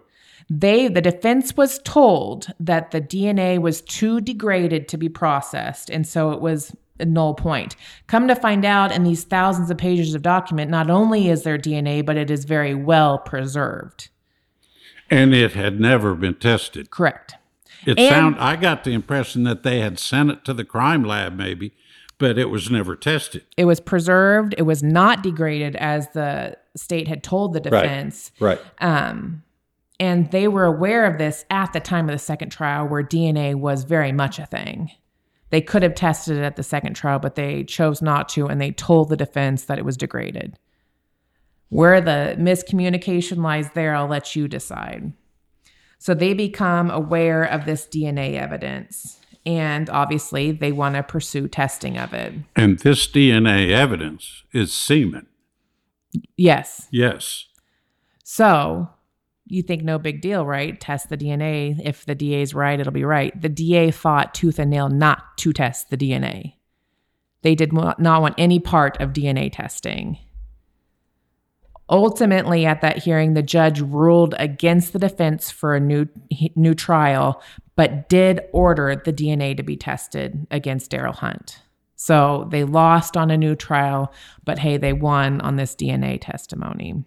they 0.49 0.87
the 0.87 1.01
defense 1.01 1.57
was 1.57 1.79
told 1.79 2.47
that 2.59 2.91
the 2.91 3.01
DNA 3.01 3.59
was 3.59 3.81
too 3.81 4.21
degraded 4.21 4.87
to 4.89 4.97
be 4.97 5.09
processed 5.09 5.89
and 5.89 6.05
so 6.05 6.31
it 6.31 6.41
was 6.41 6.75
null 6.99 7.33
point. 7.33 7.75
Come 8.07 8.27
to 8.27 8.35
find 8.35 8.63
out 8.63 8.91
in 8.91 9.03
these 9.03 9.23
thousands 9.23 9.69
of 9.69 9.77
pages 9.77 10.13
of 10.13 10.21
document 10.21 10.71
not 10.71 10.89
only 10.89 11.27
is 11.29 11.43
there 11.43 11.57
DNA 11.57 12.05
but 12.05 12.15
it 12.15 12.31
is 12.31 12.45
very 12.45 12.73
well 12.75 13.17
preserved. 13.17 14.09
And 15.09 15.33
it 15.33 15.51
had 15.53 15.79
never 15.79 16.15
been 16.15 16.35
tested. 16.35 16.89
Correct. 16.89 17.35
It 17.85 17.99
And- 17.99 18.09
sound 18.09 18.35
I 18.39 18.55
got 18.55 18.83
the 18.83 18.93
impression 18.93 19.43
that 19.43 19.63
they 19.63 19.79
had 19.81 19.99
sent 19.99 20.31
it 20.31 20.45
to 20.45 20.53
the 20.53 20.63
crime 20.63 21.03
lab 21.03 21.35
maybe, 21.35 21.73
but 22.17 22.37
it 22.37 22.49
was 22.49 22.71
never 22.71 22.95
tested. 22.95 23.43
It 23.57 23.65
was 23.65 23.79
preserved, 23.79 24.55
it 24.57 24.63
was 24.63 24.81
not 24.81 25.21
degraded 25.21 25.75
as 25.75 26.09
the 26.11 26.55
state 26.77 27.07
had 27.07 27.23
told 27.23 27.53
the 27.53 27.59
defense. 27.59 28.31
Right. 28.39 28.59
Um, 28.79 29.43
and 29.99 30.31
they 30.31 30.47
were 30.47 30.65
aware 30.65 31.05
of 31.05 31.17
this 31.17 31.45
at 31.49 31.71
the 31.73 31.79
time 31.79 32.09
of 32.09 32.13
the 32.13 32.19
second 32.19 32.49
trial, 32.51 32.87
where 32.87 33.01
DNA 33.03 33.55
was 33.55 33.83
very 33.83 34.11
much 34.11 34.39
a 34.39 34.45
thing. 34.45 34.91
They 35.51 35.61
could 35.61 35.83
have 35.83 35.95
tested 35.95 36.37
it 36.37 36.43
at 36.43 36.55
the 36.55 36.63
second 36.63 36.95
trial, 36.95 37.19
but 37.19 37.35
they 37.35 37.63
chose 37.63 38.01
not 38.01 38.29
to, 38.29 38.47
and 38.47 38.59
they 38.59 38.71
told 38.71 39.09
the 39.09 39.17
defense 39.17 39.65
that 39.65 39.77
it 39.77 39.85
was 39.85 39.97
degraded. 39.97 40.57
Where 41.69 42.01
the 42.01 42.35
miscommunication 42.37 43.37
lies 43.37 43.71
there, 43.71 43.95
I'll 43.95 44.07
let 44.07 44.35
you 44.35 44.47
decide. 44.47 45.13
So 45.97 46.13
they 46.13 46.33
become 46.33 46.91
aware 46.91 47.43
of 47.43 47.65
this 47.65 47.87
DNA 47.87 48.35
evidence, 48.35 49.19
and 49.45 49.89
obviously 49.89 50.51
they 50.51 50.71
want 50.71 50.95
to 50.95 51.03
pursue 51.03 51.47
testing 51.47 51.97
of 51.97 52.13
it. 52.13 52.33
And 52.55 52.79
this 52.79 53.07
DNA 53.07 53.71
evidence 53.71 54.43
is 54.51 54.73
semen. 54.73 55.27
Yes. 56.37 56.87
Yes. 56.91 57.45
So 58.23 58.89
you 59.47 59.61
think 59.61 59.83
no 59.83 59.99
big 59.99 60.21
deal, 60.21 60.45
right? 60.45 60.79
Test 60.79 61.09
the 61.09 61.17
DNA. 61.17 61.79
If 61.83 62.05
the 62.05 62.15
DA 62.15 62.41
is 62.41 62.53
right, 62.53 62.79
it'll 62.79 62.91
be 62.91 63.03
right. 63.03 63.39
The 63.39 63.49
DA 63.49 63.91
fought 63.91 64.33
tooth 64.33 64.57
and 64.59 64.71
nail 64.71 64.89
not 64.89 65.37
to 65.37 65.53
test 65.53 65.89
the 65.89 65.97
DNA. 65.97 66.55
They 67.43 67.53
did 67.53 67.71
not 67.71 67.99
want 67.99 68.35
any 68.37 68.59
part 68.59 68.99
of 68.99 69.13
DNA 69.13 69.51
testing. 69.51 70.17
Ultimately, 71.87 72.65
at 72.65 72.81
that 72.81 72.97
hearing, 72.97 73.35
the 73.35 73.43
judge 73.43 73.79
ruled 73.79 74.33
against 74.39 74.93
the 74.93 74.99
defense 74.99 75.51
for 75.51 75.75
a 75.75 75.79
new 75.79 76.07
new 76.55 76.73
trial, 76.73 77.43
but 77.75 78.09
did 78.09 78.41
order 78.51 78.99
the 79.05 79.13
DNA 79.13 79.55
to 79.55 79.61
be 79.61 79.77
tested 79.77 80.47
against 80.49 80.89
Darryl 80.89 81.13
Hunt. 81.13 81.61
So 81.95 82.47
they 82.49 82.63
lost 82.63 83.15
on 83.15 83.29
a 83.29 83.37
new 83.37 83.55
trial, 83.55 84.11
but 84.43 84.57
hey, 84.57 84.77
they 84.77 84.93
won 84.93 85.39
on 85.41 85.57
this 85.57 85.75
DNA 85.75 86.17
testimony. 86.19 87.05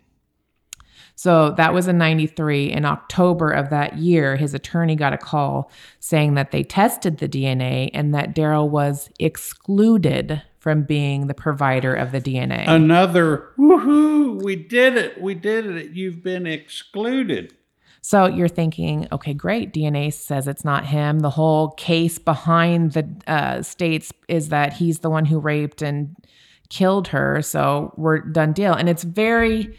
So 1.18 1.50
that 1.56 1.74
was 1.74 1.88
in 1.88 1.98
93. 1.98 2.70
In 2.70 2.84
October 2.84 3.50
of 3.50 3.70
that 3.70 3.98
year, 3.98 4.36
his 4.36 4.54
attorney 4.54 4.94
got 4.94 5.12
a 5.12 5.18
call 5.18 5.68
saying 5.98 6.34
that 6.34 6.52
they 6.52 6.62
tested 6.62 7.18
the 7.18 7.28
DNA 7.28 7.90
and 7.92 8.14
that 8.14 8.36
Darryl 8.36 8.70
was 8.70 9.10
excluded 9.18 10.40
from 10.60 10.84
being 10.84 11.26
the 11.26 11.34
provider 11.34 11.92
of 11.92 12.12
the 12.12 12.20
DNA. 12.20 12.68
Another 12.68 13.48
woohoo, 13.58 14.40
we 14.44 14.54
did 14.54 14.96
it. 14.96 15.20
We 15.20 15.34
did 15.34 15.66
it. 15.66 15.90
You've 15.90 16.22
been 16.22 16.46
excluded. 16.46 17.52
So 18.00 18.26
you're 18.26 18.46
thinking, 18.46 19.08
okay, 19.10 19.34
great. 19.34 19.74
DNA 19.74 20.12
says 20.12 20.46
it's 20.46 20.64
not 20.64 20.86
him. 20.86 21.18
The 21.18 21.30
whole 21.30 21.70
case 21.72 22.20
behind 22.20 22.92
the 22.92 23.08
uh, 23.26 23.62
states 23.62 24.12
is 24.28 24.50
that 24.50 24.74
he's 24.74 25.00
the 25.00 25.10
one 25.10 25.24
who 25.24 25.40
raped 25.40 25.82
and 25.82 26.14
killed 26.68 27.08
her. 27.08 27.42
So 27.42 27.92
we're 27.96 28.20
done 28.20 28.52
deal. 28.52 28.72
And 28.72 28.88
it's 28.88 29.02
very, 29.02 29.76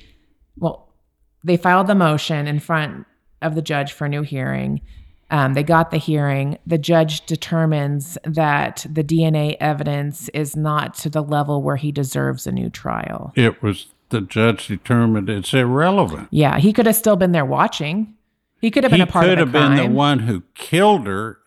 well, 0.57 0.88
they 1.43 1.57
filed 1.57 1.87
the 1.87 1.95
motion 1.95 2.47
in 2.47 2.59
front 2.59 3.05
of 3.41 3.55
the 3.55 3.61
judge 3.61 3.93
for 3.93 4.05
a 4.05 4.09
new 4.09 4.21
hearing. 4.21 4.81
Um, 5.31 5.53
they 5.53 5.63
got 5.63 5.91
the 5.91 5.97
hearing. 5.97 6.57
The 6.65 6.77
judge 6.77 7.25
determines 7.25 8.17
that 8.23 8.85
the 8.89 9.03
DNA 9.03 9.57
evidence 9.59 10.27
is 10.29 10.55
not 10.55 10.95
to 10.95 11.09
the 11.09 11.21
level 11.21 11.61
where 11.61 11.75
he 11.75 11.91
deserves 11.91 12.47
a 12.47 12.51
new 12.51 12.69
trial. 12.69 13.31
It 13.35 13.61
was 13.61 13.87
the 14.09 14.21
judge 14.21 14.67
determined 14.67 15.29
it's 15.29 15.53
irrelevant. 15.53 16.29
Yeah, 16.31 16.57
he 16.57 16.73
could 16.73 16.87
have 16.87 16.95
still 16.95 17.15
been 17.15 17.31
there 17.31 17.45
watching. 17.45 18.15
He 18.59 18.71
could 18.71 18.83
have 18.83 18.91
been 18.91 18.99
He 18.99 19.03
a 19.03 19.07
part 19.07 19.25
of 19.25 19.29
the 19.29 19.33
He 19.33 19.45
could 19.45 19.61
have 19.61 19.77
been 19.77 19.91
the 19.91 19.95
one 19.95 20.19
who 20.19 20.43
killed 20.55 21.05
her 21.05 21.39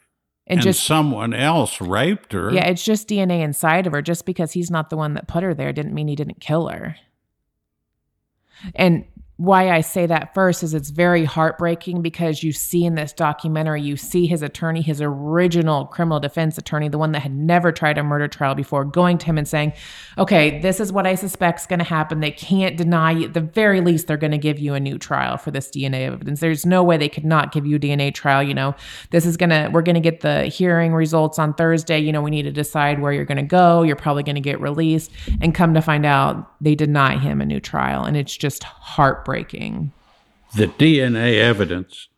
and, 0.47 0.59
and, 0.59 0.63
just 0.63 0.85
someone 0.85 1.35
else 1.35 1.81
raped 1.81 2.33
her. 2.33 2.53
yeah, 2.53 2.67
it's 2.67 2.85
just 2.85 3.09
DNA 3.09 3.43
inside 3.43 3.87
of 3.87 3.93
her. 3.93 4.01
Just 4.01 4.25
because 4.25 4.53
he's 4.53 4.71
not 4.71 4.91
the 4.91 4.97
one 4.97 5.15
that 5.15 5.27
put 5.27 5.43
her 5.43 5.55
there 5.55 5.73
didn't 5.73 5.95
mean 5.95 6.09
he 6.09 6.17
didn't 6.17 6.41
kill 6.41 6.69
her. 6.69 6.97
And 8.75 9.05
why 9.43 9.71
I 9.71 9.81
say 9.81 10.07
that 10.07 10.35
first 10.35 10.63
is 10.63 10.73
it's 10.73 10.91
very 10.91 11.25
heartbreaking 11.25 12.01
because 12.01 12.45
you 12.45 12.53
see 12.53 12.85
in 12.85 12.95
this 12.95 13.13
documentary, 13.13 13.83
you 13.83 13.97
see 13.97 14.29
his 14.29 14.41
attorney, 14.41 14.83
his 14.83 15.03
original 15.03 15.87
criminal 15.87 16.21
defense 16.21 16.59
attorney, 16.59 16.89
the 16.89 16.97
one 16.97 17.11
that 17.11 17.23
had 17.23 17.35
never 17.35 17.73
tried 17.73 17.99
a 17.99 18.05
murder 18.05 18.29
trial 18.29 18.55
before, 18.55 18.85
going 18.85 19.19
to 19.19 19.27
him 19.27 19.39
and 19.39 19.49
saying, 19.49 19.73
Okay, 20.17 20.61
this 20.61 20.79
is 20.79 20.93
what 20.93 21.09
I 21.09 21.17
suspect 21.17 21.59
is 21.59 21.67
going 21.67 21.81
to 21.81 21.85
happen. 21.85 22.21
They 22.21 22.31
can't 22.31 22.77
deny 22.77 23.11
you. 23.11 23.27
At 23.27 23.35
the 23.35 23.41
very 23.41 23.81
least, 23.81 24.07
they're 24.07 24.17
going 24.17 24.31
to 24.31 24.39
give 24.39 24.61
you 24.61 24.75
a 24.75 24.81
new 24.81 24.97
trial 24.97 25.37
for 25.37 25.51
this 25.51 25.71
DNA 25.71 26.07
evidence. 26.07 26.39
There's 26.39 26.65
no 26.65 26.85
way 26.85 26.97
they 26.97 27.09
could 27.09 27.25
not 27.25 27.51
give 27.51 27.67
you 27.67 27.77
a 27.77 27.81
DNA 27.81 28.15
trial. 28.15 28.45
You 28.45 28.55
know, 28.55 28.77
this 29.11 29.27
is 29.27 29.37
going 29.37 29.51
to, 29.51 29.71
we're 29.73 29.83
going 29.83 29.97
to 29.97 30.01
get 30.01 30.21
the 30.21 30.45
hearing 30.45 30.95
results 30.95 31.41
on 31.41 31.53
Thursday. 31.55 31.99
You 31.99 32.13
know, 32.13 32.23
we 32.23 32.31
need 32.31 32.45
to 32.45 32.53
decide 32.53 33.01
where 33.01 33.13
you're 33.13 33.25
going 33.25 33.39
to 33.39 33.43
go. 33.43 33.83
You're 33.83 33.97
probably 33.97 34.23
going 34.23 34.37
to 34.37 34.41
get 34.41 34.61
released. 34.61 35.11
And 35.41 35.53
come 35.53 35.75
to 35.75 35.83
find 35.83 36.07
out, 36.07 36.49
they 36.63 36.77
deny 36.77 37.19
him 37.19 37.41
a 37.41 37.45
new 37.45 37.59
trial. 37.59 38.05
And 38.05 38.17
it's 38.17 38.37
just 38.37 38.63
heartbreaking. 38.63 39.32
The 40.57 40.67
DNA 40.67 41.41
evidence 41.41 42.09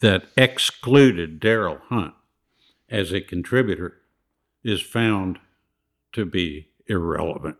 that 0.00 0.24
excluded 0.36 1.40
Darryl 1.40 1.80
Hunt 1.88 2.14
as 2.88 3.12
a 3.12 3.20
contributor 3.20 3.94
is 4.62 4.80
found 4.80 5.38
to 6.12 6.24
be 6.24 6.68
irrelevant. 6.86 7.56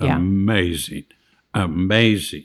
Yeah. 0.00 0.16
Amazing. 0.16 1.06
Amazing. 1.54 2.44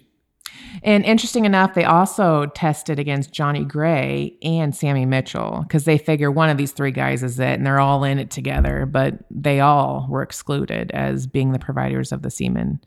And 0.83 1.05
interesting 1.05 1.45
enough, 1.45 1.73
they 1.73 1.83
also 1.83 2.47
tested 2.47 2.99
against 2.99 3.31
Johnny 3.31 3.63
Gray 3.63 4.35
and 4.41 4.75
Sammy 4.75 5.05
Mitchell 5.05 5.63
because 5.63 5.85
they 5.85 5.97
figure 5.97 6.31
one 6.31 6.49
of 6.49 6.57
these 6.57 6.71
three 6.71 6.91
guys 6.91 7.23
is 7.23 7.39
it, 7.39 7.53
and 7.53 7.65
they're 7.65 7.79
all 7.79 8.03
in 8.03 8.19
it 8.19 8.31
together. 8.31 8.85
But 8.85 9.15
they 9.29 9.59
all 9.59 10.07
were 10.09 10.23
excluded 10.23 10.91
as 10.91 11.27
being 11.27 11.51
the 11.51 11.59
providers 11.59 12.11
of 12.11 12.21
the 12.21 12.31
semen. 12.31 12.81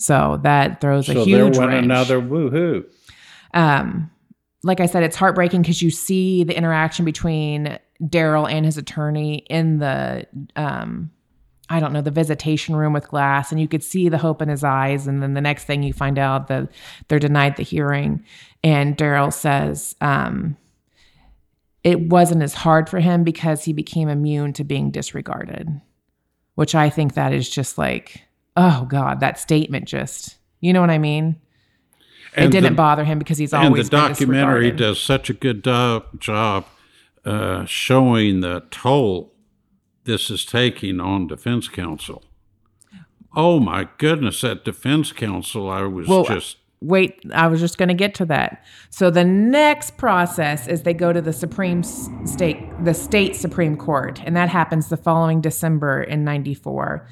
So 0.00 0.40
that 0.42 0.80
throws 0.80 1.08
a 1.10 1.12
so 1.12 1.24
huge 1.24 1.54
there 1.54 1.60
went 1.60 1.72
wrench. 1.72 1.84
another 1.84 2.20
woohoo. 2.20 2.84
Um, 3.52 4.10
like 4.62 4.80
I 4.80 4.86
said, 4.86 5.02
it's 5.02 5.16
heartbreaking 5.16 5.62
because 5.62 5.82
you 5.82 5.90
see 5.90 6.42
the 6.42 6.56
interaction 6.56 7.04
between 7.04 7.78
Darryl 8.02 8.50
and 8.50 8.64
his 8.64 8.78
attorney 8.78 9.44
in 9.50 9.78
the 9.78 10.26
um, 10.56 11.10
I 11.68 11.78
don't 11.78 11.92
know, 11.92 12.02
the 12.02 12.10
visitation 12.10 12.74
room 12.74 12.92
with 12.92 13.08
glass, 13.08 13.52
and 13.52 13.60
you 13.60 13.68
could 13.68 13.84
see 13.84 14.08
the 14.08 14.18
hope 14.18 14.42
in 14.42 14.48
his 14.48 14.64
eyes. 14.64 15.06
And 15.06 15.22
then 15.22 15.34
the 15.34 15.40
next 15.40 15.64
thing 15.64 15.84
you 15.84 15.92
find 15.92 16.18
out 16.18 16.48
that 16.48 16.68
they're 17.06 17.20
denied 17.20 17.56
the 17.56 17.62
hearing. 17.62 18.24
And 18.64 18.96
Darryl 18.96 19.32
says 19.32 19.94
um, 20.00 20.56
it 21.84 22.08
wasn't 22.08 22.42
as 22.42 22.54
hard 22.54 22.88
for 22.88 23.00
him 23.00 23.22
because 23.22 23.64
he 23.64 23.72
became 23.72 24.08
immune 24.08 24.52
to 24.54 24.64
being 24.64 24.90
disregarded, 24.90 25.68
which 26.56 26.74
I 26.74 26.90
think 26.90 27.14
that 27.14 27.32
is 27.32 27.48
just 27.48 27.78
like, 27.78 28.24
oh 28.60 28.86
God, 28.88 29.20
that 29.20 29.38
statement 29.38 29.86
just, 29.86 30.36
you 30.60 30.72
know 30.72 30.80
what 30.80 30.90
I 30.90 30.98
mean? 30.98 31.36
it 32.36 32.50
didn't 32.52 32.74
the- 32.74 32.76
bother 32.76 33.04
him 33.04 33.18
because 33.18 33.38
he's 33.38 33.52
and 33.52 33.64
always 33.66 33.88
the 33.88 33.96
been 33.96 34.08
documentary 34.08 34.70
does 34.70 35.00
such 35.00 35.30
a 35.30 35.32
good 35.32 35.62
do- 35.62 36.02
job 36.18 36.64
uh, 37.24 37.64
showing 37.64 38.40
the 38.40 38.62
toll 38.70 39.32
this 40.04 40.30
is 40.30 40.44
taking 40.44 41.00
on 41.00 41.26
defense 41.26 41.68
counsel. 41.68 42.22
Oh 43.34 43.60
my 43.60 43.88
goodness, 43.98 44.42
that 44.42 44.64
defense 44.64 45.12
counsel, 45.12 45.68
I 45.70 45.82
was 45.82 46.06
Well, 46.06 46.24
just 46.24 46.56
Wait, 46.82 47.22
I 47.34 47.46
was 47.46 47.60
just 47.60 47.76
going 47.76 47.90
to 47.90 47.94
get 47.94 48.14
to 48.14 48.24
that. 48.24 48.64
So 48.88 49.10
the 49.10 49.24
next 49.24 49.98
process 49.98 50.66
is 50.66 50.82
they 50.82 50.94
go 50.94 51.12
to 51.12 51.20
the 51.20 51.32
Supreme 51.32 51.82
State, 51.82 52.58
the 52.82 52.94
state 52.94 53.36
Supreme 53.36 53.76
Court, 53.76 54.22
and 54.24 54.34
that 54.34 54.48
happens 54.48 54.88
the 54.88 54.96
following 54.96 55.42
December 55.42 56.02
in 56.02 56.24
'94. 56.24 57.06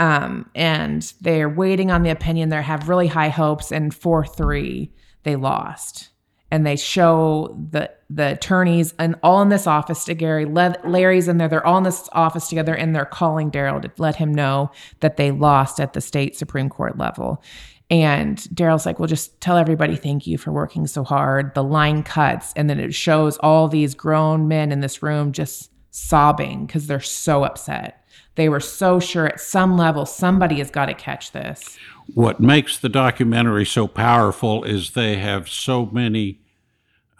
Um, 0.00 0.50
and 0.56 1.12
they're 1.20 1.48
waiting 1.48 1.92
on 1.92 2.02
the 2.02 2.10
opinion. 2.10 2.48
They 2.48 2.60
have 2.62 2.88
really 2.88 3.06
high 3.08 3.28
hopes, 3.28 3.70
and 3.70 3.94
four 3.94 4.24
three 4.26 4.90
they 5.22 5.36
lost. 5.36 6.08
and 6.50 6.66
they 6.66 6.76
show 6.76 7.56
the 7.70 7.90
the 8.08 8.32
attorneys 8.32 8.92
and 8.98 9.14
all 9.22 9.40
in 9.40 9.50
this 9.50 9.66
office 9.68 10.04
to 10.04 10.14
Gary. 10.14 10.44
Larry's 10.46 11.28
in 11.28 11.38
there. 11.38 11.48
They're 11.48 11.66
all 11.66 11.78
in 11.78 11.84
this 11.84 12.08
office 12.12 12.48
together, 12.48 12.74
and 12.74 12.94
they're 12.94 13.04
calling 13.04 13.50
Darryl 13.52 13.80
to 13.82 13.90
let 13.98 14.16
him 14.16 14.34
know 14.34 14.70
that 15.00 15.16
they 15.16 15.30
lost 15.30 15.78
at 15.78 15.92
the 15.92 16.00
state 16.00 16.36
supreme 16.36 16.68
court 16.68 16.98
level. 16.98 17.42
And 17.88 18.38
Darryl's 18.54 18.86
like, 18.86 18.98
"Well, 18.98 19.08
just 19.08 19.40
tell 19.40 19.56
everybody 19.56 19.96
thank 19.96 20.26
you 20.26 20.38
for 20.38 20.52
working 20.52 20.86
so 20.86 21.04
hard." 21.04 21.54
The 21.54 21.62
line 21.64 22.02
cuts, 22.02 22.52
and 22.56 22.68
then 22.68 22.80
it 22.80 22.94
shows 22.94 23.36
all 23.38 23.68
these 23.68 23.94
grown 23.94 24.48
men 24.48 24.72
in 24.72 24.80
this 24.80 25.02
room 25.02 25.32
just 25.32 25.70
sobbing 25.90 26.66
because 26.66 26.86
they're 26.88 27.00
so 27.00 27.44
upset. 27.44 27.99
They 28.36 28.48
were 28.48 28.60
so 28.60 29.00
sure 29.00 29.26
at 29.26 29.40
some 29.40 29.76
level 29.76 30.06
somebody 30.06 30.56
has 30.58 30.70
got 30.70 30.86
to 30.86 30.94
catch 30.94 31.32
this. 31.32 31.78
What 32.14 32.40
makes 32.40 32.78
the 32.78 32.88
documentary 32.88 33.66
so 33.66 33.86
powerful 33.86 34.64
is 34.64 34.90
they 34.90 35.16
have 35.16 35.48
so 35.48 35.86
many 35.86 36.40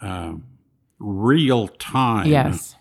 uh, 0.01 0.33
real 0.99 1.67
time 1.67 2.27
yes. 2.27 2.75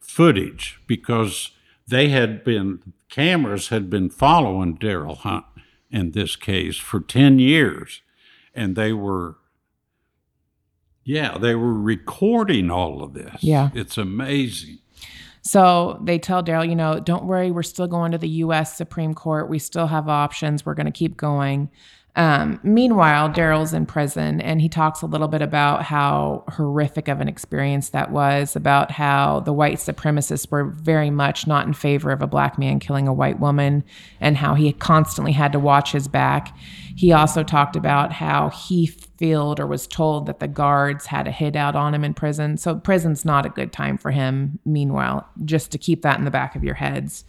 footage 0.00 0.80
because 0.86 1.50
they 1.86 2.08
had 2.08 2.44
been, 2.44 2.94
cameras 3.08 3.68
had 3.68 3.88
been 3.88 4.10
following 4.10 4.76
Darryl 4.76 5.16
Hunt 5.16 5.44
in 5.90 6.12
this 6.12 6.36
case 6.36 6.76
for 6.76 7.00
10 7.00 7.38
years. 7.38 8.02
And 8.54 8.76
they 8.76 8.92
were, 8.92 9.36
yeah, 11.04 11.38
they 11.38 11.54
were 11.54 11.74
recording 11.74 12.70
all 12.70 13.02
of 13.02 13.14
this. 13.14 13.42
Yeah. 13.42 13.70
It's 13.74 13.96
amazing. 13.96 14.80
So 15.42 16.00
they 16.04 16.18
tell 16.18 16.42
Darryl, 16.42 16.68
you 16.68 16.76
know, 16.76 17.00
don't 17.00 17.24
worry, 17.24 17.50
we're 17.50 17.62
still 17.62 17.86
going 17.86 18.12
to 18.12 18.18
the 18.18 18.28
U.S. 18.28 18.76
Supreme 18.76 19.14
Court. 19.14 19.48
We 19.48 19.58
still 19.58 19.86
have 19.86 20.08
options. 20.08 20.66
We're 20.66 20.74
going 20.74 20.86
to 20.86 20.92
keep 20.92 21.16
going. 21.16 21.70
Um, 22.18 22.58
meanwhile, 22.64 23.30
Darryl's 23.30 23.72
in 23.72 23.86
prison 23.86 24.40
and 24.40 24.60
he 24.60 24.68
talks 24.68 25.02
a 25.02 25.06
little 25.06 25.28
bit 25.28 25.40
about 25.40 25.84
how 25.84 26.42
horrific 26.48 27.06
of 27.06 27.20
an 27.20 27.28
experience 27.28 27.90
that 27.90 28.10
was, 28.10 28.56
about 28.56 28.90
how 28.90 29.38
the 29.40 29.52
white 29.52 29.76
supremacists 29.76 30.50
were 30.50 30.64
very 30.64 31.10
much 31.10 31.46
not 31.46 31.68
in 31.68 31.74
favor 31.74 32.10
of 32.10 32.20
a 32.20 32.26
black 32.26 32.58
man 32.58 32.80
killing 32.80 33.06
a 33.06 33.12
white 33.12 33.38
woman 33.38 33.84
and 34.20 34.36
how 34.36 34.54
he 34.54 34.72
constantly 34.72 35.30
had 35.30 35.52
to 35.52 35.60
watch 35.60 35.92
his 35.92 36.08
back. 36.08 36.56
He 36.96 37.12
also 37.12 37.44
talked 37.44 37.76
about 37.76 38.12
how 38.14 38.48
he 38.48 38.88
felt 38.88 39.60
or 39.60 39.68
was 39.68 39.86
told 39.86 40.26
that 40.26 40.40
the 40.40 40.48
guards 40.48 41.06
had 41.06 41.28
a 41.28 41.30
hit 41.30 41.54
out 41.54 41.76
on 41.76 41.94
him 41.94 42.02
in 42.02 42.14
prison. 42.14 42.56
So 42.56 42.74
prison's 42.74 43.24
not 43.24 43.46
a 43.46 43.50
good 43.50 43.72
time 43.72 43.96
for 43.96 44.10
him, 44.10 44.58
meanwhile, 44.64 45.28
just 45.44 45.70
to 45.70 45.78
keep 45.78 46.02
that 46.02 46.18
in 46.18 46.24
the 46.24 46.32
back 46.32 46.56
of 46.56 46.64
your 46.64 46.74
heads. 46.74 47.24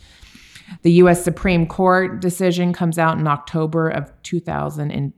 The 0.81 0.91
U.S. 0.93 1.23
Supreme 1.23 1.67
Court 1.67 2.19
decision 2.19 2.73
comes 2.73 2.97
out 2.97 3.17
in 3.17 3.27
October 3.27 3.89
of 3.89 4.11
2000 4.23 4.91
and 4.91 5.13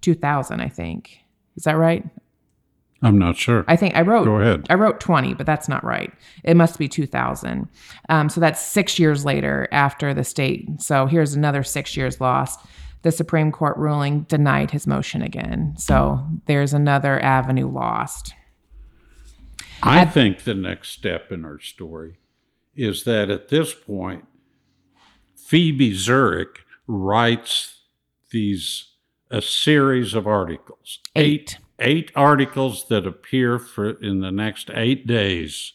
2000, 0.00 0.60
I 0.60 0.68
think. 0.68 1.18
Is 1.56 1.64
that 1.64 1.76
right? 1.76 2.04
I'm 3.02 3.18
not 3.18 3.36
sure. 3.36 3.64
I 3.68 3.76
think 3.76 3.94
I 3.94 4.00
wrote. 4.00 4.24
Go 4.24 4.40
ahead. 4.40 4.66
I 4.70 4.74
wrote 4.74 5.00
20, 5.00 5.34
but 5.34 5.46
that's 5.46 5.68
not 5.68 5.84
right. 5.84 6.12
It 6.44 6.56
must 6.56 6.78
be 6.78 6.88
2000. 6.88 7.68
Um, 8.08 8.28
so 8.28 8.40
that's 8.40 8.60
six 8.60 8.98
years 8.98 9.24
later 9.24 9.68
after 9.70 10.14
the 10.14 10.24
state. 10.24 10.80
So 10.80 11.06
here's 11.06 11.34
another 11.34 11.62
six 11.62 11.96
years 11.96 12.20
lost. 12.20 12.60
The 13.02 13.12
Supreme 13.12 13.52
Court 13.52 13.76
ruling 13.76 14.22
denied 14.22 14.70
his 14.70 14.86
motion 14.86 15.22
again. 15.22 15.74
So 15.76 16.26
there's 16.46 16.72
another 16.72 17.22
avenue 17.22 17.70
lost. 17.70 18.34
I 19.82 20.00
at, 20.00 20.14
think 20.14 20.44
the 20.44 20.54
next 20.54 20.90
step 20.90 21.30
in 21.30 21.44
our 21.44 21.60
story 21.60 22.18
is 22.74 23.04
that 23.04 23.30
at 23.30 23.48
this 23.48 23.74
point, 23.74 24.24
Phoebe 25.46 25.92
Zerwick 25.92 26.58
writes 26.88 27.82
these 28.32 28.94
a 29.30 29.40
series 29.40 30.12
of 30.12 30.26
articles. 30.26 30.98
Eight. 31.14 31.58
Eight, 31.78 32.10
articles 32.16 32.88
that 32.88 33.06
appear 33.06 33.58
for 33.58 33.90
in 33.90 34.20
the 34.20 34.32
next 34.32 34.70
eight 34.74 35.06
days. 35.06 35.74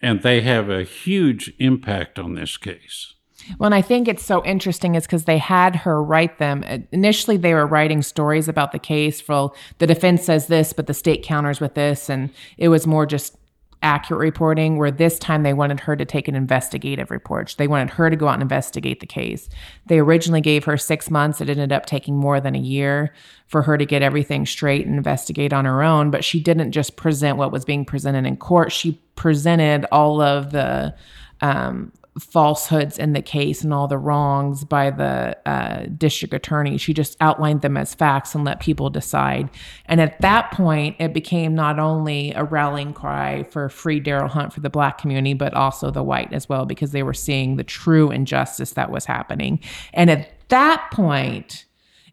And 0.00 0.22
they 0.22 0.42
have 0.42 0.70
a 0.70 0.84
huge 0.84 1.52
impact 1.58 2.18
on 2.18 2.34
this 2.34 2.56
case. 2.56 3.14
Well, 3.58 3.66
and 3.66 3.74
I 3.74 3.82
think 3.82 4.06
it's 4.06 4.24
so 4.24 4.44
interesting 4.44 4.94
is 4.94 5.04
because 5.04 5.24
they 5.24 5.38
had 5.38 5.76
her 5.76 6.00
write 6.02 6.38
them. 6.38 6.62
Initially, 6.92 7.38
they 7.38 7.54
were 7.54 7.66
writing 7.66 8.02
stories 8.02 8.46
about 8.46 8.70
the 8.70 8.78
case. 8.78 9.20
For 9.20 9.50
the 9.78 9.86
defense 9.86 10.24
says 10.24 10.46
this, 10.46 10.72
but 10.72 10.86
the 10.86 10.94
state 10.94 11.24
counters 11.24 11.60
with 11.60 11.74
this, 11.74 12.08
and 12.08 12.30
it 12.56 12.68
was 12.68 12.86
more 12.86 13.06
just 13.06 13.36
accurate 13.82 14.20
reporting, 14.20 14.76
where 14.76 14.90
this 14.90 15.18
time 15.18 15.42
they 15.42 15.54
wanted 15.54 15.80
her 15.80 15.96
to 15.96 16.04
take 16.04 16.28
an 16.28 16.34
investigative 16.34 17.10
report. 17.10 17.54
They 17.56 17.68
wanted 17.68 17.90
her 17.90 18.10
to 18.10 18.16
go 18.16 18.28
out 18.28 18.34
and 18.34 18.42
investigate 18.42 19.00
the 19.00 19.06
case. 19.06 19.48
They 19.86 19.98
originally 19.98 20.40
gave 20.40 20.64
her 20.64 20.76
six 20.76 21.10
months. 21.10 21.40
It 21.40 21.48
ended 21.48 21.72
up 21.72 21.86
taking 21.86 22.16
more 22.16 22.40
than 22.40 22.54
a 22.54 22.58
year 22.58 23.14
for 23.46 23.62
her 23.62 23.78
to 23.78 23.86
get 23.86 24.02
everything 24.02 24.46
straight 24.46 24.86
and 24.86 24.96
investigate 24.96 25.52
on 25.52 25.64
her 25.64 25.82
own. 25.82 26.10
But 26.10 26.24
she 26.24 26.40
didn't 26.40 26.72
just 26.72 26.96
present 26.96 27.38
what 27.38 27.52
was 27.52 27.64
being 27.64 27.84
presented 27.84 28.26
in 28.26 28.36
court, 28.36 28.72
she 28.72 29.00
presented 29.16 29.86
all 29.92 30.20
of 30.20 30.52
the 30.52 30.94
um, 31.42 31.92
falsehoods 32.18 32.98
in 32.98 33.12
the 33.12 33.22
case 33.22 33.62
and 33.62 33.72
all 33.72 33.86
the 33.86 33.98
wrongs 33.98 34.64
by 34.64 34.90
the 34.90 35.36
uh, 35.46 35.86
district 35.96 36.34
attorney. 36.34 36.76
She 36.76 36.92
just 36.92 37.16
outlined 37.20 37.62
them 37.62 37.76
as 37.76 37.94
facts 37.94 38.34
and 38.34 38.44
let 38.44 38.60
people 38.60 38.90
decide. 38.90 39.48
And 39.86 40.00
at 40.00 40.20
that 40.20 40.50
point, 40.50 40.96
it 40.98 41.14
became 41.14 41.54
not 41.54 41.78
only 41.78 42.32
a 42.32 42.42
rallying 42.42 42.92
cry 42.92 43.44
for 43.44 43.68
free 43.68 44.00
Darryl 44.00 44.28
Hunt 44.28 44.52
for 44.52 44.60
the 44.60 44.70
black 44.70 44.98
community, 44.98 45.34
but 45.34 45.54
also 45.54 45.90
the 45.90 46.02
white 46.02 46.32
as 46.32 46.48
well, 46.48 46.66
because 46.66 46.90
they 46.90 47.04
were 47.04 47.14
seeing 47.14 47.56
the 47.56 47.64
true 47.64 48.10
injustice 48.10 48.72
that 48.72 48.90
was 48.90 49.04
happening. 49.04 49.60
And 49.92 50.10
at 50.10 50.32
that 50.48 50.90
point 50.92 51.64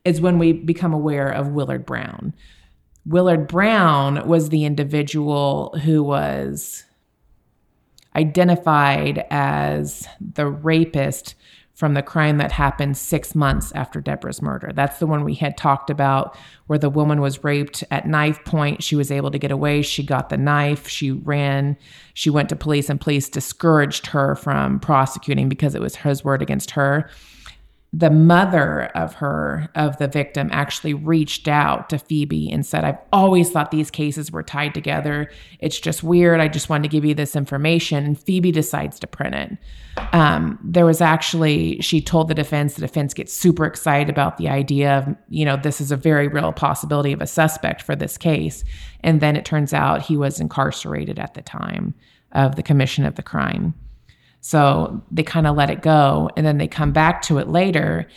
is 0.05 0.21
when 0.21 0.37
we 0.37 0.53
become 0.53 0.93
aware 0.93 1.29
of 1.29 1.49
Willard 1.49 1.85
Brown. 1.85 2.33
Willard 3.05 3.47
Brown 3.47 4.27
was 4.27 4.49
the 4.49 4.65
individual 4.65 5.77
who 5.83 6.03
was 6.03 6.83
identified 8.17 9.25
as 9.29 10.07
the 10.19 10.47
rapist 10.47 11.35
from 11.73 11.93
the 11.93 12.01
crime 12.01 12.37
that 12.39 12.51
happened 12.51 12.97
six 12.97 13.35
months 13.35 13.71
after 13.73 14.01
Deborah's 14.01 14.41
murder. 14.41 14.71
That's 14.73 14.97
the 14.97 15.05
one 15.05 15.23
we 15.23 15.35
had 15.35 15.55
talked 15.57 15.91
about 15.91 16.35
where 16.65 16.79
the 16.79 16.89
woman 16.89 17.21
was 17.21 17.43
raped 17.43 17.83
at 17.91 18.07
knife 18.07 18.43
point. 18.45 18.81
She 18.81 18.95
was 18.95 19.11
able 19.11 19.29
to 19.29 19.37
get 19.37 19.51
away. 19.51 19.83
She 19.83 20.01
got 20.01 20.29
the 20.29 20.37
knife. 20.37 20.87
She 20.87 21.11
ran. 21.11 21.77
She 22.15 22.31
went 22.31 22.49
to 22.49 22.55
police, 22.55 22.89
and 22.89 22.99
police 22.99 23.29
discouraged 23.29 24.07
her 24.07 24.33
from 24.35 24.79
prosecuting 24.79 25.49
because 25.49 25.75
it 25.75 25.81
was 25.81 25.97
his 25.97 26.23
word 26.23 26.41
against 26.41 26.71
her 26.71 27.11
the 27.93 28.09
mother 28.09 28.85
of 28.95 29.13
her 29.15 29.69
of 29.73 29.97
the 29.97 30.09
victim 30.09 30.49
actually 30.51 30.93
reached 30.93 31.47
out 31.47 31.89
to 31.89 31.97
Phoebe 31.97 32.51
and 32.51 32.65
said 32.65 32.83
I've 32.83 32.99
always 33.13 33.49
thought 33.49 33.71
these 33.71 33.89
cases 33.89 34.29
were 34.29 34.43
tied 34.43 34.73
together. 34.73 35.31
It's 35.59 35.79
just 35.79 36.03
weird. 36.03 36.41
I 36.41 36.49
just 36.49 36.69
wanted 36.69 36.83
to 36.83 36.89
give 36.89 37.05
you 37.05 37.15
this 37.15 37.35
information. 37.35 38.03
And 38.03 38.19
Phoebe 38.19 38.51
decides 38.51 38.99
to 38.99 39.07
print 39.07 39.35
it. 39.35 39.57
Um, 40.13 40.59
there 40.61 40.85
was 40.85 40.99
actually 40.99 41.79
she 41.79 42.01
told 42.01 42.27
the 42.27 42.35
defense 42.35 42.73
the 42.73 42.81
defense 42.81 43.13
gets 43.13 43.33
super 43.33 43.65
excited 43.65 44.09
about 44.09 44.37
the 44.37 44.49
idea 44.49 44.97
of 44.97 45.15
you 45.29 45.45
know 45.45 45.55
this 45.55 45.79
is 45.79 45.91
a 45.91 45.97
very 45.97 46.27
real 46.27 46.51
possibility 46.51 47.13
of 47.13 47.21
a 47.21 47.27
suspect 47.27 47.81
for 47.81 47.95
this 47.95 48.17
case. 48.17 48.65
And 48.99 49.21
then 49.21 49.37
it 49.37 49.45
turns 49.45 49.73
out 49.73 50.01
he 50.01 50.17
was 50.17 50.41
incarcerated 50.41 51.19
at 51.19 51.35
the 51.35 51.41
time 51.41 51.95
of 52.33 52.57
the 52.57 52.63
commission 52.63 53.05
of 53.05 53.15
the 53.15 53.23
crime 53.23 53.73
so 54.41 55.01
they 55.11 55.23
kind 55.23 55.47
of 55.47 55.55
let 55.55 55.69
it 55.69 55.81
go 55.81 56.29
and 56.37 56.45
then 56.45 56.57
they 56.57 56.67
come 56.67 56.91
back 56.91 57.21
to 57.23 57.37
it 57.37 57.47
later 57.47 58.07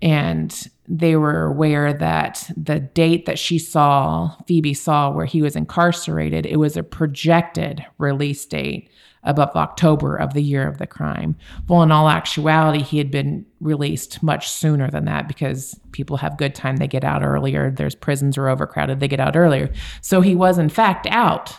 and 0.00 0.68
they 0.86 1.16
were 1.16 1.44
aware 1.44 1.92
that 1.92 2.50
the 2.56 2.80
date 2.80 3.26
that 3.26 3.38
she 3.38 3.58
saw, 3.58 4.34
Phoebe 4.46 4.74
saw 4.74 5.10
where 5.10 5.26
he 5.26 5.42
was 5.42 5.56
incarcerated, 5.56 6.46
it 6.46 6.56
was 6.56 6.76
a 6.76 6.82
projected 6.82 7.84
release 7.98 8.44
date 8.46 8.90
above 9.24 9.54
October 9.56 10.16
of 10.16 10.32
the 10.32 10.42
year 10.42 10.66
of 10.66 10.78
the 10.78 10.86
crime. 10.86 11.36
Well, 11.68 11.82
in 11.82 11.90
all 11.92 12.08
actuality, 12.08 12.82
he 12.82 12.98
had 12.98 13.10
been 13.10 13.44
released 13.60 14.22
much 14.22 14.48
sooner 14.48 14.90
than 14.90 15.04
that 15.06 15.28
because 15.28 15.78
people 15.92 16.16
have 16.16 16.38
good 16.38 16.54
time. 16.54 16.76
They 16.76 16.86
get 16.86 17.04
out 17.04 17.22
earlier. 17.22 17.70
There's 17.70 17.94
prisons 17.94 18.38
are 18.38 18.48
overcrowded. 18.48 19.00
They 19.00 19.08
get 19.08 19.20
out 19.20 19.36
earlier. 19.36 19.70
So 20.00 20.20
he 20.20 20.34
was 20.34 20.58
in 20.58 20.68
fact 20.68 21.06
out 21.10 21.56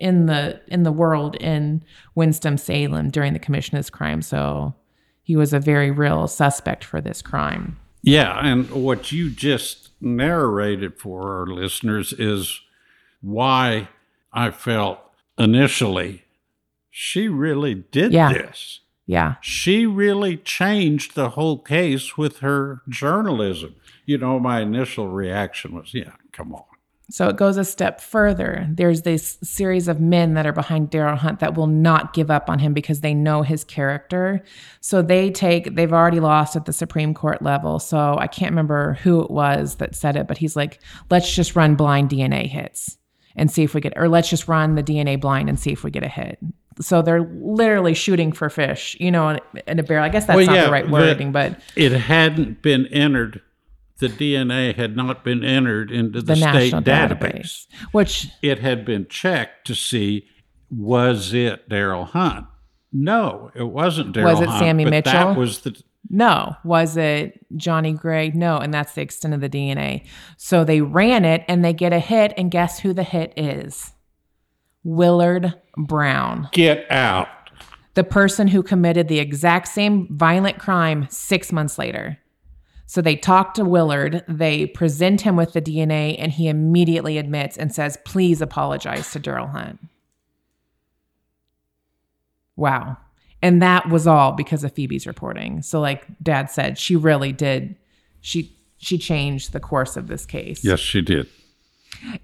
in 0.00 0.26
the 0.26 0.60
in 0.66 0.82
the 0.82 0.92
world 0.92 1.36
in 1.36 1.84
Winston 2.14 2.58
Salem 2.58 3.10
during 3.10 3.32
the 3.32 3.38
commission 3.38 3.76
of 3.76 3.80
this 3.80 3.90
crime. 3.90 4.22
So 4.22 4.74
he 5.22 5.36
was 5.36 5.52
a 5.52 5.60
very 5.60 5.90
real 5.90 6.26
suspect 6.26 6.82
for 6.82 7.00
this 7.00 7.22
crime. 7.22 7.78
Yeah, 8.02 8.44
and 8.44 8.68
what 8.70 9.12
you 9.12 9.30
just 9.30 9.90
narrated 10.00 10.98
for 10.98 11.38
our 11.38 11.46
listeners 11.46 12.12
is 12.14 12.60
why 13.20 13.88
I 14.32 14.50
felt 14.50 14.98
initially 15.38 16.24
she 16.90 17.28
really 17.28 17.74
did 17.74 18.12
yeah. 18.12 18.32
this. 18.32 18.80
Yeah. 19.06 19.34
She 19.40 19.86
really 19.86 20.36
changed 20.36 21.14
the 21.14 21.30
whole 21.30 21.58
case 21.58 22.16
with 22.16 22.38
her 22.38 22.82
journalism. 22.88 23.74
You 24.06 24.18
know, 24.18 24.38
my 24.38 24.60
initial 24.60 25.08
reaction 25.08 25.74
was, 25.74 25.92
yeah, 25.92 26.12
come 26.32 26.54
on. 26.54 26.64
So 27.10 27.28
it 27.28 27.36
goes 27.36 27.56
a 27.56 27.64
step 27.64 28.00
further. 28.00 28.66
There's 28.70 29.02
this 29.02 29.36
series 29.42 29.88
of 29.88 30.00
men 30.00 30.34
that 30.34 30.46
are 30.46 30.52
behind 30.52 30.90
Darryl 30.90 31.18
Hunt 31.18 31.40
that 31.40 31.56
will 31.56 31.66
not 31.66 32.12
give 32.14 32.30
up 32.30 32.48
on 32.48 32.60
him 32.60 32.72
because 32.72 33.00
they 33.00 33.14
know 33.14 33.42
his 33.42 33.64
character. 33.64 34.42
So 34.80 35.02
they 35.02 35.30
take, 35.30 35.74
they've 35.74 35.92
already 35.92 36.20
lost 36.20 36.54
at 36.54 36.66
the 36.66 36.72
Supreme 36.72 37.12
Court 37.12 37.42
level. 37.42 37.80
So 37.80 38.16
I 38.18 38.28
can't 38.28 38.52
remember 38.52 38.94
who 39.02 39.20
it 39.22 39.30
was 39.30 39.76
that 39.76 39.94
said 39.96 40.16
it, 40.16 40.28
but 40.28 40.38
he's 40.38 40.54
like, 40.56 40.80
let's 41.10 41.34
just 41.34 41.56
run 41.56 41.74
blind 41.74 42.10
DNA 42.10 42.46
hits. 42.46 42.96
and 43.36 43.50
see 43.50 43.62
if 43.62 43.74
we 43.74 43.80
get, 43.80 43.92
or 43.96 44.08
let's 44.08 44.28
just 44.28 44.48
run 44.48 44.74
the 44.74 44.82
DNA 44.82 45.20
blind 45.20 45.48
and 45.48 45.58
see 45.58 45.72
if 45.72 45.82
we 45.84 45.90
get 45.90 46.02
a 46.02 46.08
hit. 46.08 46.38
So 46.80 47.02
they're 47.02 47.22
literally 47.22 47.94
shooting 47.94 48.32
for 48.32 48.48
fish, 48.50 48.96
you 49.00 49.10
know, 49.10 49.30
in, 49.30 49.40
in 49.66 49.78
a 49.78 49.82
barrel. 49.82 50.04
I 50.04 50.08
guess 50.08 50.26
that's 50.26 50.36
Well, 50.36 50.46
not 50.46 50.54
yeah, 50.54 50.66
the 50.66 50.72
right 50.72 50.88
wording, 50.88 51.32
but 51.32 51.60
It 51.76 51.92
hadn't 51.92 52.62
been 52.62 52.86
entered. 52.86 53.40
The 54.00 54.08
DNA 54.08 54.74
had 54.74 54.96
not 54.96 55.22
been 55.24 55.44
entered 55.44 55.90
into 55.90 56.20
the, 56.20 56.34
the 56.34 56.36
state 56.36 56.72
database. 56.72 56.84
database, 56.84 57.66
which 57.92 58.28
It 58.42 58.58
had 58.60 58.84
been 58.84 59.06
checked 59.08 59.66
to 59.68 59.74
see 59.74 60.26
was 60.70 61.32
it 61.34 61.68
Darryl 61.68 62.06
Hunt. 62.06 62.46
No, 62.92 63.50
it 63.54 63.64
wasn't 63.64 64.16
Darryl 64.16 64.26
Hunt. 64.26 64.38
Was 64.38 64.40
it 64.40 64.48
Hunt, 64.48 64.60
Sammy 64.60 64.84
Mitchell? 64.84 65.12
That 65.12 65.36
was 65.36 65.60
the 65.60 65.80
No. 66.08 66.56
Was 66.64 66.96
it 66.96 67.38
Johnny 67.56 67.92
Gray? 67.92 68.30
No. 68.34 68.56
And 68.58 68.72
that's 68.74 68.94
the 68.94 69.02
extent 69.02 69.34
of 69.34 69.40
the 69.40 69.48
DNA. 69.48 70.06
So 70.36 70.64
they 70.64 70.80
ran 70.80 71.24
it 71.24 71.44
and 71.46 71.64
they 71.64 71.72
get 71.72 71.92
a 71.92 71.98
hit. 72.00 72.32
And 72.36 72.50
guess 72.50 72.80
who 72.80 72.92
the 72.92 73.02
hit 73.04 73.32
is? 73.36 73.92
Willard 74.82 75.54
Brown, 75.76 76.48
get 76.52 76.90
out. 76.90 77.28
the 77.94 78.04
person 78.04 78.48
who 78.48 78.62
committed 78.62 79.08
the 79.08 79.18
exact 79.18 79.68
same 79.68 80.08
violent 80.16 80.58
crime 80.58 81.06
six 81.10 81.52
months 81.52 81.78
later. 81.78 82.18
So 82.90 83.00
they 83.00 83.14
talk 83.14 83.54
to 83.54 83.64
Willard, 83.64 84.24
they 84.26 84.66
present 84.66 85.20
him 85.20 85.36
with 85.36 85.52
the 85.52 85.62
DNA, 85.62 86.16
and 86.18 86.32
he 86.32 86.48
immediately 86.48 87.18
admits 87.18 87.56
and 87.56 87.72
says, 87.72 87.96
Please 88.04 88.42
apologize 88.42 89.12
to 89.12 89.20
Darryl 89.20 89.48
Hunt. 89.48 89.78
Wow. 92.56 92.96
And 93.42 93.62
that 93.62 93.90
was 93.90 94.08
all 94.08 94.32
because 94.32 94.64
of 94.64 94.72
Phoebe's 94.72 95.06
reporting. 95.06 95.62
So 95.62 95.78
like 95.78 96.04
dad 96.20 96.50
said, 96.50 96.78
she 96.78 96.96
really 96.96 97.30
did 97.30 97.76
she 98.22 98.56
she 98.78 98.98
changed 98.98 99.52
the 99.52 99.60
course 99.60 99.96
of 99.96 100.08
this 100.08 100.26
case. 100.26 100.64
Yes, 100.64 100.80
she 100.80 101.00
did. 101.00 101.28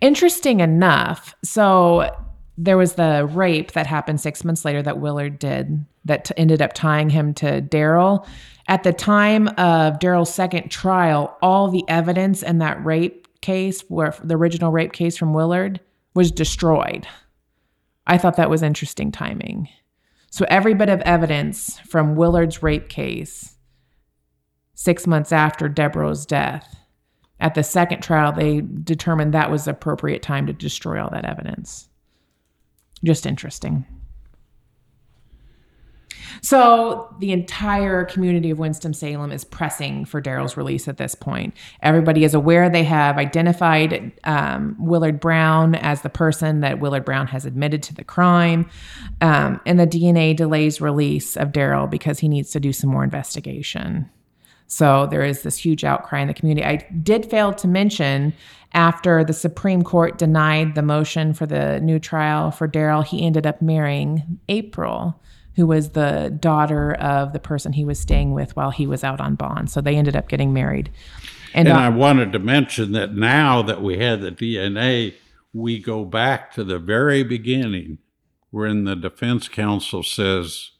Interesting 0.01 0.59
enough, 0.59 1.33
so 1.45 2.11
there 2.59 2.79
was 2.79 2.95
the 2.95 3.29
rape 3.33 3.73
that 3.73 3.87
happened 3.87 4.21
6 4.21 4.45
months 4.45 4.65
later 4.65 4.83
that 4.83 4.99
Willard 4.99 5.39
did 5.39 5.85
that 6.05 6.27
t- 6.27 6.35
ended 6.37 6.63
up 6.63 6.73
tying 6.73 7.11
him 7.11 7.35
to 7.35 7.61
Darryl. 7.61 8.27
At 8.69 8.83
the 8.83 8.93
time 8.93 9.49
of 9.49 9.99
Darryl's 9.99 10.33
second 10.33 10.71
trial, 10.71 11.37
all 11.43 11.71
the 11.71 11.85
evidence 11.89 12.43
in 12.43 12.59
that 12.59 12.85
rape 12.85 13.27
case, 13.41 13.83
where 13.89 14.15
the 14.23 14.37
original 14.37 14.73
rape 14.73 14.93
case 14.93 15.17
from 15.17 15.35
Willard, 15.35 15.81
was 16.15 16.33
destroyed. 16.33 17.07
I 18.07 18.19
thought 18.19 18.37
that 18.37 18.51
was 18.51 18.63
interesting 18.63 19.13
timing. 19.13 19.69
So 20.31 20.47
every 20.49 20.75
bit 20.75 20.89
of 20.89 21.01
evidence 21.03 21.79
from 21.81 22.17
Willard's 22.17 22.63
rape 22.63 22.89
case, 22.89 23.57
six 24.75 25.07
months 25.07 25.33
after 25.33 25.69
Deborah's 25.69 26.27
death, 26.27 26.77
at 27.39 27.55
the 27.55 27.63
second 27.63 28.03
trial, 28.03 28.33
they 28.33 28.63
determined 28.63 29.35
that 29.35 29.51
was 29.51 29.67
the 29.67 29.73
appropriate 29.73 30.23
time 30.23 30.47
to 30.47 30.53
destroy 30.53 31.03
all 31.03 31.11
that 31.11 31.25
evidence. 31.25 31.86
Just 33.05 33.27
interesting. 33.27 33.85
So 36.43 37.15
the 37.19 37.33
entire 37.33 38.05
community 38.05 38.51
of 38.51 38.59
Winston-Salem 38.59 39.33
is 39.33 39.45
pressing 39.45 40.05
for 40.05 40.21
Darryl's 40.21 40.57
release 40.57 40.87
at 40.89 40.97
this 40.97 41.15
point. 41.15 41.55
Everybody 41.83 42.25
is 42.25 42.35
aware 42.35 42.69
they 42.69 42.85
have 42.85 43.19
identified 43.19 44.13
um, 44.25 44.77
Willard 44.79 45.21
Brown 45.21 45.75
as 45.75 46.03
the 46.03 46.11
person 46.11 46.61
that 46.61 46.79
Willard 46.79 47.05
Brown 47.05 47.27
has 47.29 47.47
admitted 47.47 47.83
to 47.85 47.95
the 47.95 48.05
crime, 48.05 48.69
um, 49.21 49.61
and 49.67 49.81
the 49.81 49.87
DNA 49.87 50.37
delays 50.37 50.81
release 50.81 51.37
of 51.37 51.53
Darryl 51.53 51.91
because 51.91 52.19
he 52.19 52.29
needs 52.29 52.51
to 52.53 52.61
do 52.61 52.73
some 52.73 52.91
more 52.91 53.05
investigation. 53.05 54.11
So 54.69 55.07
there 55.07 55.23
is 55.23 55.43
this 55.43 55.57
huge 55.57 55.85
outcry 55.85 56.21
in 56.21 56.29
the 56.29 56.35
community. 56.35 56.67
I 56.67 56.77
did 57.03 57.31
fail 57.31 57.53
to 57.55 57.69
mention 57.69 58.33
after 58.73 59.25
the 59.25 59.33
Supreme 59.33 59.83
Court 59.83 60.19
denied 60.19 60.75
the 60.75 60.83
motion 60.83 61.33
for 61.33 61.47
the 61.47 61.81
new 61.81 61.99
trial 61.99 62.51
for 62.51 62.69
Darryl, 62.69 63.05
he 63.05 63.25
ended 63.25 63.47
up 63.47 63.63
marrying 63.63 64.39
April, 64.49 65.21
who 65.55 65.67
was 65.67 65.91
the 65.91 66.37
daughter 66.41 66.93
of 66.95 67.33
the 67.33 67.39
person 67.39 67.73
he 67.73 67.85
was 67.85 67.99
staying 67.99 68.33
with 68.33 68.55
while 68.57 68.71
he 68.71 68.87
was 68.87 69.03
out 69.03 69.21
on 69.21 69.35
bond. 69.35 69.71
So 69.71 69.81
they 69.81 69.97
ended 69.97 70.15
up 70.17 70.29
getting 70.29 70.53
married. 70.53 70.91
And, 71.55 71.69
And 71.69 71.79
uh, 71.79 71.81
I 71.81 71.89
wanted 71.89 72.33
to 72.33 72.39
mention 72.39 72.93
that 72.93 73.15
now 73.15 73.63
that 73.63 73.83
we 73.83 73.99
had 73.99 74.21
the 74.21 74.31
DNA, 74.31 75.15
we 75.55 75.79
go 75.79 76.05
back 76.05 76.53
to 76.55 76.65
the 76.65 76.79
very 76.79 77.23
beginning 77.23 77.99
when 78.51 78.85
the 78.85 78.95
defense 78.95 79.49
counsel 79.49 80.03
says, 80.03 80.73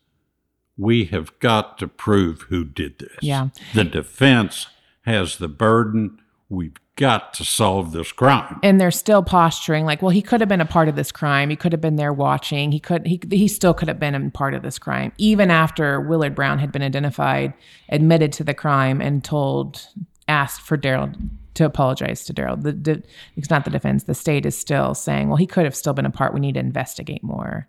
We 0.77 1.07
have 1.07 1.39
got 1.39 1.79
to 1.79 1.89
prove 1.89 2.43
who 2.43 2.65
did 2.65 2.99
this. 2.99 3.19
Yeah. 3.23 3.49
The 3.75 3.85
defense 3.85 4.67
has 5.03 5.39
the 5.39 5.49
burden. 5.49 6.21
We've 6.49 6.77
got 6.97 7.35
to 7.35 7.45
solve 7.45 7.93
this 7.93 8.11
crime. 8.11 8.59
and 8.63 8.81
they're 8.81 8.91
still 8.91 9.23
posturing 9.23 9.85
like, 9.85 10.01
well, 10.01 10.11
he 10.11 10.23
could 10.23 10.41
have 10.41 10.49
been 10.49 10.63
a 10.63 10.67
part 10.67 10.89
of 10.89 10.97
this 10.97 11.13
crime. 11.13 11.51
He 11.51 11.57
could 11.57 11.73
have 11.73 11.81
been 11.81 11.97
there 11.97 12.13
watching. 12.13 12.73
He 12.73 12.81
could 12.81 13.07
he 13.07 13.21
he 13.31 13.49
still 13.49 13.75
could 13.75 13.89
have 13.89 14.01
been 14.01 14.15
a 14.15 14.31
part 14.31 14.55
of 14.55 14.63
this 14.63 14.79
crime, 14.79 15.13
even 15.19 15.51
after 15.51 16.01
Willard 16.01 16.35
Brown 16.35 16.59
had 16.59 16.73
been 16.73 16.83
identified, 16.83 17.53
admitted 17.91 18.33
to 18.35 18.45
the 18.45 18.55
crime, 18.55 19.01
and 19.03 19.23
told 19.23 19.87
asked 20.29 20.63
for 20.63 20.79
Darryl 20.79 21.15
to 21.55 21.65
apologize 21.65 22.25
to 22.25 22.35
Darryl. 22.35 22.63
The, 22.63 22.73
the 22.73 23.03
it's 23.37 23.51
not 23.51 23.65
the 23.65 23.71
defense. 23.71 24.05
The 24.05 24.15
state 24.15 24.47
is 24.47 24.57
still 24.57 24.95
saying, 24.95 25.29
well, 25.29 25.37
he 25.37 25.47
could 25.47 25.65
have 25.65 25.77
still 25.77 25.93
been 25.93 26.07
a 26.07 26.11
part. 26.11 26.33
We 26.33 26.41
need 26.41 26.55
to 26.55 26.61
investigate 26.61 27.23
more. 27.23 27.69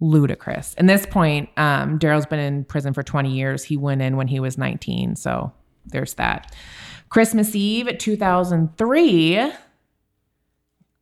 Ludicrous. 0.00 0.74
At 0.78 0.86
this 0.86 1.06
point, 1.06 1.48
um, 1.56 1.98
Darryl's 1.98 2.26
been 2.26 2.38
in 2.38 2.64
prison 2.64 2.94
for 2.94 3.02
20 3.02 3.30
years. 3.30 3.64
He 3.64 3.76
went 3.76 4.02
in 4.02 4.16
when 4.16 4.28
he 4.28 4.40
was 4.40 4.56
19. 4.56 5.16
So 5.16 5.52
there's 5.86 6.14
that. 6.14 6.54
Christmas 7.08 7.54
Eve 7.54 7.96
2003, 7.98 9.52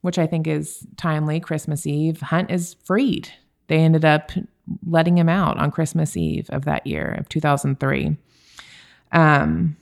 which 0.01 0.19
I 0.19 0.27
think 0.27 0.47
is 0.47 0.87
timely, 0.97 1.41
Christmas 1.41 1.87
Eve, 1.87 2.21
Hunt 2.21 2.51
is 2.51 2.75
freed. 2.85 3.29
They 3.67 3.79
ended 3.79 4.05
up 4.05 4.31
letting 4.87 5.19
him 5.19 5.29
out 5.29 5.59
on 5.59 5.71
Christmas 5.71 6.17
Eve 6.17 6.49
of 6.51 6.65
that 6.65 6.87
year, 6.87 7.17
of 7.19 7.29
2003. 7.29 8.17
Um, 9.13 9.77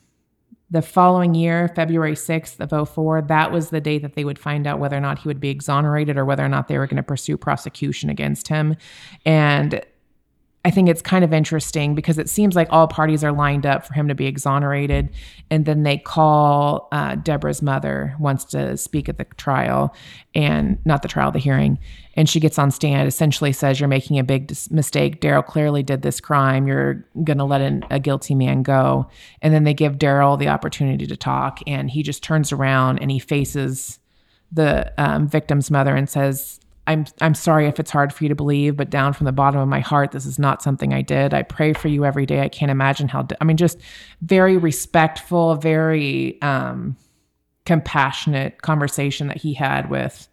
the 0.75 0.83
following 0.83 1.37
year, 1.37 1.69
February 1.69 2.15
6th 2.15 2.59
of 2.59 2.89
04, 2.89 3.23
that 3.23 3.53
was 3.53 3.71
the 3.71 3.81
day 3.81 3.97
that 3.99 4.15
they 4.15 4.25
would 4.25 4.41
find 4.41 4.67
out 4.67 4.81
whether 4.81 4.97
or 4.97 5.01
not 5.01 5.21
he 5.21 5.29
would 5.29 5.39
be 5.39 5.49
exonerated 5.49 6.17
or 6.17 6.25
whether 6.25 6.45
or 6.45 6.49
not 6.49 6.67
they 6.67 6.77
were 6.77 6.89
going 6.89 6.97
to 6.97 7.03
pursue 7.03 7.37
prosecution 7.37 8.11
against 8.11 8.49
him. 8.49 8.77
And 9.25 9.81
I 10.67 10.71
think 10.71 10.89
it's 10.89 11.03
kind 11.03 11.25
of 11.25 11.33
interesting 11.35 11.95
because 11.95 12.17
it 12.17 12.31
seems 12.31 12.57
like 12.57 12.69
all 12.71 12.89
parties 12.89 13.23
are 13.23 13.33
lined 13.33 13.67
up 13.67 13.87
for 13.87 13.93
him 13.93 14.09
to 14.09 14.15
be 14.15 14.25
exonerated. 14.25 15.11
And 15.51 15.67
then 15.67 15.83
they 15.83 15.99
call 15.99 16.89
uh, 16.91 17.17
Deborah's 17.17 17.61
mother, 17.61 18.15
wants 18.19 18.45
to 18.47 18.79
speak 18.79 19.11
at 19.11 19.19
the 19.19 19.25
trial 19.37 19.95
and 20.35 20.79
not 20.87 21.03
the 21.03 21.09
trial, 21.09 21.31
the 21.31 21.39
hearing. 21.39 21.79
And 22.15 22.31
she 22.31 22.41
gets 22.41 22.59
on 22.59 22.71
stand, 22.71 23.07
essentially 23.07 23.53
says, 23.53 23.79
You're 23.79 23.91
making 23.91 24.19
a 24.19 24.25
big 24.25 24.47
dis- 24.47 24.71
mistake. 24.71 25.21
Darryl 25.21 25.45
clearly 25.45 25.83
did 25.83 26.01
this 26.01 26.19
crime. 26.19 26.67
You're 26.67 27.05
going 27.25 27.39
to 27.39 27.45
let 27.45 27.61
an, 27.61 27.85
a 27.91 28.01
guilty 28.01 28.35
man 28.35 28.63
go. 28.63 29.11
And 29.43 29.53
then 29.53 29.65
they 29.65 29.75
give 29.75 29.99
Darryl 29.99 30.39
the 30.39 30.49
opportunity 30.49 31.07
to 31.07 31.17
talk. 31.17 31.61
And 31.67 31.91
he 31.91 32.03
just 32.03 32.23
turns 32.23 32.53
around 32.53 33.01
and 33.01 33.11
he 33.11 33.19
faces 33.19 33.99
the 34.51 34.93
um, 34.97 35.29
victim's 35.29 35.71
mother 35.71 35.95
and 35.95 36.09
says, 36.09 36.61
I'm 36.87 37.07
I'm 37.21 37.35
sorry 37.35 37.67
if 37.67 37.81
it's 37.81 37.91
hard 37.91 38.13
for 38.13 38.25
you 38.25 38.29
to 38.29 38.35
believe, 38.35 38.77
but 38.77 38.91
down 38.91 39.13
from 39.15 39.25
the 39.25 39.33
bottom 39.33 39.61
of 39.61 39.69
my 39.69 39.81
heart, 39.81 40.13
this 40.13 40.27
is 40.27 40.39
not 40.39 40.63
something 40.63 40.93
I 40.93 41.03
did. 41.03 41.33
I 41.33 41.43
pray 41.43 41.73
for 41.73 41.89
you 41.89 42.05
every 42.05 42.27
day. 42.27 42.41
I 42.41 42.49
can't 42.49 42.71
imagine 42.71 43.09
how. 43.09 43.27
I 43.41 43.45
mean, 43.45 43.57
just 43.57 43.81
very 44.21 44.57
respectful, 44.57 45.55
very 45.55 46.41
um, 46.43 46.97
compassionate 47.65 48.61
conversation 48.63 49.29
that 49.29 49.39
he 49.39 49.55
had 49.55 49.89
with 49.89 50.29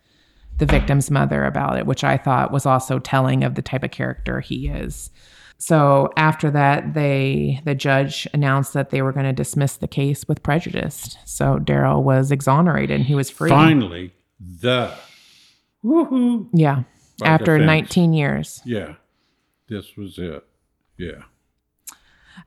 the 0.58 0.66
victim's 0.66 1.10
mother 1.10 1.45
about 1.45 1.78
it, 1.78 1.86
which 1.86 2.04
I 2.04 2.18
thought 2.18 2.52
was 2.52 2.66
also 2.66 2.99
telling 2.99 3.43
of 3.43 3.56
the 3.56 3.62
type 3.62 3.84
of 3.84 3.91
character 3.91 4.41
he 4.41 4.68
is. 4.68 5.10
So 5.58 6.12
after 6.18 6.52
that, 6.52 6.95
they 6.95 7.62
the 7.66 7.76
judge 7.76 8.28
announced 8.34 8.74
that 8.74 8.89
they 8.89 9.02
were 9.02 9.14
going 9.14 9.26
to 9.26 9.34
dismiss 9.34 9.78
the 9.78 9.88
case 9.88 10.28
with 10.28 10.43
prejudice. 10.43 11.18
So 11.26 11.60
Darryl 11.60 12.04
was 12.04 12.32
exonerated 12.32 12.95
and 12.95 13.06
he 13.06 13.16
was 13.16 13.30
free. 13.30 13.49
Finally, 13.49 14.12
the 14.39 14.91
woohoo. 15.84 16.49
Yeah. 16.53 16.84
By 17.19 17.27
After 17.27 17.57
19 17.57 18.13
years. 18.13 18.61
Yeah, 18.65 18.95
this 19.67 19.95
was 19.95 20.17
it. 20.17 20.43
Yeah. 20.97 21.23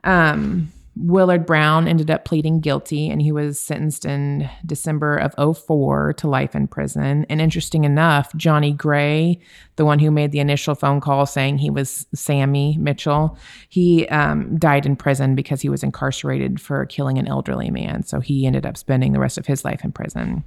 Um, 0.03 0.71
Willard 0.97 1.45
Brown 1.45 1.89
ended 1.89 2.09
up 2.09 2.23
pleading 2.23 2.61
guilty 2.61 3.09
and 3.09 3.21
he 3.21 3.31
was 3.31 3.59
sentenced 3.59 4.05
in 4.05 4.49
December 4.65 5.17
of 5.17 5.57
04 5.57 6.13
to 6.13 6.27
life 6.27 6.55
in 6.55 6.67
prison. 6.67 7.25
And 7.29 7.41
interesting 7.41 7.83
enough, 7.83 8.33
Johnny 8.35 8.71
Gray, 8.71 9.39
the 9.75 9.83
one 9.83 9.99
who 9.99 10.09
made 10.09 10.31
the 10.31 10.39
initial 10.39 10.73
phone 10.73 11.01
call 11.01 11.25
saying 11.25 11.57
he 11.57 11.69
was 11.69 12.07
Sammy 12.15 12.77
Mitchell, 12.79 13.37
he 13.67 14.07
um, 14.07 14.57
died 14.57 14.85
in 14.85 14.95
prison 14.95 15.35
because 15.35 15.61
he 15.61 15.69
was 15.69 15.83
incarcerated 15.83 16.61
for 16.61 16.85
killing 16.85 17.17
an 17.17 17.27
elderly 17.27 17.69
man. 17.69 18.03
So 18.03 18.21
he 18.21 18.45
ended 18.45 18.65
up 18.65 18.77
spending 18.77 19.11
the 19.11 19.19
rest 19.19 19.37
of 19.37 19.45
his 19.45 19.65
life 19.65 19.83
in 19.83 19.91
prison. 19.91 20.45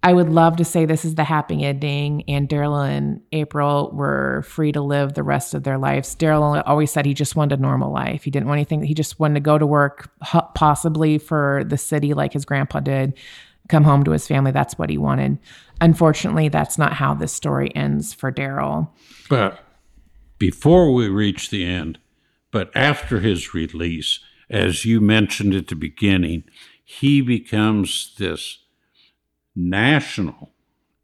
I 0.00 0.12
would 0.12 0.28
love 0.28 0.56
to 0.56 0.64
say 0.64 0.84
this 0.84 1.04
is 1.04 1.16
the 1.16 1.24
happy 1.24 1.64
ending, 1.64 2.22
and 2.28 2.48
Darryl 2.48 2.88
and 2.88 3.20
April 3.32 3.90
were 3.92 4.42
free 4.42 4.70
to 4.72 4.80
live 4.80 5.14
the 5.14 5.24
rest 5.24 5.54
of 5.54 5.64
their 5.64 5.76
lives. 5.76 6.14
Darryl 6.14 6.62
always 6.64 6.92
said 6.92 7.04
he 7.04 7.14
just 7.14 7.34
wanted 7.34 7.58
a 7.58 7.62
normal 7.62 7.92
life. 7.92 8.22
He 8.22 8.30
didn't 8.30 8.46
want 8.46 8.58
anything. 8.58 8.82
He 8.84 8.94
just 8.94 9.18
wanted 9.18 9.34
to 9.34 9.40
go 9.40 9.58
to 9.58 9.66
work, 9.66 10.10
possibly 10.54 11.18
for 11.18 11.64
the 11.66 11.76
city 11.76 12.14
like 12.14 12.32
his 12.32 12.44
grandpa 12.44 12.78
did, 12.78 13.14
come 13.68 13.82
home 13.82 14.04
to 14.04 14.12
his 14.12 14.26
family. 14.26 14.52
That's 14.52 14.78
what 14.78 14.88
he 14.88 14.98
wanted. 14.98 15.38
Unfortunately, 15.80 16.48
that's 16.48 16.78
not 16.78 16.92
how 16.92 17.14
this 17.14 17.32
story 17.32 17.74
ends 17.74 18.14
for 18.14 18.30
Darryl. 18.30 18.90
But 19.28 19.64
before 20.38 20.94
we 20.94 21.08
reach 21.08 21.50
the 21.50 21.64
end, 21.64 21.98
but 22.52 22.70
after 22.74 23.18
his 23.18 23.52
release, 23.52 24.20
as 24.48 24.84
you 24.84 25.00
mentioned 25.00 25.54
at 25.54 25.66
the 25.66 25.74
beginning, 25.74 26.44
he 26.84 27.20
becomes 27.20 28.14
this 28.16 28.58
national 29.58 30.50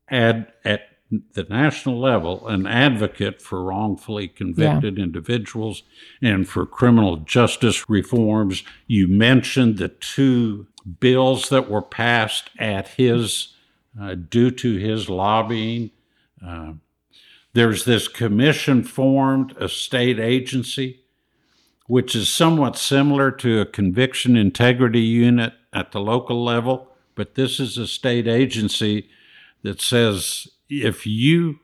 ad 0.09 0.53
at 0.65 0.89
the 1.33 1.45
national 1.45 2.01
level 2.01 2.47
an 2.49 2.67
advocate 2.67 3.41
for 3.41 3.63
wrongfully 3.63 4.27
convicted 4.27 4.97
yeah. 4.97 5.05
individuals 5.05 5.83
and 6.23 6.49
for 6.49 6.67
criminal 6.67 7.19
justice 7.19 7.89
reforms. 7.89 8.65
You 8.87 9.07
mentioned 9.07 9.79
the 9.79 9.89
two 9.89 10.67
bills 11.01 11.49
that 11.51 11.71
were 11.71 11.83
passed 11.83 12.51
at 12.59 12.89
his 12.89 13.55
uh, 14.01 14.15
due 14.15 14.51
to 14.51 14.77
his 14.77 15.09
lobbying. 15.09 15.91
Uh, 16.45 16.75
there's 17.53 17.85
this 17.85 18.09
commission 18.09 18.83
formed, 18.83 19.57
a 19.59 19.69
state 19.69 20.19
agency, 20.19 21.05
which 21.87 22.17
is 22.17 22.29
somewhat 22.29 22.77
similar 22.77 23.31
to 23.31 23.61
a 23.61 23.67
conviction 23.67 24.37
integrity 24.37 25.01
unit 25.01 25.53
at 25.73 25.93
the 25.93 26.01
local 26.01 26.43
level, 26.43 26.89
but 27.15 27.35
this 27.35 27.61
is 27.61 27.79
a 27.79 27.87
state 27.87 28.27
agency 28.27 29.09
that 29.63 29.81
says 29.81 30.49
if 30.69 31.07
you, 31.07 31.61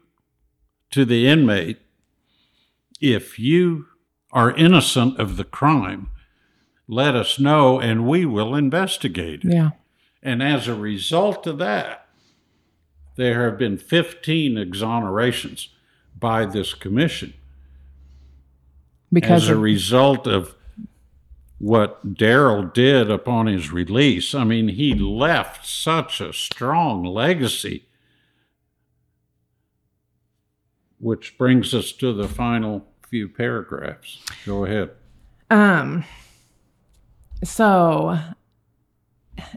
to 0.90 1.04
the 1.04 1.26
inmate, 1.26 1.78
if 3.00 3.38
you 3.38 3.86
are 4.32 4.54
innocent 4.54 5.18
of 5.18 5.36
the 5.36 5.44
crime, 5.44 6.10
let 6.86 7.14
us 7.14 7.38
know 7.38 7.80
and 7.80 8.06
we 8.06 8.24
will 8.26 8.54
investigate 8.54 9.44
it. 9.44 9.52
Yeah. 9.52 9.70
And 10.22 10.42
as 10.42 10.68
a 10.68 10.74
result 10.74 11.46
of 11.46 11.58
that, 11.58 12.06
there 13.16 13.44
have 13.44 13.58
been 13.58 13.78
15 13.78 14.54
exonerations 14.56 15.68
by 16.18 16.44
this 16.46 16.74
commission. 16.74 17.34
Because 19.12 19.44
as 19.44 19.48
a 19.50 19.54
of- 19.54 19.60
result 19.60 20.26
of 20.26 20.54
what 21.60 22.14
Darryl 22.14 22.72
did 22.72 23.10
upon 23.10 23.46
his 23.46 23.70
release. 23.70 24.34
I 24.34 24.44
mean, 24.44 24.68
he 24.68 24.94
left 24.94 25.66
such 25.66 26.20
a 26.20 26.32
strong 26.32 27.04
legacy 27.04 27.86
which 30.98 31.36
brings 31.38 31.74
us 31.74 31.92
to 31.92 32.12
the 32.12 32.28
final 32.28 32.86
few 33.08 33.28
paragraphs. 33.28 34.22
Go 34.46 34.64
ahead. 34.64 34.90
Um, 35.50 36.04
so 37.42 38.18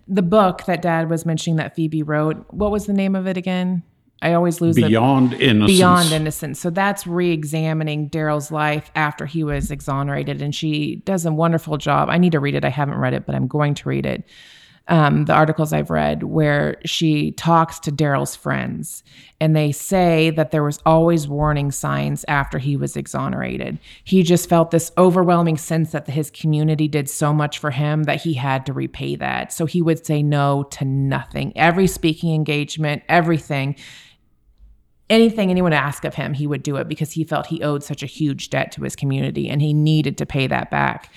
the 0.07 0.21
book 0.21 0.65
that 0.65 0.81
dad 0.81 1.09
was 1.09 1.25
mentioning 1.25 1.57
that 1.57 1.75
Phoebe 1.75 2.03
wrote, 2.03 2.45
what 2.49 2.71
was 2.71 2.85
the 2.85 2.93
name 2.93 3.15
of 3.15 3.27
it 3.27 3.37
again? 3.37 3.83
I 4.23 4.33
always 4.33 4.61
lose 4.61 4.75
Beyond 4.75 5.31
the, 5.31 5.43
Innocence. 5.43 5.77
Beyond 5.77 6.11
Innocence. 6.11 6.59
So 6.59 6.69
that's 6.69 7.05
re-examining 7.05 8.09
Darryl's 8.09 8.51
life 8.51 8.89
after 8.95 9.25
he 9.25 9.43
was 9.43 9.69
exonerated, 9.69 10.41
and 10.41 10.55
she 10.55 10.97
does 11.05 11.25
a 11.25 11.31
wonderful 11.31 11.77
job. 11.77 12.09
I 12.09 12.17
need 12.17 12.31
to 12.31 12.39
read 12.39 12.55
it. 12.55 12.63
I 12.63 12.69
haven't 12.69 12.97
read 12.97 13.13
it, 13.13 13.25
but 13.25 13.35
I'm 13.35 13.47
going 13.47 13.75
to 13.75 13.89
read 13.89 14.05
it 14.05 14.25
um, 14.89 15.25
the 15.25 15.33
articles 15.33 15.71
I've 15.71 15.89
read 15.89 16.23
where 16.23 16.77
she 16.83 17.31
talks 17.31 17.79
to 17.79 17.91
Darryl's 17.91 18.35
friends, 18.35 19.03
and 19.39 19.55
they 19.55 19.71
say 19.71 20.29
that 20.31 20.51
there 20.51 20.63
was 20.63 20.79
always 20.85 21.27
warning 21.27 21.71
signs 21.71 22.25
after 22.27 22.59
he 22.59 22.75
was 22.75 22.97
exonerated. 22.97 23.79
He 24.03 24.23
just 24.23 24.49
felt 24.49 24.71
this 24.71 24.91
overwhelming 24.97 25.57
sense 25.57 25.91
that 25.91 26.09
his 26.09 26.29
community 26.29 26.89
did 26.89 27.09
so 27.09 27.33
much 27.33 27.59
for 27.59 27.71
him 27.71 28.03
that 28.03 28.21
he 28.21 28.33
had 28.33 28.65
to 28.65 28.73
repay 28.73 29.15
that. 29.15 29.53
So 29.53 29.65
he 29.65 29.81
would 29.81 30.05
say 30.05 30.21
no 30.21 30.63
to 30.71 30.85
nothing. 30.85 31.53
Every 31.55 31.87
speaking 31.87 32.33
engagement, 32.33 33.03
everything 33.07 33.77
anything 35.09 35.49
anyone 35.49 35.73
asked 35.73 36.05
of 36.05 36.15
him, 36.15 36.33
he 36.33 36.47
would 36.47 36.63
do 36.63 36.77
it 36.77 36.87
because 36.87 37.11
he 37.11 37.23
felt 37.23 37.47
he 37.47 37.61
owed 37.61 37.83
such 37.83 38.03
a 38.03 38.07
huge 38.07 38.49
debt 38.49 38.71
to 38.73 38.83
his 38.83 38.95
community 38.95 39.49
and 39.49 39.61
he 39.61 39.73
needed 39.73 40.17
to 40.17 40.25
pay 40.25 40.47
that 40.47 40.71
back. 40.71 41.11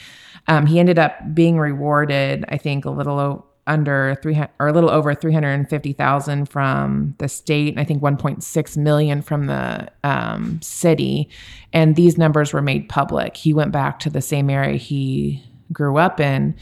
Um, 0.49 0.67
he 0.67 0.79
ended 0.79 0.99
up 0.99 1.35
being 1.35 1.59
rewarded, 1.59 2.45
I 2.49 2.57
think, 2.57 2.85
a 2.85 2.91
little 2.91 3.47
under 3.67 4.17
300 4.23 4.51
or 4.61 4.69
a 4.69 4.73
little 4.73 4.91
over 4.91 5.13
350,000 5.13 6.49
from 6.49 7.15
the 7.19 7.29
state 7.29 7.73
and 7.73 7.81
I 7.81 7.85
think 7.85 8.01
1.6 8.01 8.77
million 8.77 9.23
from 9.23 9.47
the 9.47 9.89
um, 10.05 10.61
city 10.63 11.29
and 11.73 11.97
these 11.97 12.17
numbers 12.17 12.53
were 12.53 12.63
made 12.63 12.89
public. 12.89 13.37
He 13.37 13.53
went 13.53 13.73
back 13.73 13.99
to 14.01 14.11
the 14.11 14.21
same 14.21 14.51
area 14.51 14.77
he 14.77 15.43
grew 15.73 15.99
up 15.99 16.21
in 16.21 16.55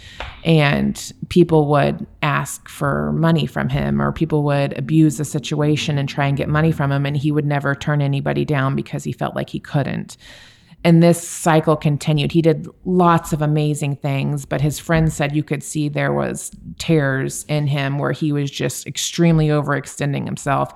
and 0.44 1.12
people 1.28 1.68
would 1.68 2.06
ask 2.22 2.68
for 2.68 3.12
money 3.12 3.46
from 3.46 3.68
him 3.68 4.00
or 4.00 4.12
people 4.12 4.42
would 4.42 4.76
abuse 4.78 5.18
the 5.18 5.24
situation 5.24 5.98
and 5.98 6.08
try 6.08 6.26
and 6.26 6.36
get 6.36 6.48
money 6.48 6.72
from 6.72 6.90
him 6.90 7.04
and 7.06 7.16
he 7.16 7.30
would 7.30 7.44
never 7.44 7.74
turn 7.74 8.00
anybody 8.00 8.44
down 8.44 8.74
because 8.74 9.04
he 9.04 9.12
felt 9.12 9.34
like 9.34 9.50
he 9.50 9.60
couldn't 9.60 10.16
and 10.84 11.02
this 11.02 11.26
cycle 11.26 11.76
continued. 11.76 12.30
He 12.30 12.42
did 12.42 12.68
lots 12.84 13.32
of 13.32 13.40
amazing 13.40 13.96
things, 13.96 14.44
but 14.44 14.60
his 14.60 14.78
friends 14.78 15.14
said 15.14 15.34
you 15.34 15.42
could 15.42 15.62
see 15.62 15.88
there 15.88 16.12
was 16.12 16.50
tears 16.78 17.44
in 17.48 17.66
him 17.66 17.98
where 17.98 18.12
he 18.12 18.32
was 18.32 18.50
just 18.50 18.86
extremely 18.86 19.48
overextending 19.48 20.26
himself 20.26 20.74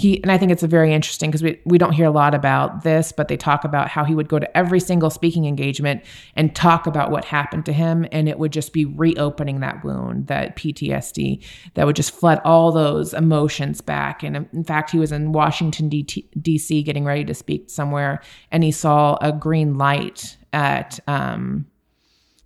he 0.00 0.22
and 0.22 0.32
I 0.32 0.38
think 0.38 0.50
it's 0.50 0.62
a 0.62 0.68
very 0.68 0.94
interesting 0.94 1.30
because 1.30 1.42
we, 1.42 1.60
we 1.66 1.76
don't 1.76 1.92
hear 1.92 2.06
a 2.06 2.10
lot 2.10 2.34
about 2.34 2.84
this, 2.84 3.12
but 3.12 3.28
they 3.28 3.36
talk 3.36 3.64
about 3.64 3.88
how 3.88 4.02
he 4.04 4.14
would 4.14 4.28
go 4.28 4.38
to 4.38 4.56
every 4.56 4.80
single 4.80 5.10
speaking 5.10 5.44
engagement 5.44 6.02
and 6.34 6.56
talk 6.56 6.86
about 6.86 7.10
what 7.10 7.26
happened 7.26 7.66
to 7.66 7.72
him, 7.72 8.06
and 8.10 8.28
it 8.28 8.38
would 8.38 8.50
just 8.52 8.72
be 8.72 8.86
reopening 8.86 9.60
that 9.60 9.84
wound, 9.84 10.28
that 10.28 10.56
PTSD, 10.56 11.44
that 11.74 11.84
would 11.84 11.96
just 11.96 12.12
flood 12.12 12.40
all 12.44 12.72
those 12.72 13.12
emotions 13.12 13.82
back. 13.82 14.22
And 14.22 14.48
in 14.52 14.64
fact, 14.64 14.90
he 14.90 14.98
was 14.98 15.12
in 15.12 15.32
Washington 15.32 15.90
D.C. 15.90 16.82
getting 16.82 17.04
ready 17.04 17.24
to 17.26 17.34
speak 17.34 17.68
somewhere, 17.68 18.22
and 18.50 18.64
he 18.64 18.72
saw 18.72 19.18
a 19.20 19.32
green 19.32 19.76
light 19.76 20.38
at 20.52 20.98
um, 21.06 21.66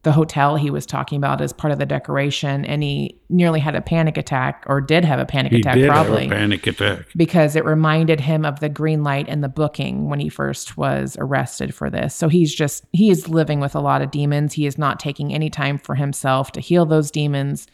the 0.05 0.13
hotel 0.13 0.55
he 0.57 0.71
was 0.71 0.87
talking 0.87 1.17
about 1.17 1.41
as 1.41 1.53
part 1.53 1.73
of 1.73 1.79
the 1.79 1.87
decoration, 1.87 2.65
and 2.65 2.83
he 2.83 3.19
nearly 3.29 3.59
had 3.59 3.75
a 3.75 3.81
panic 3.81 4.17
attack, 4.17 4.63
or 4.67 4.81
did 4.81 5.05
have 5.05 5.19
a 5.19 5.25
panic 5.25 5.53
he 5.53 5.61
attack, 5.61 5.75
did 5.75 5.89
probably 5.89 6.25
have 6.25 6.33
a 6.33 6.35
panic 6.35 6.67
attack 6.67 7.07
because 7.17 7.57
it 7.57 7.65
reminded 7.65 8.21
him 8.21 8.45
of 8.45 8.61
the 8.61 8.69
green 8.69 9.03
light 9.03 9.27
and 9.29 9.43
the 9.43 9.49
booking 9.49 10.09
when 10.09 10.21
he 10.21 10.29
first 10.29 10.77
was 10.77 11.17
arrested 11.19 11.75
for 11.75 11.91
this. 11.91 12.15
So 12.15 12.29
he's 12.29 12.55
just 12.55 12.85
he 12.93 13.11
is 13.11 13.29
living 13.29 13.61
with 13.61 13.75
a 13.75 13.81
lot 13.81 14.03
of 14.03 14.11
demons. 14.11 14.53
He 14.53 14.67
is 14.67 14.79
not 14.79 15.01
taking 15.01 15.33
any 15.33 15.51
time 15.51 15.79
for 15.79 15.95
himself 15.95 16.53
to 16.53 16.61
heal 16.61 16.87
those 16.87 17.11
demons. 17.11 17.67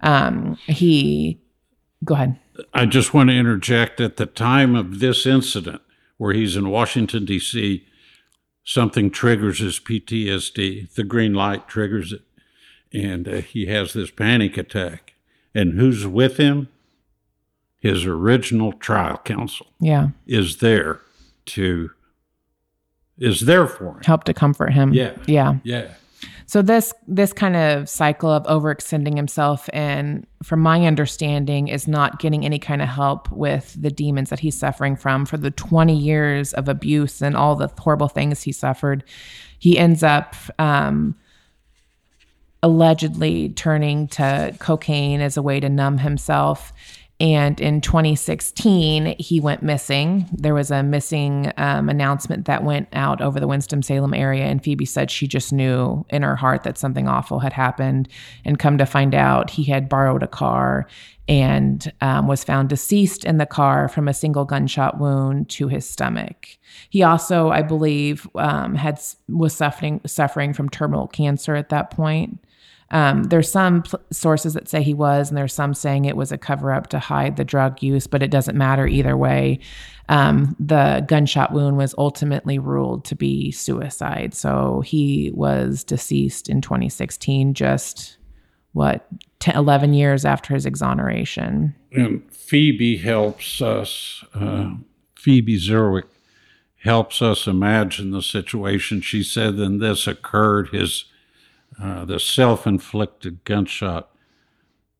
Um, 0.00 0.58
he 0.66 1.38
go 2.02 2.14
ahead. 2.14 2.38
I 2.72 2.86
just 2.86 3.12
want 3.12 3.30
to 3.30 3.36
interject 3.36 4.00
at 4.00 4.16
the 4.16 4.26
time 4.26 4.74
of 4.74 5.00
this 5.00 5.26
incident 5.26 5.82
where 6.16 6.32
he's 6.32 6.56
in 6.56 6.70
Washington 6.70 7.24
D.C 7.24 7.86
something 8.64 9.10
triggers 9.10 9.60
his 9.60 9.78
PTSD. 9.78 10.92
The 10.94 11.04
green 11.04 11.34
light 11.34 11.68
triggers 11.68 12.12
it. 12.12 12.22
And 12.92 13.28
uh, 13.28 13.36
he 13.36 13.66
has 13.66 13.92
this 13.92 14.10
panic 14.10 14.56
attack. 14.56 15.14
And 15.54 15.78
who's 15.78 16.06
with 16.06 16.38
him? 16.38 16.68
His 17.78 18.06
original 18.06 18.72
trial 18.72 19.20
counsel. 19.24 19.66
Yeah. 19.78 20.08
Is 20.26 20.58
there 20.58 21.00
to, 21.46 21.90
is 23.18 23.40
there 23.40 23.66
for 23.66 23.96
him. 23.96 24.02
Help 24.04 24.24
to 24.24 24.34
comfort 24.34 24.72
him. 24.72 24.94
Yeah. 24.94 25.16
Yeah. 25.26 25.56
Yeah. 25.62 25.94
So 26.46 26.60
this 26.60 26.92
this 27.08 27.32
kind 27.32 27.56
of 27.56 27.88
cycle 27.88 28.30
of 28.30 28.44
overextending 28.44 29.16
himself 29.16 29.68
and 29.72 30.26
from 30.42 30.60
my 30.60 30.84
understanding 30.86 31.68
is 31.68 31.88
not 31.88 32.18
getting 32.18 32.44
any 32.44 32.58
kind 32.58 32.82
of 32.82 32.88
help 32.88 33.30
with 33.30 33.74
the 33.80 33.90
demons 33.90 34.30
that 34.30 34.40
he's 34.40 34.56
suffering 34.56 34.94
from 34.94 35.24
for 35.24 35.38
the 35.38 35.50
20 35.50 35.96
years 35.96 36.52
of 36.52 36.68
abuse 36.68 37.22
and 37.22 37.34
all 37.34 37.56
the 37.56 37.70
horrible 37.78 38.08
things 38.08 38.42
he 38.42 38.52
suffered. 38.52 39.04
He 39.58 39.78
ends 39.78 40.02
up 40.02 40.36
um, 40.58 41.16
allegedly 42.62 43.48
turning 43.50 44.08
to 44.08 44.54
cocaine 44.58 45.22
as 45.22 45.38
a 45.38 45.42
way 45.42 45.60
to 45.60 45.68
numb 45.70 45.98
himself 45.98 46.73
and 47.24 47.58
in 47.58 47.80
2016, 47.80 49.16
he 49.18 49.40
went 49.40 49.62
missing. 49.62 50.28
There 50.30 50.52
was 50.52 50.70
a 50.70 50.82
missing 50.82 51.50
um, 51.56 51.88
announcement 51.88 52.44
that 52.44 52.64
went 52.64 52.86
out 52.92 53.22
over 53.22 53.40
the 53.40 53.48
Winston-Salem 53.48 54.12
area, 54.12 54.44
and 54.44 54.62
Phoebe 54.62 54.84
said 54.84 55.10
she 55.10 55.26
just 55.26 55.50
knew 55.50 56.04
in 56.10 56.20
her 56.20 56.36
heart 56.36 56.64
that 56.64 56.76
something 56.76 57.08
awful 57.08 57.38
had 57.38 57.54
happened. 57.54 58.10
And 58.44 58.58
come 58.58 58.76
to 58.76 58.84
find 58.84 59.14
out, 59.14 59.48
he 59.48 59.64
had 59.64 59.88
borrowed 59.88 60.22
a 60.22 60.28
car 60.28 60.86
and 61.26 61.90
um, 62.02 62.26
was 62.26 62.44
found 62.44 62.68
deceased 62.68 63.24
in 63.24 63.38
the 63.38 63.46
car 63.46 63.88
from 63.88 64.06
a 64.06 64.12
single 64.12 64.44
gunshot 64.44 65.00
wound 65.00 65.48
to 65.48 65.68
his 65.68 65.88
stomach. 65.88 66.58
He 66.90 67.02
also, 67.02 67.48
I 67.48 67.62
believe, 67.62 68.28
um, 68.34 68.74
had 68.74 69.00
was 69.30 69.56
suffering 69.56 70.02
suffering 70.04 70.52
from 70.52 70.68
terminal 70.68 71.08
cancer 71.08 71.54
at 71.54 71.70
that 71.70 71.90
point. 71.90 72.44
Um, 72.90 73.24
there's 73.24 73.50
some 73.50 73.82
pl- 73.82 74.00
sources 74.10 74.54
that 74.54 74.68
say 74.68 74.82
he 74.82 74.94
was, 74.94 75.28
and 75.28 75.36
there's 75.36 75.54
some 75.54 75.74
saying 75.74 76.04
it 76.04 76.16
was 76.16 76.32
a 76.32 76.38
cover 76.38 76.72
up 76.72 76.88
to 76.88 76.98
hide 76.98 77.36
the 77.36 77.44
drug 77.44 77.82
use, 77.82 78.06
but 78.06 78.22
it 78.22 78.30
doesn't 78.30 78.56
matter 78.56 78.86
either 78.86 79.16
way. 79.16 79.60
Um, 80.08 80.54
the 80.60 81.04
gunshot 81.08 81.52
wound 81.52 81.76
was 81.76 81.94
ultimately 81.96 82.58
ruled 82.58 83.04
to 83.06 83.16
be 83.16 83.50
suicide. 83.50 84.34
So 84.34 84.82
he 84.82 85.30
was 85.34 85.82
deceased 85.82 86.48
in 86.48 86.60
2016, 86.60 87.54
just 87.54 88.18
what 88.72 89.06
10, 89.40 89.56
11 89.56 89.94
years 89.94 90.24
after 90.24 90.54
his 90.54 90.66
exoneration. 90.66 91.74
And 91.92 92.22
Phoebe 92.30 92.98
helps 92.98 93.62
us. 93.62 94.24
Uh, 94.34 94.74
Phoebe 95.16 95.58
Zerwick 95.58 96.04
helps 96.82 97.22
us 97.22 97.46
imagine 97.46 98.10
the 98.10 98.20
situation. 98.20 99.00
She 99.00 99.22
said, 99.22 99.56
"Then 99.56 99.78
this 99.78 100.06
occurred. 100.06 100.68
His 100.68 101.06
uh, 101.80 102.04
the 102.04 102.18
self-inflicted 102.18 103.44
gunshot 103.44 104.10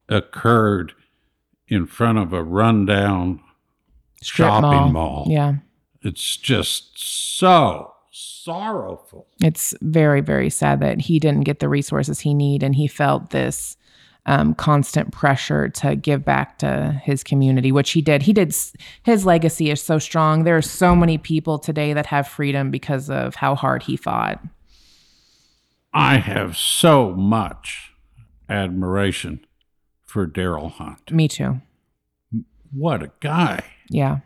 occurred 0.08 0.92
in 1.68 1.86
front 1.86 2.18
of 2.18 2.32
a 2.32 2.42
rundown 2.42 3.40
Strip 4.22 4.48
shopping 4.48 4.92
mall. 4.92 5.26
Yeah. 5.28 5.54
It's 6.02 6.36
just 6.36 6.98
so 7.38 7.94
sorrowful. 8.10 9.26
It's 9.42 9.74
very, 9.80 10.20
very 10.20 10.50
sad 10.50 10.80
that 10.80 11.00
he 11.00 11.18
didn't 11.18 11.44
get 11.44 11.60
the 11.60 11.68
resources 11.68 12.20
he 12.20 12.34
need 12.34 12.62
and 12.62 12.74
he 12.74 12.86
felt 12.86 13.30
this 13.30 13.76
um, 14.26 14.54
constant 14.54 15.12
pressure 15.12 15.68
to 15.68 15.96
give 15.96 16.24
back 16.24 16.58
to 16.58 17.00
his 17.04 17.22
community, 17.22 17.72
which 17.72 17.90
he 17.90 18.00
did. 18.00 18.22
He 18.22 18.32
did. 18.32 18.56
His 19.02 19.26
legacy 19.26 19.70
is 19.70 19.82
so 19.82 19.98
strong. 19.98 20.44
There 20.44 20.56
are 20.56 20.62
so 20.62 20.96
many 20.96 21.18
people 21.18 21.58
today 21.58 21.92
that 21.92 22.06
have 22.06 22.26
freedom 22.26 22.70
because 22.70 23.10
of 23.10 23.34
how 23.34 23.54
hard 23.54 23.82
he 23.82 23.96
fought. 23.96 24.42
I 25.94 26.16
have 26.16 26.56
so 26.56 27.12
much 27.12 27.92
admiration 28.48 29.44
for 30.04 30.26
Darryl 30.26 30.70
Hunt. 30.72 31.10
Me 31.12 31.28
too. 31.28 31.60
What 32.72 33.02
a 33.02 33.10
guy. 33.20 33.64
Yeah. 33.88 34.18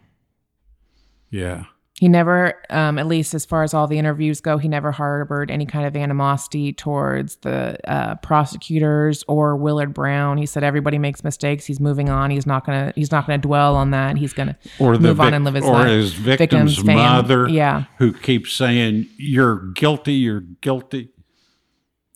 Yeah. 1.30 1.64
He 2.00 2.06
never, 2.08 2.54
um, 2.70 2.96
at 2.96 3.08
least 3.08 3.34
as 3.34 3.44
far 3.44 3.64
as 3.64 3.74
all 3.74 3.88
the 3.88 3.98
interviews 3.98 4.40
go, 4.40 4.56
he 4.56 4.68
never 4.68 4.92
harbored 4.92 5.50
any 5.50 5.66
kind 5.66 5.84
of 5.84 5.96
animosity 5.96 6.72
towards 6.72 7.36
the 7.36 7.76
uh, 7.90 8.14
prosecutors 8.16 9.24
or 9.26 9.56
Willard 9.56 9.94
Brown. 9.94 10.38
He 10.38 10.46
said 10.46 10.62
everybody 10.62 10.96
makes 10.96 11.24
mistakes. 11.24 11.66
He's 11.66 11.80
moving 11.80 12.08
on. 12.08 12.30
He's 12.30 12.46
not 12.46 12.64
gonna. 12.64 12.92
He's 12.94 13.10
not 13.10 13.26
gonna 13.26 13.38
dwell 13.38 13.74
on 13.74 13.90
that. 13.90 14.16
He's 14.16 14.32
gonna 14.32 14.56
Or 14.78 14.96
the 14.96 15.08
move 15.08 15.20
on 15.20 15.34
and 15.34 15.44
live 15.44 15.54
his 15.54 15.64
life. 15.64 15.72
or 15.74 15.78
life. 15.80 15.88
his 15.88 16.12
victim's, 16.14 16.76
Victim's 16.76 16.84
mother 16.84 17.48
yeah. 17.48 17.84
who 17.98 18.12
keeps 18.12 18.52
saying, 18.52 19.08
You're 19.16 19.56
guilty, 19.72 20.14
you're 20.14 20.44
guilty. 20.60 21.10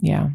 Yeah. 0.02 0.28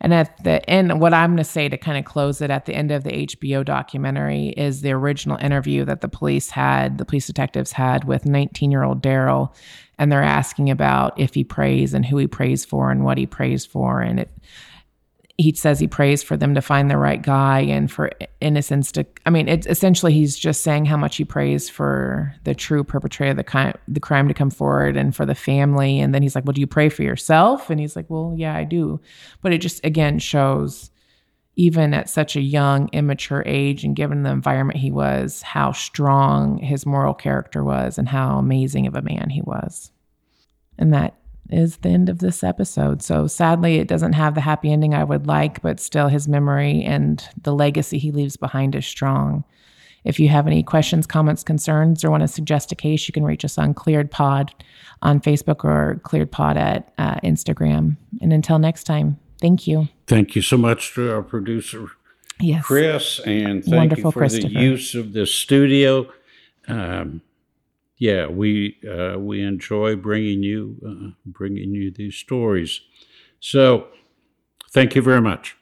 And 0.00 0.12
at 0.12 0.42
the 0.44 0.68
end, 0.68 1.00
what 1.00 1.14
I'm 1.14 1.30
going 1.30 1.36
to 1.38 1.44
say 1.44 1.68
to 1.68 1.78
kind 1.78 1.98
of 1.98 2.04
close 2.04 2.40
it 2.40 2.50
at 2.50 2.66
the 2.66 2.74
end 2.74 2.90
of 2.90 3.04
the 3.04 3.26
HBO 3.26 3.64
documentary 3.64 4.48
is 4.48 4.82
the 4.82 4.92
original 4.92 5.38
interview 5.38 5.84
that 5.86 6.02
the 6.02 6.08
police 6.08 6.50
had, 6.50 6.98
the 6.98 7.04
police 7.04 7.26
detectives 7.26 7.72
had 7.72 8.04
with 8.04 8.26
19 8.26 8.70
year 8.70 8.82
old 8.82 9.02
Darryl. 9.02 9.54
And 9.98 10.10
they're 10.10 10.22
asking 10.22 10.70
about 10.70 11.18
if 11.18 11.34
he 11.34 11.44
prays 11.44 11.94
and 11.94 12.04
who 12.04 12.16
he 12.16 12.26
prays 12.26 12.64
for 12.64 12.90
and 12.90 13.04
what 13.04 13.18
he 13.18 13.26
prays 13.26 13.64
for. 13.64 14.00
And 14.00 14.20
it, 14.20 14.30
he 15.42 15.52
says 15.54 15.78
he 15.78 15.86
prays 15.86 16.22
for 16.22 16.36
them 16.36 16.54
to 16.54 16.62
find 16.62 16.90
the 16.90 16.96
right 16.96 17.22
guy 17.22 17.60
and 17.60 17.90
for 17.90 18.10
innocence 18.40 18.92
to 18.92 19.04
i 19.26 19.30
mean 19.30 19.48
it's 19.48 19.66
essentially 19.66 20.12
he's 20.12 20.38
just 20.38 20.62
saying 20.62 20.84
how 20.84 20.96
much 20.96 21.16
he 21.16 21.24
prays 21.24 21.68
for 21.68 22.34
the 22.44 22.54
true 22.54 22.84
perpetrator 22.84 23.32
of 23.32 23.36
the, 23.36 23.44
ki- 23.44 23.78
the 23.88 24.00
crime 24.00 24.28
to 24.28 24.34
come 24.34 24.50
forward 24.50 24.96
and 24.96 25.14
for 25.14 25.26
the 25.26 25.34
family. 25.34 26.00
And 26.00 26.14
then 26.14 26.22
he's 26.22 26.34
like 26.34 26.44
well 26.44 26.52
do 26.52 26.60
you 26.60 26.66
pray 26.66 26.88
for 26.88 27.02
yourself? 27.02 27.68
And 27.68 27.80
he's 27.80 27.96
like 27.96 28.08
well 28.08 28.34
yeah 28.36 28.54
i 28.54 28.64
do. 28.64 29.00
But 29.42 29.52
it 29.52 29.58
just 29.58 29.84
again 29.84 30.18
shows 30.18 30.90
even 31.56 31.92
at 31.92 32.08
such 32.08 32.34
a 32.34 32.40
young 32.40 32.88
immature 32.92 33.42
age 33.44 33.84
and 33.84 33.94
given 33.94 34.22
the 34.22 34.30
environment 34.30 34.78
he 34.78 34.90
was 34.90 35.42
how 35.42 35.72
strong 35.72 36.56
his 36.58 36.86
moral 36.86 37.12
character 37.12 37.62
was 37.62 37.98
and 37.98 38.08
how 38.08 38.38
amazing 38.38 38.86
of 38.86 38.94
a 38.94 39.02
man 39.02 39.28
he 39.28 39.42
was. 39.42 39.92
And 40.78 40.94
that 40.94 41.14
is 41.52 41.78
the 41.78 41.90
end 41.90 42.08
of 42.08 42.18
this 42.18 42.42
episode. 42.42 43.02
So 43.02 43.26
sadly, 43.26 43.76
it 43.76 43.88
doesn't 43.88 44.14
have 44.14 44.34
the 44.34 44.40
happy 44.40 44.72
ending 44.72 44.94
I 44.94 45.04
would 45.04 45.26
like, 45.26 45.62
but 45.62 45.78
still, 45.80 46.08
his 46.08 46.26
memory 46.28 46.82
and 46.82 47.22
the 47.42 47.54
legacy 47.54 47.98
he 47.98 48.10
leaves 48.10 48.36
behind 48.36 48.74
is 48.74 48.86
strong. 48.86 49.44
If 50.04 50.18
you 50.18 50.28
have 50.30 50.46
any 50.48 50.62
questions, 50.62 51.06
comments, 51.06 51.44
concerns, 51.44 52.04
or 52.04 52.10
want 52.10 52.22
to 52.22 52.28
suggest 52.28 52.72
a 52.72 52.74
case, 52.74 53.06
you 53.06 53.12
can 53.12 53.24
reach 53.24 53.44
us 53.44 53.56
on 53.56 53.72
Cleared 53.74 54.10
Pod 54.10 54.52
on 55.02 55.20
Facebook 55.20 55.64
or 55.64 56.00
Cleared 56.02 56.32
Pod 56.32 56.56
at 56.56 56.92
uh, 56.98 57.16
Instagram. 57.16 57.96
And 58.20 58.32
until 58.32 58.58
next 58.58 58.84
time, 58.84 59.18
thank 59.40 59.66
you. 59.66 59.88
Thank 60.08 60.34
you 60.34 60.42
so 60.42 60.56
much 60.56 60.94
to 60.94 61.12
our 61.12 61.22
producer, 61.22 61.86
Yes. 62.40 62.64
Chris, 62.64 63.20
and 63.20 63.62
thank 63.64 63.76
Wonderful 63.76 64.06
you 64.06 64.12
for 64.12 64.28
the 64.28 64.48
use 64.48 64.96
of 64.96 65.12
the 65.12 65.26
studio. 65.26 66.10
Um, 66.66 67.22
yeah, 68.02 68.26
we 68.26 68.78
uh, 68.82 69.16
we 69.16 69.40
enjoy 69.42 69.94
bringing 69.94 70.42
you 70.42 70.76
uh, 70.84 71.10
bringing 71.24 71.72
you 71.72 71.92
these 71.92 72.16
stories. 72.16 72.80
So, 73.38 73.86
thank 74.72 74.96
you 74.96 75.02
very 75.02 75.22
much. 75.22 75.56